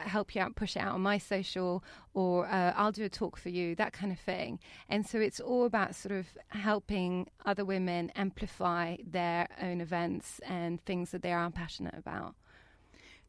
help 0.05 0.35
you 0.35 0.41
out, 0.41 0.55
push 0.57 0.77
it 0.77 0.81
out 0.81 0.95
on 0.95 1.01
my 1.01 1.19
social, 1.19 1.83
or 2.15 2.47
uh, 2.47 2.73
I'll 2.77 2.93
do 2.93 3.05
a 3.05 3.09
talk 3.09 3.37
for 3.37 3.49
you, 3.49 3.75
that 3.77 3.93
kind 3.93 4.13
of 4.13 4.19
thing. 4.19 4.59
And 4.89 5.07
so 5.07 5.19
it's 5.19 5.41
all 5.41 5.65
about 5.65 5.95
sort 5.95 6.13
of 6.13 6.27
helping 6.49 7.29
other 7.45 7.65
women 7.65 8.11
amplify 8.17 8.97
their 9.05 9.49
own 9.61 9.81
events 9.81 10.41
and 10.47 10.85
things 10.85 11.11
that 11.11 11.23
they 11.23 11.33
are 11.33 11.51
passionate 11.51 11.95
about. 11.97 12.35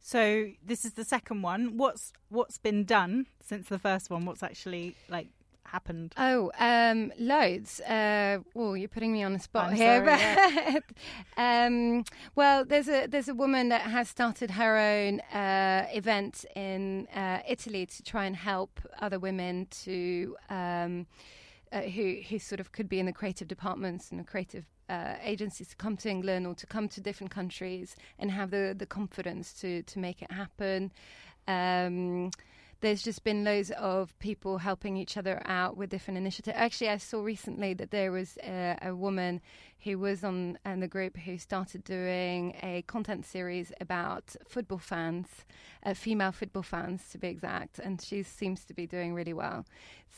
So 0.00 0.50
this 0.62 0.84
is 0.84 0.92
the 0.92 1.04
second 1.04 1.42
one. 1.42 1.78
What's 1.78 2.12
what's 2.28 2.58
been 2.58 2.84
done 2.84 3.26
since 3.40 3.68
the 3.68 3.78
first 3.78 4.10
one? 4.10 4.26
What's 4.26 4.42
actually 4.42 4.96
like 5.08 5.28
happened? 5.66 6.14
Oh, 6.16 6.50
um, 6.58 7.12
loads. 7.18 7.80
Uh, 7.80 8.38
oh, 8.54 8.74
you're 8.74 8.88
putting 8.88 9.12
me 9.12 9.22
on 9.22 9.32
the 9.32 9.38
spot 9.38 9.70
I'm 9.70 9.76
here. 9.76 10.04
sorry, 10.04 10.80
but, 10.80 10.84
um, 11.42 12.04
well, 12.34 12.64
there's 12.64 12.88
a 12.88 13.06
there's 13.06 13.28
a 13.28 13.34
woman 13.34 13.68
that 13.70 13.82
has 13.82 14.08
started 14.08 14.52
her 14.52 14.76
own 14.76 15.20
uh, 15.32 15.86
event 15.92 16.44
in 16.54 17.06
uh, 17.14 17.40
Italy 17.48 17.86
to 17.86 18.02
try 18.02 18.24
and 18.24 18.36
help 18.36 18.80
other 19.00 19.18
women 19.18 19.66
to. 19.84 20.36
Um, 20.50 21.06
uh, 21.72 21.80
who 21.80 22.20
who 22.28 22.38
sort 22.38 22.60
of 22.60 22.70
could 22.70 22.88
be 22.88 23.00
in 23.00 23.06
the 23.06 23.12
creative 23.12 23.48
departments 23.48 24.12
and 24.12 24.20
the 24.20 24.24
creative 24.24 24.64
uh, 24.88 25.16
agencies 25.22 25.68
to 25.68 25.76
come 25.76 25.96
to 25.96 26.08
England 26.08 26.46
or 26.46 26.54
to 26.54 26.66
come 26.66 26.88
to 26.88 27.00
different 27.00 27.32
countries 27.32 27.96
and 28.18 28.30
have 28.30 28.50
the 28.50 28.74
the 28.78 28.86
confidence 28.86 29.52
to 29.54 29.82
to 29.82 29.98
make 29.98 30.22
it 30.22 30.30
happen. 30.30 30.92
Um, 31.48 32.30
there's 32.84 33.02
just 33.02 33.24
been 33.24 33.44
loads 33.44 33.70
of 33.70 34.16
people 34.18 34.58
helping 34.58 34.98
each 34.98 35.16
other 35.16 35.40
out 35.46 35.74
with 35.74 35.88
different 35.88 36.18
initiatives. 36.18 36.54
Actually, 36.54 36.90
I 36.90 36.98
saw 36.98 37.22
recently 37.22 37.72
that 37.72 37.90
there 37.90 38.12
was 38.12 38.36
a, 38.42 38.92
woman 38.94 39.40
who 39.84 39.98
was 39.98 40.22
on 40.22 40.58
the 40.64 40.86
group 40.86 41.16
who 41.16 41.38
started 41.38 41.82
doing 41.82 42.54
a 42.62 42.82
content 42.82 43.24
series 43.24 43.72
about 43.80 44.36
football 44.46 44.76
fans, 44.76 45.28
uh, 45.86 45.94
female 45.94 46.30
football 46.30 46.62
fans 46.62 47.08
to 47.12 47.16
be 47.16 47.28
exact, 47.28 47.78
and 47.78 48.02
she 48.02 48.22
seems 48.22 48.66
to 48.66 48.74
be 48.74 48.86
doing 48.86 49.14
really 49.14 49.32
well. 49.32 49.64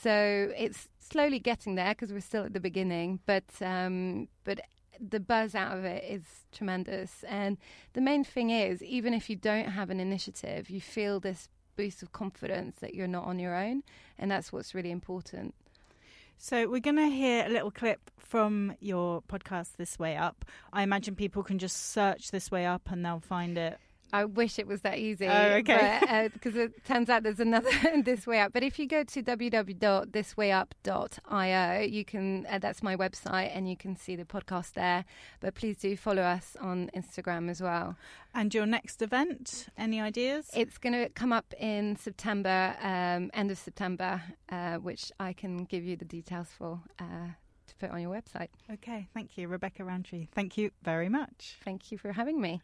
So 0.03 0.53
it's 0.57 0.89
slowly 0.99 1.39
getting 1.39 1.77
there 1.77 1.95
because 1.95 2.13
we're 2.13 2.21
still 2.21 2.47
at 2.47 2.53
the 2.53 2.59
beginning, 2.59 3.21
but 3.27 3.45
um, 3.61 4.27
but 4.43 4.61
the 4.99 5.21
buzz 5.21 5.55
out 5.55 5.79
of 5.79 5.85
it 5.85 6.03
is 6.03 6.23
tremendous. 6.51 7.23
And 7.29 7.59
the 7.93 8.01
main 8.01 8.25
thing 8.25 8.51
is, 8.51 8.83
even 8.83 9.15
if 9.15 9.31
you 9.31 9.37
don't 9.37 9.69
have 9.69 9.91
an 9.91 10.01
initiative, 10.01 10.69
you 10.69 10.81
feel 10.81 11.21
this 11.21 11.49
boost 11.77 12.03
of 12.03 12.13
confidence 12.13 12.77
that 12.81 12.95
you're 12.95 13.07
not 13.07 13.25
on 13.25 13.39
your 13.39 13.55
own, 13.55 13.83
and 14.19 14.31
that's 14.31 14.53
what's 14.53 14.75
really 14.75 14.91
important. 14.91 15.55
So 16.39 16.69
we're 16.69 16.81
going 16.81 16.97
to 16.97 17.09
hear 17.09 17.47
a 17.47 17.49
little 17.49 17.71
clip 17.71 18.11
from 18.19 18.75
your 18.81 19.23
podcast, 19.23 19.77
This 19.79 19.99
Way 19.99 20.17
Up. 20.17 20.45
I 20.73 20.83
imagine 20.83 21.15
people 21.15 21.43
can 21.43 21.59
just 21.59 21.91
search 21.91 22.31
This 22.31 22.51
Way 22.51 22.67
Up 22.67 22.91
and 22.91 23.05
they'll 23.05 23.21
find 23.21 23.57
it. 23.57 23.79
I 24.13 24.25
wish 24.25 24.59
it 24.59 24.67
was 24.67 24.81
that 24.83 24.99
easy. 24.99 25.29
Oh, 25.29 25.53
okay. 25.59 26.29
Because 26.33 26.57
it 26.57 26.85
turns 26.85 27.09
out 27.09 27.23
there's 27.23 27.39
another 27.41 27.71
This 28.03 28.27
Way 28.27 28.41
Up. 28.41 28.53
But 28.53 28.63
if 28.63 28.79
you 28.79 28.87
go 28.87 29.03
to 29.05 29.23
www.thiswayup.io, 29.23 31.81
you 31.81 32.05
can. 32.05 32.47
Uh, 32.51 32.59
that's 32.59 32.83
my 32.83 32.97
website, 32.97 33.51
and 33.55 33.69
you 33.69 33.77
can 33.77 33.97
see 33.97 34.17
the 34.17 34.25
podcast 34.25 34.73
there. 34.75 35.05
But 35.41 35.55
please 35.55 35.77
do 35.79 35.97
follow 35.97 36.23
us 36.23 36.57
on 36.61 36.91
Instagram 36.95 37.51
as 37.51 37.61
well. 37.61 37.97
And 38.35 38.55
your 38.55 38.67
next 38.67 39.03
event? 39.03 39.69
Any 39.77 40.01
ideas? 40.01 40.49
It's 40.55 40.79
going 40.79 40.93
to 40.93 41.09
come 41.11 41.33
up 41.33 41.53
in 41.59 41.97
September, 41.97 42.77
um, 42.83 43.31
end 43.35 43.51
of 43.51 43.59
September, 43.59 44.23
uh, 44.51 44.77
which 44.77 45.11
I 45.19 45.33
can 45.33 45.65
give 45.65 45.83
you 45.85 45.97
the 45.97 46.05
details 46.05 46.49
for. 46.57 46.81
Uh, 46.99 47.31
to 47.67 47.75
put 47.77 47.91
on 47.91 48.01
your 48.01 48.15
website. 48.15 48.47
Okay, 48.73 49.09
thank 49.13 49.37
you, 49.37 49.49
Rebecca 49.49 49.85
Rowntree. 49.85 50.29
Thank 50.33 50.57
you 50.57 50.71
very 50.85 51.09
much. 51.09 51.57
Thank 51.65 51.91
you 51.91 51.99
for 51.99 52.13
having 52.13 52.41
me. 52.41 52.63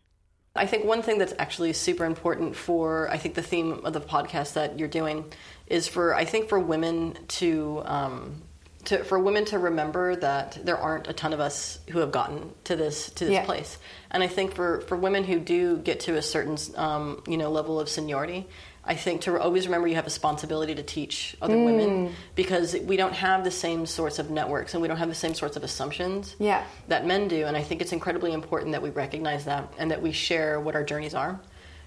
I 0.54 0.66
think 0.66 0.84
one 0.84 1.02
thing 1.02 1.18
that's 1.18 1.32
actually 1.38 1.72
super 1.72 2.04
important 2.04 2.56
for 2.56 3.08
I 3.10 3.16
think 3.16 3.34
the 3.34 3.42
theme 3.42 3.80
of 3.84 3.92
the 3.92 4.00
podcast 4.00 4.52
that 4.54 4.78
you're 4.78 4.88
doing 4.88 5.24
is 5.66 5.88
for 5.88 6.14
I 6.14 6.24
think 6.26 6.48
for 6.48 6.58
women 6.58 7.16
to 7.28 7.82
um, 7.86 8.42
to 8.84 9.02
for 9.04 9.18
women 9.18 9.44
to 9.46 9.58
remember 9.58 10.14
that 10.16 10.58
there 10.64 10.76
aren't 10.76 11.08
a 11.08 11.12
ton 11.14 11.32
of 11.32 11.40
us 11.40 11.78
who 11.90 12.00
have 12.00 12.12
gotten 12.12 12.50
to 12.64 12.76
this 12.76 13.10
to 13.12 13.24
this 13.24 13.32
Yeah. 13.32 13.44
place, 13.44 13.78
and 14.10 14.22
I 14.22 14.26
think 14.26 14.54
for 14.54 14.82
for 14.82 14.96
women 14.96 15.24
who 15.24 15.38
do 15.38 15.78
get 15.78 16.00
to 16.00 16.16
a 16.16 16.22
certain 16.22 16.58
um, 16.76 17.22
you 17.26 17.36
know 17.38 17.50
level 17.50 17.80
of 17.80 17.88
seniority. 17.88 18.46
I 18.84 18.94
think 18.96 19.20
to 19.22 19.40
always 19.40 19.66
remember 19.66 19.86
you 19.86 19.94
have 19.94 20.04
a 20.04 20.06
responsibility 20.06 20.74
to 20.74 20.82
teach 20.82 21.36
other 21.40 21.54
Mm. 21.54 21.64
women 21.64 22.14
because 22.34 22.74
we 22.84 22.96
don't 22.96 23.14
have 23.14 23.44
the 23.44 23.50
same 23.50 23.86
sorts 23.86 24.18
of 24.18 24.28
networks 24.30 24.74
and 24.74 24.82
we 24.82 24.88
don't 24.88 24.96
have 24.96 25.08
the 25.08 25.14
same 25.14 25.34
sorts 25.34 25.56
of 25.56 25.62
assumptions 25.62 26.34
Yeah. 26.40 26.64
that 26.88 27.06
men 27.06 27.28
do. 27.28 27.46
And 27.46 27.56
I 27.56 27.62
think 27.62 27.80
it's 27.80 27.92
incredibly 27.92 28.32
important 28.32 28.72
that 28.72 28.82
we 28.82 28.90
recognize 28.90 29.44
that 29.44 29.72
and 29.78 29.90
that 29.92 30.02
we 30.02 30.10
share 30.10 30.58
what 30.58 30.74
our 30.74 30.82
journeys 30.82 31.14
are. 31.14 31.38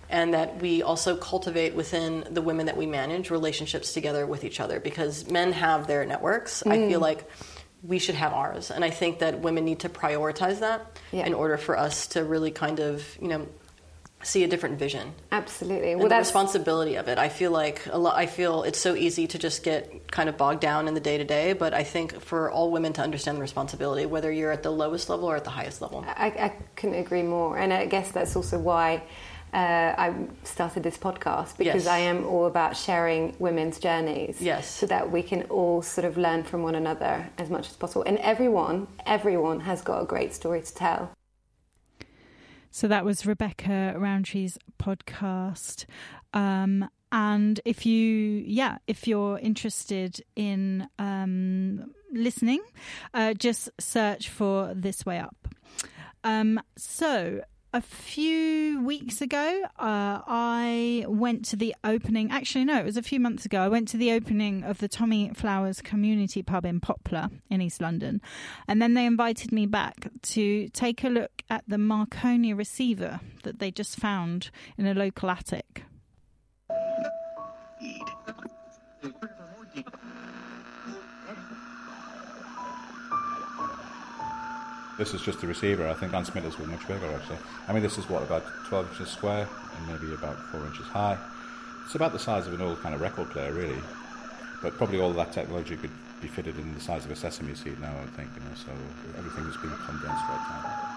And 0.09 0.33
that 0.35 0.61
we 0.61 0.83
also 0.83 1.17
cultivate 1.17 1.73
within 1.75 2.25
the 2.29 2.41
women 2.41 2.67
that 2.67 2.77
we 2.77 2.85
manage 2.85 3.29
relationships 3.31 3.91
together 3.91 4.25
with 4.25 4.43
each 4.43 4.59
other 4.59 4.79
because 4.79 5.29
men 5.29 5.51
have 5.51 5.87
their 5.87 6.05
networks. 6.05 6.63
I 6.65 6.77
Mm. 6.77 6.89
feel 6.89 6.99
like 7.01 7.29
we 7.83 7.99
should 7.99 8.15
have 8.15 8.31
ours. 8.31 8.71
And 8.71 8.85
I 8.85 8.89
think 8.89 9.19
that 9.19 9.39
women 9.41 9.65
need 9.65 9.79
to 9.79 9.89
prioritize 9.89 10.59
that 10.59 10.85
Yeah. 11.11 11.25
in 11.25 11.33
order 11.33 11.57
for 11.57 11.77
us 11.77 12.07
to 12.07 12.23
really 12.23 12.51
kind 12.51 12.79
of, 12.79 13.03
you 13.21 13.27
know, 13.27 13.47
see 14.25 14.43
a 14.43 14.47
different 14.47 14.77
vision. 14.79 15.13
Absolutely. 15.31 15.91
And 15.91 15.99
Well, 15.99 16.09
the 16.09 16.17
responsibility 16.17 16.95
of 16.95 17.07
it. 17.07 17.17
I 17.17 17.29
feel 17.29 17.51
like 17.51 17.85
a 17.91 17.97
lot. 17.97 18.15
I 18.15 18.25
feel 18.25 18.63
it's 18.63 18.79
so 18.79 18.95
easy 18.95 19.27
to 19.27 19.37
just 19.37 19.63
get 19.63 20.11
kind 20.11 20.27
of 20.29 20.37
bogged 20.37 20.61
down 20.61 20.87
in 20.87 20.93
the 20.93 20.99
day 20.99 21.17
to 21.17 21.23
day. 21.23 21.53
But 21.53 21.73
I 21.73 21.83
think 21.83 22.19
for 22.21 22.49
all 22.51 22.71
women 22.71 22.91
to 22.93 23.01
understand 23.01 23.37
the 23.37 23.41
responsibility, 23.41 24.05
whether 24.05 24.31
you're 24.31 24.51
at 24.51 24.63
the 24.63 24.71
lowest 24.71 25.09
level 25.09 25.25
or 25.29 25.35
at 25.35 25.43
the 25.43 25.51
highest 25.51 25.81
level. 25.81 26.03
I, 26.07 26.27
I 26.27 26.49
couldn't 26.75 26.99
agree 26.99 27.23
more, 27.23 27.57
and 27.57 27.71
I 27.71 27.85
guess 27.85 28.11
that's 28.11 28.35
also 28.35 28.57
why 28.59 29.03
uh, 29.53 29.93
I 29.97 30.13
started 30.43 30.83
this 30.83 30.97
podcast 30.97 31.57
because 31.57 31.85
Yes. 31.85 31.87
I 31.87 31.99
am 31.99 32.25
all 32.25 32.45
about 32.45 32.75
sharing 32.75 33.35
women's 33.39 33.79
journeys. 33.79 34.41
Yes. 34.41 34.67
so 34.67 34.85
that 34.87 35.11
we 35.11 35.21
can 35.23 35.43
all 35.43 35.81
sort 35.81 36.03
of 36.05 36.17
learn 36.17 36.43
from 36.43 36.61
one 36.63 36.75
another 36.75 37.29
as 37.37 37.49
much 37.49 37.69
as 37.69 37.75
possible, 37.75 38.03
and 38.03 38.17
everyone, 38.19 38.87
everyone 39.05 39.61
has 39.61 39.81
got 39.81 40.01
a 40.01 40.05
great 40.05 40.33
story 40.33 40.61
to 40.61 40.73
tell. 40.73 41.11
So 42.75 42.89
that 42.89 43.05
was 43.05 43.25
Rebecca 43.25 43.95
Rowntree's 43.95 44.57
podcast. 44.77 45.85
Um, 46.33 46.89
and 47.09 47.61
if 47.63 47.85
you, 47.85 48.43
yeah, 48.45 48.79
if 48.85 49.07
you're 49.07 49.39
interested 49.39 50.21
in 50.35 50.89
um, 50.99 51.93
listening, 52.11 52.59
uh, 53.13 53.33
just 53.33 53.69
search 53.79 54.27
for 54.27 54.73
This 54.75 55.05
Way 55.05 55.19
Up. 55.19 55.47
Um, 56.25 56.59
so 56.75 57.43
a 57.75 57.81
few 57.81 58.81
weeks 58.85 59.19
ago, 59.19 59.63
uh, 59.77 60.21
I 60.25 61.03
went 61.09 61.43
to 61.47 61.57
the 61.57 61.75
opening. 61.83 62.31
Actually, 62.31 62.63
no, 62.63 62.79
it 62.79 62.85
was 62.85 62.95
a 62.95 63.01
few 63.01 63.19
months 63.19 63.45
ago. 63.45 63.59
I 63.59 63.67
went 63.67 63.89
to 63.89 63.97
the 63.97 64.13
opening 64.13 64.63
of 64.63 64.77
the 64.77 64.87
Tommy 64.87 65.31
Flowers 65.35 65.81
Community 65.81 66.41
Pub 66.41 66.65
in 66.65 66.79
Poplar 66.79 67.27
in 67.49 67.61
East 67.61 67.81
London, 67.81 68.21
and 68.65 68.81
then 68.81 68.93
they 68.93 69.05
invited 69.05 69.51
me 69.51 69.65
back 69.65 70.07
to 70.21 70.69
take 70.69 71.03
a 71.03 71.09
look 71.09 71.41
at 71.49 71.65
the 71.67 71.77
Marconi 71.77 72.53
receiver 72.53 73.19
that 73.43 73.59
they 73.59 73.71
just 73.71 73.97
found 73.97 74.51
in 74.77 74.85
a 74.85 74.93
local 74.93 75.29
attic. 75.29 75.83
This 84.97 85.13
is 85.13 85.21
just 85.21 85.41
the 85.41 85.47
receiver. 85.47 85.87
I 85.87 85.93
think 85.93 86.11
transmitters 86.11 86.57
were 86.57 86.67
much 86.67 86.87
bigger 86.87 87.11
actually. 87.13 87.37
I 87.67 87.73
mean, 87.73 87.83
this 87.83 87.97
is 87.97 88.07
what 88.09 88.23
about 88.23 88.45
12 88.67 88.91
inches 88.91 89.09
square 89.09 89.47
and 89.77 89.87
maybe 89.87 90.13
about 90.13 90.37
four 90.51 90.65
inches 90.65 90.85
high. 90.85 91.17
It's 91.83 91.95
about 91.95 92.13
the 92.13 92.19
size 92.19 92.47
of 92.47 92.53
an 92.53 92.61
old 92.61 92.81
kind 92.81 92.95
of 92.95 93.01
record 93.01 93.29
player, 93.29 93.51
really. 93.51 93.81
But 94.61 94.77
probably 94.77 95.01
all 95.01 95.11
that 95.13 95.33
technology 95.33 95.75
could 95.75 95.91
be 96.21 96.29
fitted 96.29 96.57
in 96.57 96.73
the 96.73 96.79
size 96.79 97.03
of 97.03 97.11
a 97.11 97.15
sesame 97.15 97.53
seed 97.55 97.79
now. 97.79 97.91
I 97.91 98.05
think 98.15 98.29
you 98.35 98.41
know. 98.41 98.55
So 98.55 98.71
everything 99.17 99.43
has 99.45 99.57
been 99.57 99.69
condensed 99.85 100.23
right 100.29 100.45
now. 100.49 100.95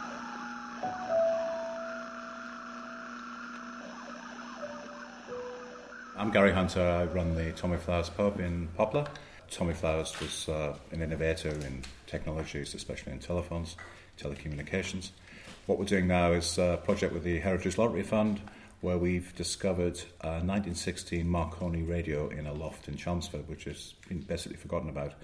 I'm 6.16 6.30
Gary 6.30 6.52
Hunter. 6.52 6.82
I 6.82 7.04
run 7.04 7.34
the 7.34 7.52
Tommy 7.52 7.76
Flowers 7.76 8.10
pub 8.10 8.40
in 8.40 8.68
Poplar. 8.76 9.06
Tommy 9.50 9.74
Flowers 9.74 10.18
was 10.20 10.48
uh, 10.48 10.76
an 10.90 11.02
innovator 11.02 11.50
in 11.50 11.82
technologies, 12.06 12.74
especially 12.74 13.12
in 13.12 13.18
telephones, 13.18 13.76
telecommunications. 14.18 15.10
What 15.66 15.78
we're 15.78 15.84
doing 15.84 16.06
now 16.06 16.32
is 16.32 16.58
a 16.58 16.80
project 16.84 17.12
with 17.12 17.24
the 17.24 17.40
Heritage 17.40 17.78
Lottery 17.78 18.02
Fund 18.02 18.40
where 18.80 18.98
we've 18.98 19.34
discovered 19.34 19.98
a 20.20 20.38
1916 20.38 21.28
Marconi 21.28 21.82
radio 21.82 22.28
in 22.28 22.46
a 22.46 22.52
loft 22.52 22.88
in 22.88 22.96
Chelmsford, 22.96 23.48
which 23.48 23.64
has 23.64 23.94
been 24.08 24.20
basically 24.20 24.56
forgotten 24.56 24.88
about. 24.88 25.14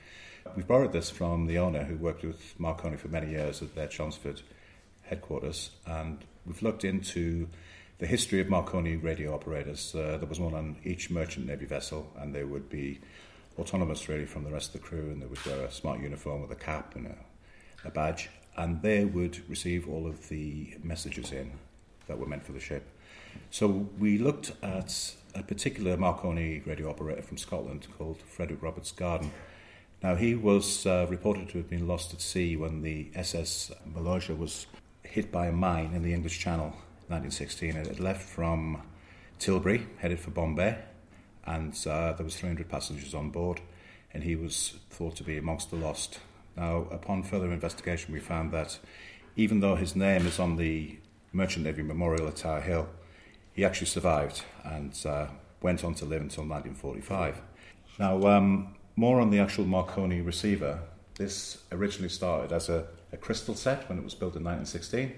We've 0.56 0.66
borrowed 0.66 0.92
this 0.92 1.08
from 1.08 1.46
the 1.46 1.58
owner 1.58 1.84
who 1.84 1.96
worked 1.96 2.24
with 2.24 2.58
Marconi 2.58 2.96
for 2.96 3.08
many 3.08 3.30
years 3.30 3.62
at 3.62 3.74
their 3.74 3.86
Chelmsford 3.86 4.42
headquarters, 5.02 5.70
and 5.86 6.18
we've 6.44 6.62
looked 6.62 6.84
into 6.84 7.48
the 7.98 8.06
history 8.06 8.40
of 8.40 8.48
Marconi 8.48 8.96
radio 8.96 9.32
operators. 9.32 9.94
Uh, 9.94 10.16
there 10.18 10.28
was 10.28 10.40
one 10.40 10.54
on 10.54 10.76
each 10.84 11.10
merchant 11.10 11.46
navy 11.46 11.66
vessel, 11.66 12.12
and 12.18 12.34
they 12.34 12.44
would 12.44 12.68
be 12.68 13.00
autonomous 13.58 14.08
really 14.08 14.26
from 14.26 14.44
the 14.44 14.50
rest 14.50 14.74
of 14.74 14.80
the 14.80 14.86
crew, 14.86 15.10
and 15.10 15.22
they 15.22 15.26
would 15.26 15.44
wear 15.44 15.64
a 15.64 15.70
smart 15.70 16.00
uniform 16.00 16.42
with 16.42 16.50
a 16.50 16.56
cap 16.56 16.94
and 16.96 17.06
a, 17.06 17.16
a 17.84 17.90
badge, 17.90 18.30
and 18.56 18.82
they 18.82 19.04
would 19.04 19.48
receive 19.48 19.88
all 19.88 20.06
of 20.06 20.28
the 20.28 20.76
messages 20.82 21.32
in 21.32 21.52
that 22.06 22.18
were 22.18 22.26
meant 22.26 22.44
for 22.44 22.52
the 22.52 22.60
ship. 22.60 22.88
So 23.50 23.88
we 23.98 24.18
looked 24.18 24.52
at 24.62 25.14
a 25.34 25.42
particular 25.42 25.96
Marconi 25.96 26.62
radio 26.64 26.90
operator 26.90 27.22
from 27.22 27.38
Scotland 27.38 27.86
called 27.98 28.22
Frederick 28.22 28.62
Roberts 28.62 28.92
Garden. 28.92 29.30
Now, 30.02 30.14
he 30.14 30.34
was 30.34 30.86
uh, 30.86 31.06
reported 31.08 31.48
to 31.50 31.58
have 31.58 31.70
been 31.70 31.88
lost 31.88 32.12
at 32.12 32.20
sea 32.20 32.56
when 32.56 32.82
the 32.82 33.10
SS 33.14 33.72
Maloja 33.88 34.36
was 34.36 34.66
hit 35.02 35.32
by 35.32 35.46
a 35.46 35.52
mine 35.52 35.92
in 35.94 36.02
the 36.02 36.12
English 36.12 36.38
Channel 36.38 36.66
in 37.08 37.14
1916. 37.14 37.76
It 37.76 37.86
had 37.86 38.00
left 38.00 38.22
from 38.22 38.82
Tilbury, 39.38 39.86
headed 39.98 40.20
for 40.20 40.30
Bombay, 40.30 40.76
and 41.46 41.74
uh, 41.86 42.12
there 42.12 42.24
was 42.24 42.36
300 42.36 42.68
passengers 42.68 43.14
on 43.14 43.30
board, 43.30 43.60
and 44.12 44.22
he 44.22 44.36
was 44.36 44.74
thought 44.90 45.16
to 45.16 45.24
be 45.24 45.36
amongst 45.36 45.70
the 45.70 45.76
lost. 45.76 46.18
Now, 46.56 46.86
upon 46.90 47.22
further 47.22 47.52
investigation, 47.52 48.14
we 48.14 48.20
found 48.20 48.52
that 48.52 48.78
even 49.36 49.60
though 49.60 49.76
his 49.76 49.96
name 49.96 50.26
is 50.26 50.38
on 50.38 50.56
the 50.56 50.98
Merchant 51.32 51.64
Navy 51.64 51.82
Memorial 51.82 52.28
at 52.28 52.36
Tower 52.36 52.60
Hill, 52.60 52.88
he 53.52 53.64
actually 53.64 53.88
survived 53.88 54.42
and 54.64 54.98
uh, 55.04 55.26
went 55.60 55.84
on 55.84 55.94
to 55.94 56.04
live 56.04 56.22
until 56.22 56.44
1945. 56.44 57.40
Now, 57.98 58.22
um, 58.28 58.74
more 58.96 59.20
on 59.20 59.30
the 59.30 59.38
actual 59.38 59.64
Marconi 59.64 60.20
receiver. 60.20 60.80
This 61.16 61.62
originally 61.72 62.08
started 62.08 62.52
as 62.52 62.68
a, 62.68 62.86
a 63.12 63.16
crystal 63.16 63.54
set 63.54 63.88
when 63.88 63.98
it 63.98 64.04
was 64.04 64.14
built 64.14 64.36
in 64.36 64.44
1916, 64.44 65.14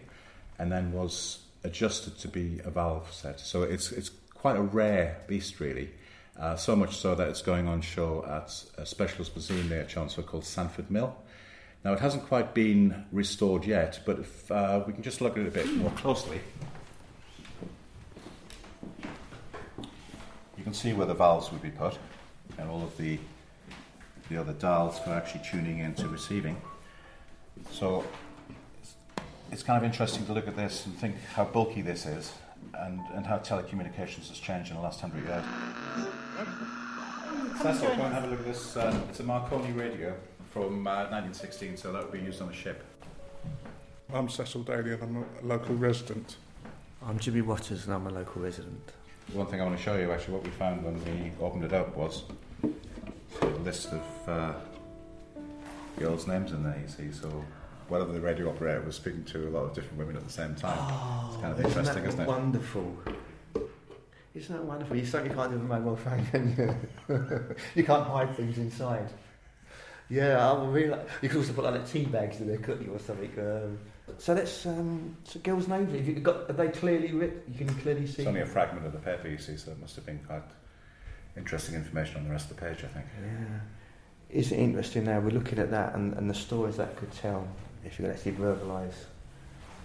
and 0.59 0.73
then 0.73 0.93
was 0.93 1.41
adjusted 1.65 2.19
to 2.19 2.29
be 2.29 2.61
a 2.65 2.71
valve 2.71 3.13
set. 3.13 3.41
So 3.41 3.63
it's 3.63 3.93
it's 3.93 4.11
quite 4.35 4.57
a 4.57 4.63
rare 4.63 5.19
beast, 5.27 5.61
really. 5.61 5.91
Uh, 6.39 6.55
so 6.55 6.77
much 6.77 6.97
so 6.97 7.15
that 7.15 7.29
it's 7.29 7.41
going 7.41 7.67
on 7.67 7.81
show 7.81 8.23
at 8.29 8.65
a 8.77 8.85
specialist 8.85 9.35
museum 9.35 9.71
near 9.71 9.85
Chelmsford 9.85 10.27
called 10.27 10.45
Sandford 10.45 10.91
Mill. 10.91 11.17
Now, 11.83 11.95
it 11.95 12.01
hasn't 12.01 12.27
quite 12.27 12.53
been 12.53 13.07
restored 13.11 13.65
yet, 13.65 14.01
but 14.05 14.19
if 14.19 14.51
uh, 14.51 14.83
we 14.87 14.93
can 14.93 15.03
just 15.03 15.23
look 15.23 15.39
at 15.39 15.45
it 15.45 15.49
a 15.49 15.51
bit 15.51 15.73
more 15.77 15.91
closely, 15.93 16.41
you 20.59 20.65
can 20.65 20.75
see 20.75 20.93
where 20.93 21.07
the 21.07 21.15
valves 21.15 21.51
would 21.53 21.63
be 21.63 21.71
put 21.71 21.97
and 22.59 22.69
all 22.69 22.83
of 22.83 22.97
the, 22.99 23.19
the 24.29 24.37
other 24.37 24.53
dials 24.53 24.99
for 24.99 25.11
actually 25.11 25.43
tuning 25.49 25.79
in 25.79 25.95
to 25.95 26.09
receiving. 26.09 26.61
So 27.71 28.05
it's 29.51 29.63
kind 29.63 29.79
of 29.79 29.85
interesting 29.85 30.27
to 30.27 30.35
look 30.35 30.49
at 30.49 30.57
this 30.57 30.85
and 30.85 30.95
think 30.99 31.17
how 31.35 31.45
bulky 31.45 31.81
this 31.81 32.05
is 32.05 32.33
and, 32.75 33.01
and 33.15 33.27
how 33.27 33.39
telecommunications 33.39 34.29
has 34.29 34.39
changed 34.39 34.71
in 34.71 34.77
the 34.77 34.83
last 34.83 35.01
hundred 35.01 35.25
years. 35.25 35.45
Cecil, 37.63 37.97
go 37.97 38.03
and 38.03 38.15
have 38.15 38.25
a 38.25 38.27
look 38.29 38.41
at 38.41 38.47
this. 38.47 38.77
Uh, 38.77 38.99
it's 39.09 39.21
a 39.21 39.23
Marconi 39.23 39.73
radio 39.73 40.15
from 40.53 40.87
uh, 40.87 41.09
1916, 41.11 41.77
so 41.77 41.93
that 41.93 42.03
would 42.03 42.13
be 42.13 42.21
used 42.21 42.41
on 42.43 42.49
a 42.49 42.53
ship. 42.53 42.85
I'm 44.13 44.29
Cecil 44.29 44.63
Daly 44.63 44.93
and 44.93 45.03
I'm 45.03 45.17
a 45.17 45.47
local 45.47 45.75
resident. 45.75 46.37
I'm 47.05 47.19
Jimmy 47.19 47.41
Waters 47.41 47.87
and 47.87 47.95
I'm 47.95 48.07
a 48.07 48.11
local 48.11 48.43
resident. 48.43 48.93
One 49.33 49.47
thing 49.47 49.61
I 49.61 49.65
want 49.65 49.77
to 49.77 49.83
show 49.83 49.97
you, 49.97 50.13
actually, 50.13 50.35
what 50.35 50.45
we 50.45 50.51
found 50.51 50.85
when 50.85 51.05
we 51.05 51.33
opened 51.41 51.65
it 51.65 51.73
up 51.73 51.97
was 51.97 52.23
a 53.43 53.47
list 53.47 53.89
of 53.93 54.29
uh, 54.29 54.53
girls' 55.99 56.27
names 56.27 56.53
in 56.53 56.63
there, 56.63 56.79
you 56.81 56.89
see. 56.89 57.11
So, 57.13 57.45
whatever 57.89 58.13
the 58.13 58.21
radio 58.21 58.49
operator 58.51 58.81
was 58.83 58.97
speaking 58.97 59.25
to 59.25 59.49
a 59.49 59.51
lot 59.51 59.65
of 59.65 59.75
different 59.75 59.99
women 59.99 60.17
at 60.17 60.25
the 60.25 60.33
same 60.33 60.55
time. 60.55 60.79
it's 61.29 61.37
kind 61.41 61.53
of 61.53 61.59
isn't 61.61 61.71
interesting, 61.79 62.05
isn't 62.05 62.21
it? 62.21 62.29
Wonderful. 62.29 62.97
Isn't 64.35 64.55
that 64.55 64.65
wonderful? 64.65 64.97
You 64.97 65.07
certainly 65.07 65.35
can't 65.35 65.51
do 65.51 65.59
with 65.59 65.65
a 65.65 65.81
mobile 65.81 65.97
phone, 65.97 66.27
can 66.27 66.55
you? 67.09 67.17
you 67.75 67.85
can't 67.85 68.07
hide 68.07 68.37
things 68.37 68.59
inside. 68.59 69.09
Yeah, 70.09 70.49
I 70.49 70.53
will 70.53 70.69
really 70.69 70.91
like, 70.91 71.09
you 71.23 71.29
could 71.29 71.39
also 71.39 71.53
put 71.53 71.65
like 71.65 71.89
tea 71.89 72.05
bags 72.05 72.41
in 72.41 72.47
there, 72.47 72.59
couldn't 72.59 72.87
you, 72.87 72.93
or 72.93 72.99
something. 72.99 73.33
Um, 73.39 73.79
So 74.19 74.35
that's 74.35 74.65
um, 74.67 75.17
so 75.25 75.41
girls' 75.41 75.67
names. 75.67 75.93
Have 75.93 76.07
you 76.07 76.15
got? 76.21 76.49
Are 76.49 76.53
they 76.53 76.69
clearly 76.69 77.13
written? 77.13 77.43
You 77.49 77.67
can 77.67 77.75
clearly 77.77 78.07
see. 78.07 78.23
It's 78.23 78.29
only 78.29 78.43
a 78.43 78.47
fragment 78.47 78.87
of 78.87 78.93
the 78.93 78.99
paper 78.99 79.27
you 79.29 79.39
see, 79.39 79.57
so 79.57 79.73
it 79.73 79.81
must 79.81 79.97
have 79.97 80.07
been 80.07 80.21
quite 80.21 80.43
interesting 81.37 81.75
information 81.75 82.19
on 82.19 82.25
the 82.25 82.31
rest 82.31 82.51
of 82.51 82.57
the 82.57 82.63
page, 82.63 82.85
I 82.85 82.89
think. 82.89 83.07
Yeah. 83.21 83.61
Is 84.31 84.53
it 84.53 84.59
interesting 84.59 85.05
now? 85.05 85.19
We're 85.21 85.31
looking 85.31 85.59
at 85.59 85.71
that 85.71 85.95
and, 85.95 86.15
and 86.15 86.29
the 86.31 86.35
stories 86.35 86.77
that 86.77 86.97
could 86.97 87.13
tell 87.13 87.49
if 87.87 87.99
you 87.99 88.05
could 88.05 88.15
actually 88.15 88.33
verbalise, 88.33 88.95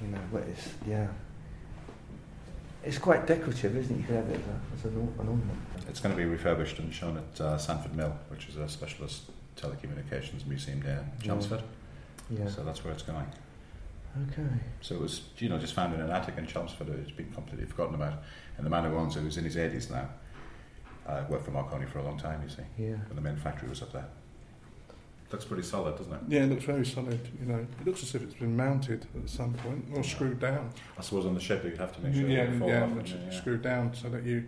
you 0.02 0.08
know, 0.08 0.18
what 0.32 0.43
is, 0.43 0.70
yeah. 0.88 1.08
It's 2.84 2.97
quite 2.97 3.28
decorative, 3.28 3.78
isn't 3.78 3.95
it? 3.95 3.99
You 3.99 4.06
could 4.06 4.16
have 4.16 4.30
it 4.30 4.39
as, 4.76 4.86
a, 4.86 4.88
as 4.88 4.93
an, 4.93 5.14
an 5.20 5.28
ornament. 5.28 5.60
It's 5.88 5.99
going 5.99 6.16
to 6.16 6.18
be 6.18 6.26
refurbished 6.26 6.80
and 6.80 6.91
shown 6.93 7.18
at 7.18 7.41
uh, 7.41 7.58
Sandford 7.58 7.95
Mill, 7.95 8.16
which 8.30 8.49
is 8.49 8.56
a 8.56 8.68
specialist 8.68 9.30
telecommunications 9.56 10.47
museum 10.47 10.82
near 10.82 11.06
Chelmsford. 11.22 11.62
Yeah. 12.32 12.47
So 12.47 12.64
that's 12.64 12.84
where 12.84 12.91
it's 12.91 13.04
going. 13.04 13.28
Okay. 14.32 14.47
So 14.82 14.95
it 14.95 15.02
was, 15.02 15.22
you 15.38 15.47
know, 15.47 15.60
just 15.60 15.74
found 15.74 15.93
in 15.93 16.02
an 16.02 16.10
attic 16.10 16.38
in 16.38 16.47
Chelmsford. 16.47 16.89
It's 16.89 17.12
been 17.12 17.32
completely 17.32 17.68
forgotten 17.68 17.95
about. 17.95 18.24
And 18.58 18.66
the 18.66 18.70
man 18.70 18.84
who 18.84 18.97
owns 18.97 19.16
it, 19.16 19.22
who's 19.22 19.38
in 19.38 19.43
his 19.43 19.56
80s 19.56 19.91
now, 19.91 20.10
uh, 21.08 21.24
worked 21.30 21.45
for 21.45 21.52
Marconi 21.52 21.86
for 21.86 21.99
a 21.99 22.04
long 22.04 22.18
time, 22.18 22.41
you 22.43 22.49
see. 22.49 22.64
Yeah. 22.78 22.95
And 23.10 23.18
the 23.18 23.22
main 23.22 23.38
factory 23.38 23.70
was 23.70 23.82
up 23.84 23.93
there. 23.93 24.08
Looks 25.32 25.46
pretty 25.46 25.64
solid, 25.64 25.98
doesn't 25.98 26.12
it? 26.12 26.20
Yeah, 26.28 26.44
it 26.44 26.50
looks 26.50 26.66
very 26.66 26.86
solid. 26.86 27.20
You 27.40 27.46
know, 27.46 27.60
it 27.60 27.86
looks 27.86 28.04
as 28.04 28.14
if 28.16 28.22
it's 28.22 28.34
been 28.34 28.58
mounted 28.58 29.06
at 29.16 29.30
some 29.30 29.54
point 29.54 29.86
or 29.94 30.04
screwed 30.04 30.42
down. 30.42 30.72
I 30.98 31.02
suppose 31.02 31.26
on 31.26 31.36
the 31.36 31.40
ship 31.40 31.64
you 31.64 31.74
have 31.78 31.96
to 31.96 32.02
make 32.02 32.14
sure 32.14 32.28
yeah, 32.28 32.40
it 32.40 32.46
doesn't 32.48 32.60
fall 32.60 32.70
yeah, 32.70 32.84
off. 32.84 32.98
it's 32.98 33.12
and, 33.12 33.22
yeah, 33.22 33.32
yeah. 33.32 33.40
screwed 33.40 33.62
down 33.62 33.94
so 33.94 34.10
that 34.10 34.24
you 34.24 34.44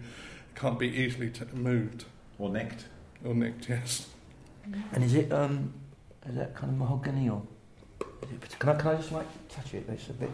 can't 0.55 0.77
be 0.77 0.89
easily 0.89 1.29
t- 1.29 1.45
moved 1.53 2.03
or 2.37 2.49
nicked. 2.49 2.85
Or 3.23 3.33
nicked, 3.33 3.69
yes. 3.69 4.09
And 4.91 5.03
is 5.05 5.13
it 5.13 5.31
um, 5.31 5.73
is 6.27 6.35
that 6.35 6.53
kind 6.53 6.73
of 6.73 6.77
mahogany 6.77 7.29
or? 7.29 7.43
It, 8.23 8.59
can 8.59 8.69
I 8.69 8.75
can 8.75 8.87
I 8.91 8.95
just 8.95 9.11
like 9.13 9.27
touch 9.47 9.73
it? 9.73 9.85
It's 9.87 10.09
a 10.09 10.13
bit. 10.13 10.31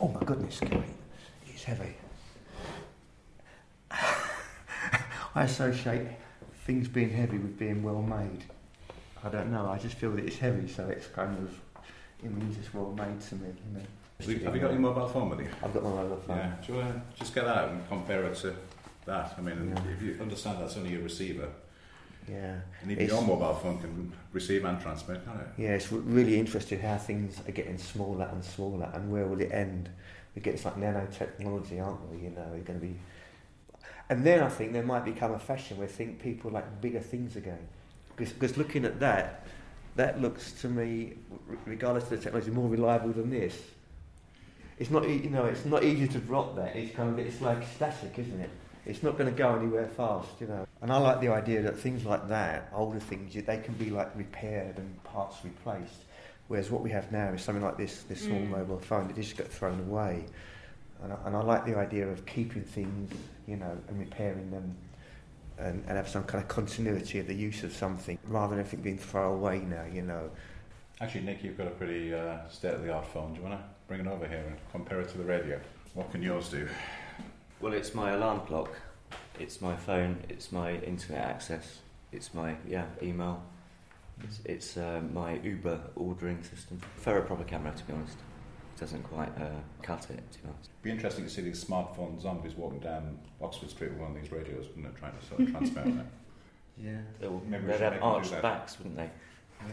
Oh 0.00 0.08
my 0.08 0.20
goodness, 0.24 0.60
Gary, 0.60 0.84
it's 1.48 1.64
heavy. 1.64 1.94
I 3.90 5.42
associate 5.42 6.06
things 6.64 6.88
being 6.88 7.10
heavy 7.10 7.38
with 7.38 7.58
being 7.58 7.82
well 7.82 8.02
made. 8.02 8.44
I 9.22 9.28
don't 9.28 9.50
know. 9.50 9.68
I 9.68 9.78
just 9.78 9.96
feel 9.96 10.10
that 10.12 10.24
it's 10.24 10.36
heavy, 10.36 10.68
so 10.68 10.88
it's 10.88 11.06
kind 11.08 11.36
of 11.38 11.50
it 12.22 12.30
means 12.34 12.56
it's 12.58 12.72
well 12.72 12.92
made 12.92 13.20
to 13.20 13.34
me. 13.36 13.48
You 13.48 13.78
know. 13.78 13.84
Have 14.20 14.30
you- 14.30 14.38
have 14.44 14.54
you 14.54 14.60
got 14.60 14.70
your 14.70 14.80
mobile 14.80 15.08
phone 15.08 15.28
with 15.30 15.40
you? 15.40 15.48
I've 15.62 15.74
got 15.74 15.82
my 15.82 15.90
mobile 15.90 16.16
phone. 16.26 16.36
Yeah. 16.38 16.54
Do 16.66 16.72
you 16.72 16.78
want 16.78 16.94
to 16.94 17.18
just 17.18 17.34
get 17.34 17.44
that 17.44 17.56
out 17.56 17.68
and 17.70 17.88
compare 17.88 18.24
it 18.24 18.34
to 18.36 18.54
that? 19.06 19.34
I 19.36 19.40
mean, 19.40 19.76
if 19.94 20.02
you 20.02 20.16
understand 20.20 20.60
that's 20.60 20.76
only 20.76 20.94
a 20.94 21.00
receiver, 21.00 21.48
Yeah. 22.28 22.60
and 22.80 22.90
even 22.92 23.02
It's- 23.04 23.10
your 23.10 23.26
mobile 23.26 23.54
phone 23.54 23.78
can 23.80 24.12
receive 24.32 24.64
and 24.64 24.80
transmit, 24.80 25.24
can't 25.26 25.40
it? 25.40 25.48
Yeah, 25.58 25.70
it's 25.70 25.92
really 25.92 26.38
interesting 26.38 26.80
how 26.80 26.96
things 26.96 27.40
are 27.46 27.52
getting 27.52 27.76
smaller 27.76 28.26
and 28.32 28.42
smaller, 28.42 28.90
and 28.94 29.10
where 29.12 29.26
will 29.26 29.40
it 29.40 29.52
end? 29.52 29.90
We're 30.34 30.42
getting 30.42 30.62
like 30.64 30.76
nanotechnology, 30.76 31.84
aren't 31.84 32.10
we? 32.10 32.18
You 32.24 32.30
know, 32.30 32.46
we're 32.52 32.60
going 32.62 32.80
to 32.80 32.86
be. 32.86 32.96
And 34.10 34.24
then 34.24 34.42
I 34.42 34.48
think 34.48 34.72
there 34.72 34.82
might 34.82 35.04
become 35.04 35.32
a 35.32 35.38
fashion 35.38 35.78
where 35.78 35.86
think 35.86 36.20
people 36.22 36.50
like 36.50 36.80
bigger 36.80 37.00
things 37.00 37.36
again. 37.36 37.66
Because 38.16 38.56
looking 38.56 38.84
at 38.84 39.00
that, 39.00 39.46
that 39.96 40.20
looks 40.20 40.52
to 40.60 40.68
me, 40.68 41.14
regardless 41.64 42.04
of 42.04 42.10
the 42.10 42.18
technology, 42.18 42.50
more 42.50 42.68
reliable 42.68 43.12
than 43.12 43.30
this. 43.30 43.60
It's 44.78 44.90
not, 44.90 45.08
you 45.08 45.30
know, 45.30 45.44
it's 45.46 45.64
not 45.64 45.84
easy 45.84 46.08
to 46.08 46.18
drop 46.18 46.56
that. 46.56 46.74
It's 46.74 46.94
kind 46.94 47.10
of, 47.10 47.18
it's 47.18 47.40
like 47.40 47.64
static, 47.74 48.18
isn't 48.18 48.40
it? 48.40 48.50
It's 48.86 49.02
not 49.02 49.16
going 49.16 49.32
to 49.32 49.36
go 49.36 49.56
anywhere 49.56 49.86
fast, 49.86 50.28
you 50.40 50.48
know. 50.48 50.66
And 50.82 50.92
I 50.92 50.98
like 50.98 51.20
the 51.20 51.28
idea 51.28 51.62
that 51.62 51.78
things 51.78 52.04
like 52.04 52.28
that, 52.28 52.70
older 52.74 53.00
things, 53.00 53.34
they 53.34 53.56
can 53.58 53.74
be 53.74 53.88
like 53.88 54.14
repaired 54.16 54.76
and 54.76 55.02
parts 55.04 55.36
replaced. 55.44 56.04
Whereas 56.48 56.70
what 56.70 56.82
we 56.82 56.90
have 56.90 57.10
now 57.10 57.28
is 57.30 57.42
something 57.42 57.64
like 57.64 57.78
this, 57.78 58.02
this 58.02 58.20
small 58.20 58.40
Mm. 58.40 58.50
mobile 58.50 58.78
phone 58.80 59.06
that 59.06 59.16
just 59.16 59.36
got 59.36 59.46
thrown 59.46 59.80
away. 59.80 60.24
And 61.02 61.12
I, 61.12 61.16
and 61.26 61.36
I 61.36 61.40
like 61.42 61.64
the 61.64 61.76
idea 61.78 62.06
of 62.08 62.26
keeping 62.26 62.62
things, 62.62 63.12
you 63.46 63.56
know, 63.56 63.76
and 63.88 63.98
repairing 63.98 64.50
them 64.50 64.76
and, 65.58 65.84
and 65.86 65.96
have 65.96 66.08
some 66.08 66.24
kind 66.24 66.42
of 66.42 66.48
continuity 66.48 67.18
of 67.18 67.26
the 67.26 67.34
use 67.34 67.62
of 67.62 67.72
something 67.72 68.18
rather 68.24 68.56
than 68.56 68.60
everything 68.64 68.82
being 68.82 68.98
thrown 68.98 69.34
away 69.34 69.60
now, 69.60 69.84
you 69.92 70.02
know. 70.02 70.30
Actually, 71.00 71.22
Nick, 71.22 71.42
you've 71.42 71.58
got 71.58 71.66
a 71.66 71.70
pretty 71.70 72.14
uh, 72.14 72.38
state-of-the-art 72.48 73.06
phone. 73.06 73.34
Do 73.34 73.40
you 73.40 73.46
want 73.46 73.58
to 73.58 73.64
bring 73.88 74.00
it 74.00 74.06
over 74.06 74.26
here 74.26 74.44
and 74.46 74.56
compare 74.72 75.00
it 75.00 75.08
to 75.10 75.18
the 75.18 75.24
radio? 75.24 75.60
What 75.94 76.10
can 76.10 76.22
yours 76.22 76.48
do? 76.48 76.68
Well, 77.60 77.72
it's 77.72 77.94
my 77.94 78.12
alarm 78.12 78.40
clock. 78.46 78.70
It's 79.38 79.60
my 79.60 79.76
phone. 79.76 80.18
It's 80.28 80.52
my 80.52 80.76
internet 80.78 81.24
access. 81.24 81.78
It's 82.12 82.34
my 82.34 82.56
yeah 82.66 82.86
email. 83.02 83.42
It's, 84.22 84.40
it's 84.44 84.76
uh, 84.76 85.02
my 85.12 85.38
Uber 85.40 85.80
ordering 85.96 86.42
system. 86.42 86.80
For 86.96 87.18
a 87.18 87.22
proper 87.22 87.44
camera, 87.44 87.72
to 87.76 87.84
be 87.84 87.92
honest, 87.92 88.14
it 88.14 88.33
doesn't 88.78 89.02
quite 89.04 89.30
uh, 89.40 89.50
cut 89.82 90.06
it. 90.10 90.22
To 90.32 90.38
be 90.40 90.48
honest. 90.48 90.70
Be 90.82 90.90
interesting 90.90 91.24
to 91.24 91.30
see 91.30 91.42
these 91.42 91.64
smartphone 91.64 92.20
zombies 92.20 92.54
walking 92.54 92.80
down 92.80 93.18
Oxford 93.40 93.70
Street 93.70 93.90
with 93.92 94.00
one 94.00 94.16
of 94.16 94.22
these 94.22 94.32
radios, 94.32 94.66
wouldn't 94.68 94.86
it, 94.86 94.96
trying 94.98 95.12
to 95.16 95.26
sort 95.26 95.40
of 95.40 95.50
transmit 95.50 95.84
on 95.86 95.98
it? 96.00 96.06
Yeah. 96.76 96.98
They 97.20 97.28
will, 97.28 97.42
Maybe 97.48 97.66
they'd 97.66 97.80
have 97.80 97.92
make 97.94 98.02
arched 98.02 98.30
that. 98.32 98.42
backs, 98.42 98.78
wouldn't 98.78 98.96
they? 98.96 99.10
Yeah. 99.60 99.66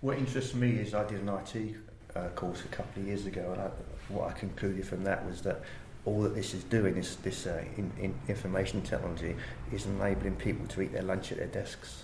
What 0.00 0.18
interests 0.18 0.54
me 0.54 0.70
is 0.72 0.94
I 0.94 1.04
did 1.08 1.20
an 1.20 1.28
IT 1.28 1.74
uh, 2.14 2.28
course 2.34 2.62
a 2.64 2.68
couple 2.68 3.02
of 3.02 3.08
years 3.08 3.26
ago, 3.26 3.50
and 3.52 3.62
I, 3.62 3.70
what 4.08 4.28
I 4.28 4.32
concluded 4.32 4.86
from 4.86 5.04
that 5.04 5.24
was 5.26 5.42
that 5.42 5.62
all 6.04 6.22
that 6.22 6.34
this 6.34 6.52
is 6.54 6.64
doing, 6.64 6.94
this, 6.94 7.14
this 7.16 7.46
uh, 7.46 7.62
in, 7.76 7.90
in 7.98 8.14
information 8.28 8.82
technology, 8.82 9.36
is 9.72 9.86
enabling 9.86 10.36
people 10.36 10.66
to 10.66 10.82
eat 10.82 10.92
their 10.92 11.02
lunch 11.02 11.30
at 11.32 11.38
their 11.38 11.46
desks. 11.46 12.02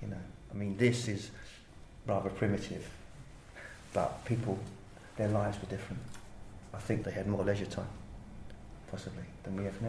You 0.00 0.08
know, 0.08 0.16
I 0.50 0.54
mean, 0.54 0.76
this 0.78 1.06
is 1.06 1.30
rather 2.06 2.30
primitive, 2.30 2.88
but 3.92 4.24
people, 4.24 4.58
their 5.20 5.28
lives 5.28 5.60
were 5.60 5.68
different. 5.68 6.00
I 6.72 6.78
think 6.78 7.04
they 7.04 7.10
had 7.10 7.26
more 7.26 7.44
leisure 7.44 7.66
time, 7.66 7.86
possibly, 8.90 9.24
than 9.42 9.54
we 9.54 9.64
have 9.64 9.80
now. 9.82 9.88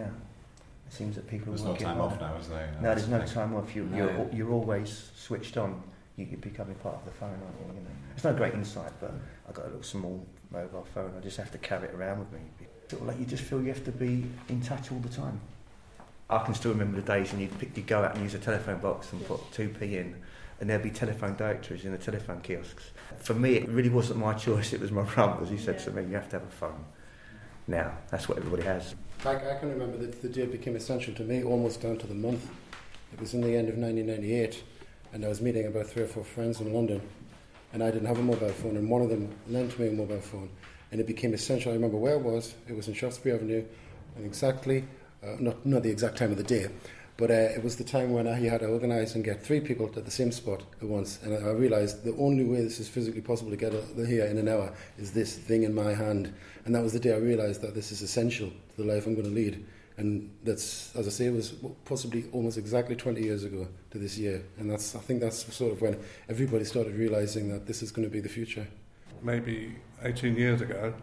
It 0.87 0.93
seems 0.93 1.15
that 1.15 1.25
people 1.29 1.53
There's 1.53 1.61
are 1.65 1.69
no 1.69 1.75
time 1.77 1.97
harder. 1.97 2.15
off 2.15 2.21
now, 2.21 2.35
is 2.35 2.49
there? 2.49 2.69
No, 2.81 2.93
there's 2.93 3.07
no 3.07 3.17
That's 3.19 3.31
time 3.31 3.55
off. 3.55 3.73
You, 3.73 3.85
No. 3.85 3.97
you're, 3.97 4.29
you're 4.33 4.51
always 4.51 5.09
switched 5.15 5.55
on. 5.55 5.81
You, 6.17 6.25
you're 6.29 6.39
becoming 6.39 6.75
part 6.75 6.95
of 6.95 7.05
the 7.05 7.11
phone, 7.11 7.29
aren't 7.29 7.59
you? 7.61 7.67
you 7.75 7.79
know? 7.79 7.95
It's 8.13 8.25
no 8.25 8.33
great 8.33 8.53
insight, 8.55 8.91
but 8.99 9.13
I've 9.47 9.55
got 9.55 9.63
a 9.63 9.67
little 9.69 9.83
small 9.83 10.25
mobile 10.51 10.85
phone. 10.93 11.13
I 11.17 11.21
just 11.21 11.37
have 11.37 11.51
to 11.53 11.57
carry 11.59 11.87
it 11.87 11.95
around 11.95 12.19
with 12.19 12.33
me. 12.33 12.39
Sort 12.89 13.03
of 13.03 13.07
like 13.07 13.17
you 13.19 13.25
just 13.25 13.43
feel 13.43 13.61
you 13.61 13.69
have 13.69 13.85
to 13.85 13.91
be 13.93 14.25
in 14.49 14.59
touch 14.61 14.91
all 14.91 14.99
the 14.99 15.07
time. 15.07 15.39
I 16.29 16.39
can 16.39 16.53
still 16.55 16.71
remember 16.73 16.99
the 16.99 17.07
days 17.07 17.31
when 17.31 17.39
you'd, 17.39 17.57
pick, 17.57 17.75
you'd 17.77 17.87
go 17.87 18.03
out 18.03 18.15
and 18.15 18.23
use 18.23 18.33
a 18.33 18.39
telephone 18.39 18.79
box 18.79 19.13
and 19.13 19.25
put 19.25 19.39
2p 19.51 19.81
in, 19.93 20.15
and 20.61 20.69
there'd 20.69 20.83
be 20.83 20.91
telephone 20.91 21.35
directories 21.35 21.85
in 21.85 21.91
the 21.91 21.97
telephone 21.97 22.39
kiosks. 22.39 22.91
For 23.17 23.33
me, 23.33 23.55
it 23.55 23.67
really 23.67 23.89
wasn't 23.89 24.19
my 24.19 24.33
choice, 24.33 24.73
it 24.73 24.79
was 24.79 24.91
my 24.91 25.01
brother's. 25.01 25.49
He 25.49 25.57
said 25.57 25.79
to 25.79 25.91
me, 25.91 26.03
You 26.03 26.13
have 26.13 26.29
to 26.29 26.39
have 26.39 26.47
a 26.47 26.51
phone. 26.51 26.85
Now, 27.67 27.97
that's 28.11 28.29
what 28.29 28.37
everybody 28.37 28.63
has. 28.63 28.95
I, 29.25 29.35
I 29.35 29.55
can 29.59 29.69
remember 29.69 29.97
that 29.97 30.21
the 30.21 30.29
day 30.29 30.45
became 30.45 30.75
essential 30.75 31.13
to 31.15 31.23
me 31.23 31.43
almost 31.43 31.81
down 31.81 31.97
to 31.97 32.07
the 32.07 32.13
month. 32.13 32.47
It 33.11 33.19
was 33.19 33.33
in 33.33 33.41
the 33.41 33.55
end 33.55 33.69
of 33.69 33.77
1998, 33.77 34.63
and 35.13 35.25
I 35.25 35.27
was 35.27 35.41
meeting 35.41 35.65
about 35.65 35.87
three 35.87 36.03
or 36.03 36.07
four 36.07 36.23
friends 36.23 36.61
in 36.61 36.73
London, 36.73 37.01
and 37.73 37.83
I 37.83 37.89
didn't 37.89 38.07
have 38.07 38.19
a 38.19 38.23
mobile 38.23 38.49
phone, 38.49 38.77
and 38.77 38.87
one 38.87 39.01
of 39.01 39.09
them 39.09 39.33
lent 39.47 39.77
me 39.79 39.87
a 39.87 39.91
mobile 39.91 40.21
phone, 40.21 40.49
and 40.91 41.01
it 41.01 41.07
became 41.07 41.33
essential. 41.33 41.71
I 41.71 41.75
remember 41.75 41.97
where 41.97 42.15
it 42.15 42.21
was. 42.21 42.53
It 42.67 42.75
was 42.75 42.87
in 42.87 42.93
Shaftesbury 42.93 43.35
Avenue, 43.35 43.65
and 44.15 44.25
exactly, 44.25 44.85
uh, 45.23 45.37
not 45.39 45.65
not 45.65 45.81
the 45.81 45.89
exact 45.89 46.17
time 46.17 46.31
of 46.31 46.37
the 46.37 46.43
day, 46.43 46.67
but 47.21 47.29
uh, 47.29 47.33
it 47.33 47.63
was 47.63 47.75
the 47.75 47.83
time 47.83 48.13
when 48.13 48.27
I 48.27 48.39
had 48.39 48.61
to 48.61 48.65
organise 48.65 49.13
and 49.13 49.23
get 49.23 49.43
three 49.43 49.61
people 49.61 49.85
at 49.95 50.05
the 50.05 50.09
same 50.09 50.31
spot 50.31 50.63
at 50.81 50.87
once, 50.87 51.19
and 51.21 51.35
I, 51.35 51.51
realised 51.51 52.03
the 52.03 52.15
only 52.17 52.43
way 52.43 52.63
this 52.63 52.79
is 52.79 52.89
physically 52.89 53.21
possible 53.21 53.51
to 53.51 53.57
get 53.57 53.73
here 54.07 54.25
in 54.25 54.39
an 54.39 54.47
hour 54.47 54.73
is 54.97 55.11
this 55.11 55.37
thing 55.37 55.61
in 55.61 55.71
my 55.71 55.93
hand, 55.93 56.33
and 56.65 56.73
that 56.73 56.81
was 56.81 56.93
the 56.93 56.99
day 56.99 57.13
I 57.13 57.17
realised 57.17 57.61
that 57.61 57.75
this 57.75 57.91
is 57.91 58.01
essential 58.01 58.49
to 58.49 58.81
the 58.81 58.91
life 58.91 59.05
I'm 59.05 59.13
going 59.13 59.27
to 59.27 59.33
lead. 59.33 59.63
And 59.97 60.31
that's, 60.43 60.95
as 60.95 61.05
I 61.05 61.11
say, 61.11 61.25
it 61.27 61.33
was 61.33 61.53
possibly 61.85 62.25
almost 62.31 62.57
exactly 62.57 62.95
20 62.95 63.21
years 63.21 63.43
ago 63.43 63.67
to 63.91 63.99
this 63.99 64.17
year. 64.17 64.43
And 64.57 64.71
that's, 64.71 64.95
I 64.95 64.99
think 64.99 65.21
that's 65.21 65.53
sort 65.53 65.73
of 65.73 65.81
when 65.83 65.99
everybody 66.27 66.65
started 66.65 66.95
realising 66.95 67.49
that 67.49 67.67
this 67.67 67.83
is 67.83 67.91
going 67.91 68.07
to 68.07 68.11
be 68.11 68.19
the 68.19 68.29
future. 68.29 68.65
Maybe 69.21 69.75
18 70.01 70.35
years 70.35 70.61
ago, 70.61 70.95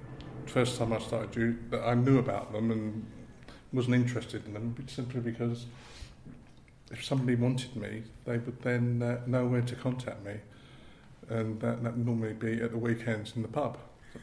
first 0.47 0.79
time 0.79 0.93
I 0.93 0.99
started, 0.99 1.71
that 1.71 1.87
I 1.87 1.95
knew 1.95 2.19
about 2.19 2.53
them 2.53 2.73
and 2.73 3.07
wasn't 3.73 3.95
interested 3.95 4.45
in 4.47 4.55
them 4.55 4.75
simply 4.89 5.21
because 5.21 5.67
if 6.91 7.05
somebody 7.05 7.35
wanted 7.35 7.77
me, 7.77 8.03
they 8.25 8.39
would 8.39 8.63
then 8.63 9.03
uh, 9.03 9.21
know 9.27 9.47
where 9.47 9.63
to 9.63 9.75
contact 9.75 10.25
me. 10.25 10.35
And 11.29 11.61
that 11.61 11.83
that 11.83 11.97
would 11.97 12.07
normally 12.07 12.33
be 12.33 12.63
at 12.63 12.71
the 12.71 12.79
weekends 12.79 13.35
in 13.37 13.43
the 13.43 13.49
pub. 13.49 13.77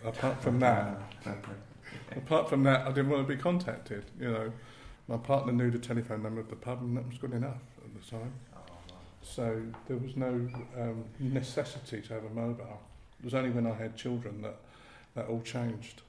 Apart 0.03 0.41
from 0.41 0.59
that, 0.59 0.99
apart 2.15 2.49
from 2.49 2.63
that, 2.63 2.81
I 2.87 2.91
didn't 2.91 3.09
want 3.09 3.27
to 3.27 3.35
be 3.35 3.39
contacted. 3.39 4.05
You 4.19 4.31
know, 4.31 4.51
my 5.07 5.17
partner 5.17 5.53
knew 5.53 5.69
the 5.69 5.77
telephone 5.77 6.23
number 6.23 6.41
of 6.41 6.49
the 6.49 6.55
pub, 6.55 6.81
and 6.81 6.97
that 6.97 7.07
was 7.07 7.19
good 7.19 7.33
enough 7.33 7.61
at 7.83 7.93
the 7.93 8.09
time. 8.09 8.33
So 9.21 9.61
there 9.87 9.97
was 9.97 10.15
no 10.15 10.49
um, 10.79 11.05
necessity 11.19 12.01
to 12.01 12.13
have 12.13 12.25
a 12.25 12.29
mobile. 12.29 12.81
It 13.19 13.25
was 13.25 13.33
only 13.35 13.51
when 13.51 13.67
I 13.67 13.73
had 13.73 13.95
children 13.95 14.41
that 14.41 14.57
that 15.15 15.27
all 15.27 15.41
changed. 15.41 16.01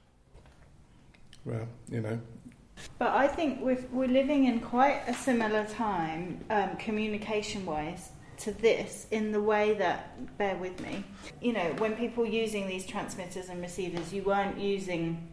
Well, 1.45 1.67
you 1.89 2.01
know, 2.01 2.19
But 2.99 3.09
I 3.09 3.27
think 3.27 3.61
we've, 3.61 3.85
we're 3.91 4.07
living 4.07 4.45
in 4.45 4.59
quite 4.59 5.01
a 5.07 5.13
similar 5.13 5.65
time, 5.65 6.43
um, 6.49 6.75
communication 6.77 7.65
wise, 7.65 8.11
to 8.39 8.51
this 8.51 9.07
in 9.11 9.31
the 9.31 9.41
way 9.41 9.73
that, 9.75 10.37
bear 10.37 10.55
with 10.57 10.79
me, 10.81 11.03
you 11.41 11.53
know, 11.53 11.73
when 11.79 11.95
people 11.95 12.25
using 12.25 12.67
these 12.67 12.85
transmitters 12.85 13.49
and 13.49 13.61
receivers, 13.61 14.13
you 14.13 14.21
weren't 14.23 14.59
using 14.59 15.27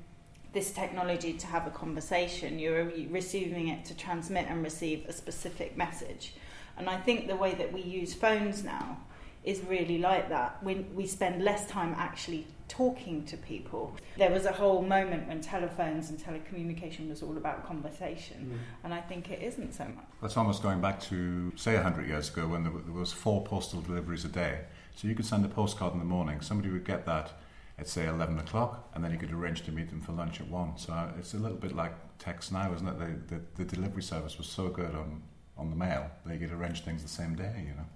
this 0.53 0.71
technology 0.71 1.33
to 1.35 1.47
have 1.47 1.67
a 1.67 1.71
conversation, 1.71 2.59
you 2.59 2.71
were 2.71 2.93
receiving 3.11 3.69
it 3.69 3.85
to 3.85 3.97
transmit 3.97 4.47
and 4.49 4.63
receive 4.63 5.05
a 5.09 5.13
specific 5.13 5.77
message. 5.77 6.35
And 6.79 6.89
I 6.89 6.97
think 6.99 7.27
the 7.27 7.37
way 7.37 7.55
that 7.55 7.73
we 7.73 7.83
use 7.83 8.15
phones 8.15 8.65
now 8.65 8.99
is 9.45 9.63
really 9.65 9.99
like 9.99 10.29
that. 10.31 10.63
When 10.63 10.95
we 10.95 11.07
spend 11.07 11.43
less 11.43 11.69
time 11.69 11.95
actually 11.97 12.47
talking 12.69 13.25
to 13.27 13.37
people. 13.37 13.95
There 14.17 14.31
was 14.31 14.47
a 14.47 14.53
whole 14.53 14.83
moment 14.83 15.29
when 15.29 15.41
telephones 15.41 16.11
and 16.11 16.19
telecommunication 16.19 17.09
was 17.09 17.23
all 17.23 17.37
about 17.37 17.67
conversation, 17.67 18.53
mm. 18.53 18.85
and 18.85 18.95
I 18.95 19.01
think 19.01 19.31
it 19.31 19.43
isn't 19.43 19.75
so 19.75 19.85
much. 19.85 20.05
That's 20.23 20.37
almost 20.37 20.63
going 20.63 20.81
back 20.81 21.01
to, 21.03 21.53
say, 21.57 21.75
100 21.75 22.07
years 22.07 22.31
ago 22.31 22.49
when 22.49 22.65
there 22.65 22.73
was 22.73 23.13
four 23.13 23.45
postal 23.45 23.81
deliveries 23.81 24.25
a 24.25 24.29
day. 24.29 24.61
So 24.97 25.09
you 25.09 25.15
could 25.15 25.27
send 25.27 25.45
a 25.45 25.49
postcard 25.49 25.93
in 25.93 25.99
the 25.99 26.05
morning, 26.05 26.41
somebody 26.41 26.71
would 26.71 26.85
get 26.85 27.05
that 27.07 27.33
at, 27.79 27.89
say, 27.89 28.07
11 28.07 28.39
o'clock, 28.39 28.89
and 28.95 29.05
then 29.05 29.11
you 29.11 29.19
could 29.19 29.33
arrange 29.33 29.63
to 29.65 29.73
meet 29.73 29.91
them 29.91 30.01
for 30.01 30.13
lunch 30.13 30.41
at 30.41 30.49
1. 30.49 30.79
So 30.79 31.11
it's 31.19 31.35
a 31.35 31.39
little 31.39 31.59
bit 31.59 31.75
like 31.75 31.93
text 32.19 32.53
now, 32.53 32.73
isn't 32.73 32.87
it? 32.87 32.99
The, 32.99 33.35
the, 33.35 33.43
the 33.57 33.65
delivery 33.65 34.03
service 34.03 34.39
was 34.39 34.47
so 34.47 34.69
good 34.69 34.95
on, 34.95 35.23
on 35.59 35.71
the 35.71 35.77
mail, 35.77 36.11
they 36.25 36.39
could 36.39 36.53
arrange 36.53 36.83
things 36.83 37.03
the 37.03 37.09
same 37.09 37.35
day, 37.35 37.53
you 37.59 37.75
know. 37.75 37.87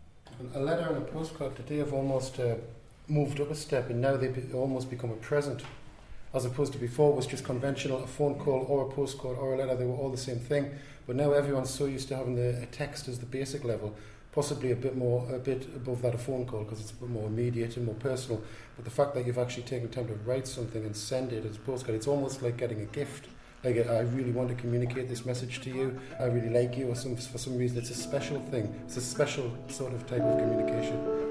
A 0.54 0.60
letter 0.60 0.86
and 0.88 0.98
a 0.98 1.00
postcard 1.00 1.56
today 1.56 1.78
have 1.78 1.92
almost 1.92 2.38
uh, 2.38 2.54
moved 3.08 3.40
up 3.40 3.50
a 3.50 3.56
step, 3.56 3.90
and 3.90 4.00
now 4.00 4.16
they 4.16 4.28
be, 4.28 4.52
almost 4.52 4.88
become 4.88 5.10
a 5.10 5.16
present, 5.16 5.62
as 6.32 6.44
opposed 6.44 6.72
to 6.74 6.78
before 6.78 7.12
was 7.12 7.26
just 7.26 7.42
conventional 7.44 8.04
a 8.04 8.06
phone 8.06 8.36
call 8.38 8.64
or 8.68 8.82
a 8.82 8.92
postcard 8.92 9.36
or 9.36 9.54
a 9.54 9.58
letter. 9.58 9.74
They 9.74 9.84
were 9.84 9.96
all 9.96 10.10
the 10.10 10.16
same 10.16 10.38
thing. 10.38 10.70
But 11.08 11.16
now 11.16 11.32
everyone's 11.32 11.70
so 11.70 11.86
used 11.86 12.06
to 12.08 12.16
having 12.16 12.36
the, 12.36 12.66
text 12.70 13.08
as 13.08 13.18
the 13.18 13.26
basic 13.26 13.64
level, 13.64 13.96
possibly 14.30 14.70
a 14.70 14.76
bit 14.76 14.94
more, 14.96 15.26
a 15.34 15.38
bit 15.40 15.64
above 15.74 16.02
that 16.02 16.14
a 16.14 16.18
phone 16.18 16.46
call 16.46 16.62
because 16.62 16.80
it's 16.80 16.92
a 16.92 16.94
bit 16.94 17.08
more 17.08 17.26
immediate 17.26 17.76
and 17.76 17.86
more 17.86 17.96
personal. 17.96 18.40
But 18.76 18.84
the 18.84 18.92
fact 18.92 19.14
that 19.14 19.26
you've 19.26 19.38
actually 19.38 19.64
taken 19.64 19.88
time 19.88 20.06
to 20.06 20.14
write 20.14 20.46
something 20.46 20.84
and 20.84 20.94
send 20.94 21.32
it 21.32 21.46
as 21.46 21.56
a 21.56 21.60
postcard, 21.60 21.96
it's 21.96 22.06
almost 22.06 22.42
like 22.42 22.56
getting 22.56 22.80
a 22.80 22.84
gift. 22.84 23.26
Like 23.64 23.88
I 23.88 24.00
really 24.00 24.30
want 24.30 24.48
to 24.50 24.54
communicate 24.54 25.08
this 25.08 25.26
message 25.26 25.60
to 25.62 25.70
you. 25.70 25.98
I 26.18 26.24
really 26.24 26.50
like 26.50 26.76
you, 26.78 26.88
or 26.88 26.94
some, 26.94 27.16
for 27.16 27.38
some 27.38 27.58
reason 27.58 27.78
it's 27.78 27.90
a 27.90 27.94
special 27.94 28.40
thing. 28.50 28.72
It's 28.86 28.96
a 28.96 29.00
special 29.00 29.52
sort 29.68 29.92
of 29.92 30.06
type 30.06 30.22
of 30.22 30.38
communication. 30.38 31.28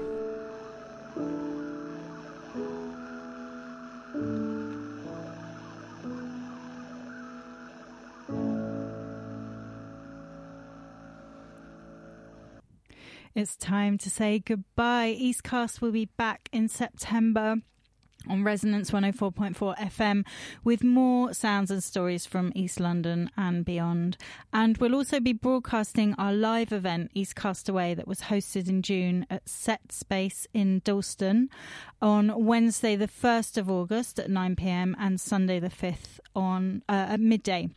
It's 13.34 13.56
time 13.56 13.98
to 13.98 14.10
say 14.10 14.40
goodbye. 14.40 15.16
Eastcast 15.18 15.80
will 15.80 15.92
be 15.92 16.06
back 16.06 16.48
in 16.52 16.68
September 16.68 17.58
on 18.28 18.44
Resonance 18.44 18.90
104.4 18.90 19.76
FM 19.76 20.24
with 20.64 20.84
more 20.84 21.32
sounds 21.32 21.70
and 21.70 21.82
stories 21.82 22.26
from 22.26 22.52
East 22.54 22.80
London 22.80 23.30
and 23.36 23.64
beyond. 23.64 24.16
And 24.52 24.78
we'll 24.78 24.94
also 24.94 25.20
be 25.20 25.32
broadcasting 25.32 26.14
our 26.14 26.32
live 26.32 26.72
event, 26.72 27.10
East 27.14 27.36
Castaway, 27.36 27.94
that 27.94 28.08
was 28.08 28.22
hosted 28.22 28.68
in 28.68 28.82
June 28.82 29.26
at 29.30 29.48
Set 29.48 29.92
Space 29.92 30.46
in 30.52 30.80
Dalston 30.84 31.50
on 32.00 32.44
Wednesday, 32.44 32.96
the 32.96 33.08
1st 33.08 33.58
of 33.58 33.70
August 33.70 34.18
at 34.18 34.30
9 34.30 34.56
pm 34.56 34.96
and 34.98 35.20
Sunday, 35.20 35.58
the 35.58 35.70
5th 35.70 36.20
on 36.34 36.82
uh, 36.88 37.06
at 37.10 37.20
midday. 37.20 37.68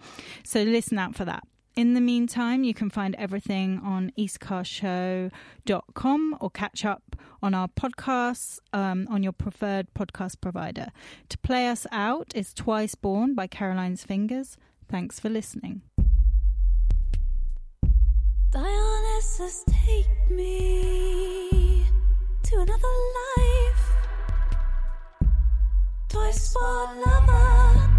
So 0.43 0.63
listen 0.63 0.97
out 0.97 1.15
for 1.15 1.25
that. 1.25 1.43
In 1.75 1.93
the 1.93 2.01
meantime, 2.01 2.65
you 2.65 2.73
can 2.73 2.89
find 2.89 3.15
everything 3.15 3.79
on 3.83 4.11
eastcastshow.com 4.17 6.37
or 6.41 6.49
catch 6.49 6.83
up 6.83 7.15
on 7.41 7.53
our 7.53 7.69
podcasts 7.69 8.59
um, 8.73 9.07
on 9.09 9.23
your 9.23 9.31
preferred 9.31 9.87
podcast 9.93 10.41
provider. 10.41 10.87
To 11.29 11.37
play 11.37 11.69
us 11.69 11.87
out 11.91 12.33
is 12.35 12.53
Twice 12.53 12.95
Born 12.95 13.35
by 13.35 13.47
Carolyn's 13.47 14.03
Fingers. 14.03 14.57
Thanks 14.89 15.17
for 15.19 15.29
listening. 15.29 15.83
Dionysus, 18.51 19.63
take 19.69 20.09
me 20.29 21.85
to 22.43 22.55
another 22.55 22.93
life. 23.37 23.93
Twice 26.09 26.53
born 26.53 26.99
lover. 26.99 27.90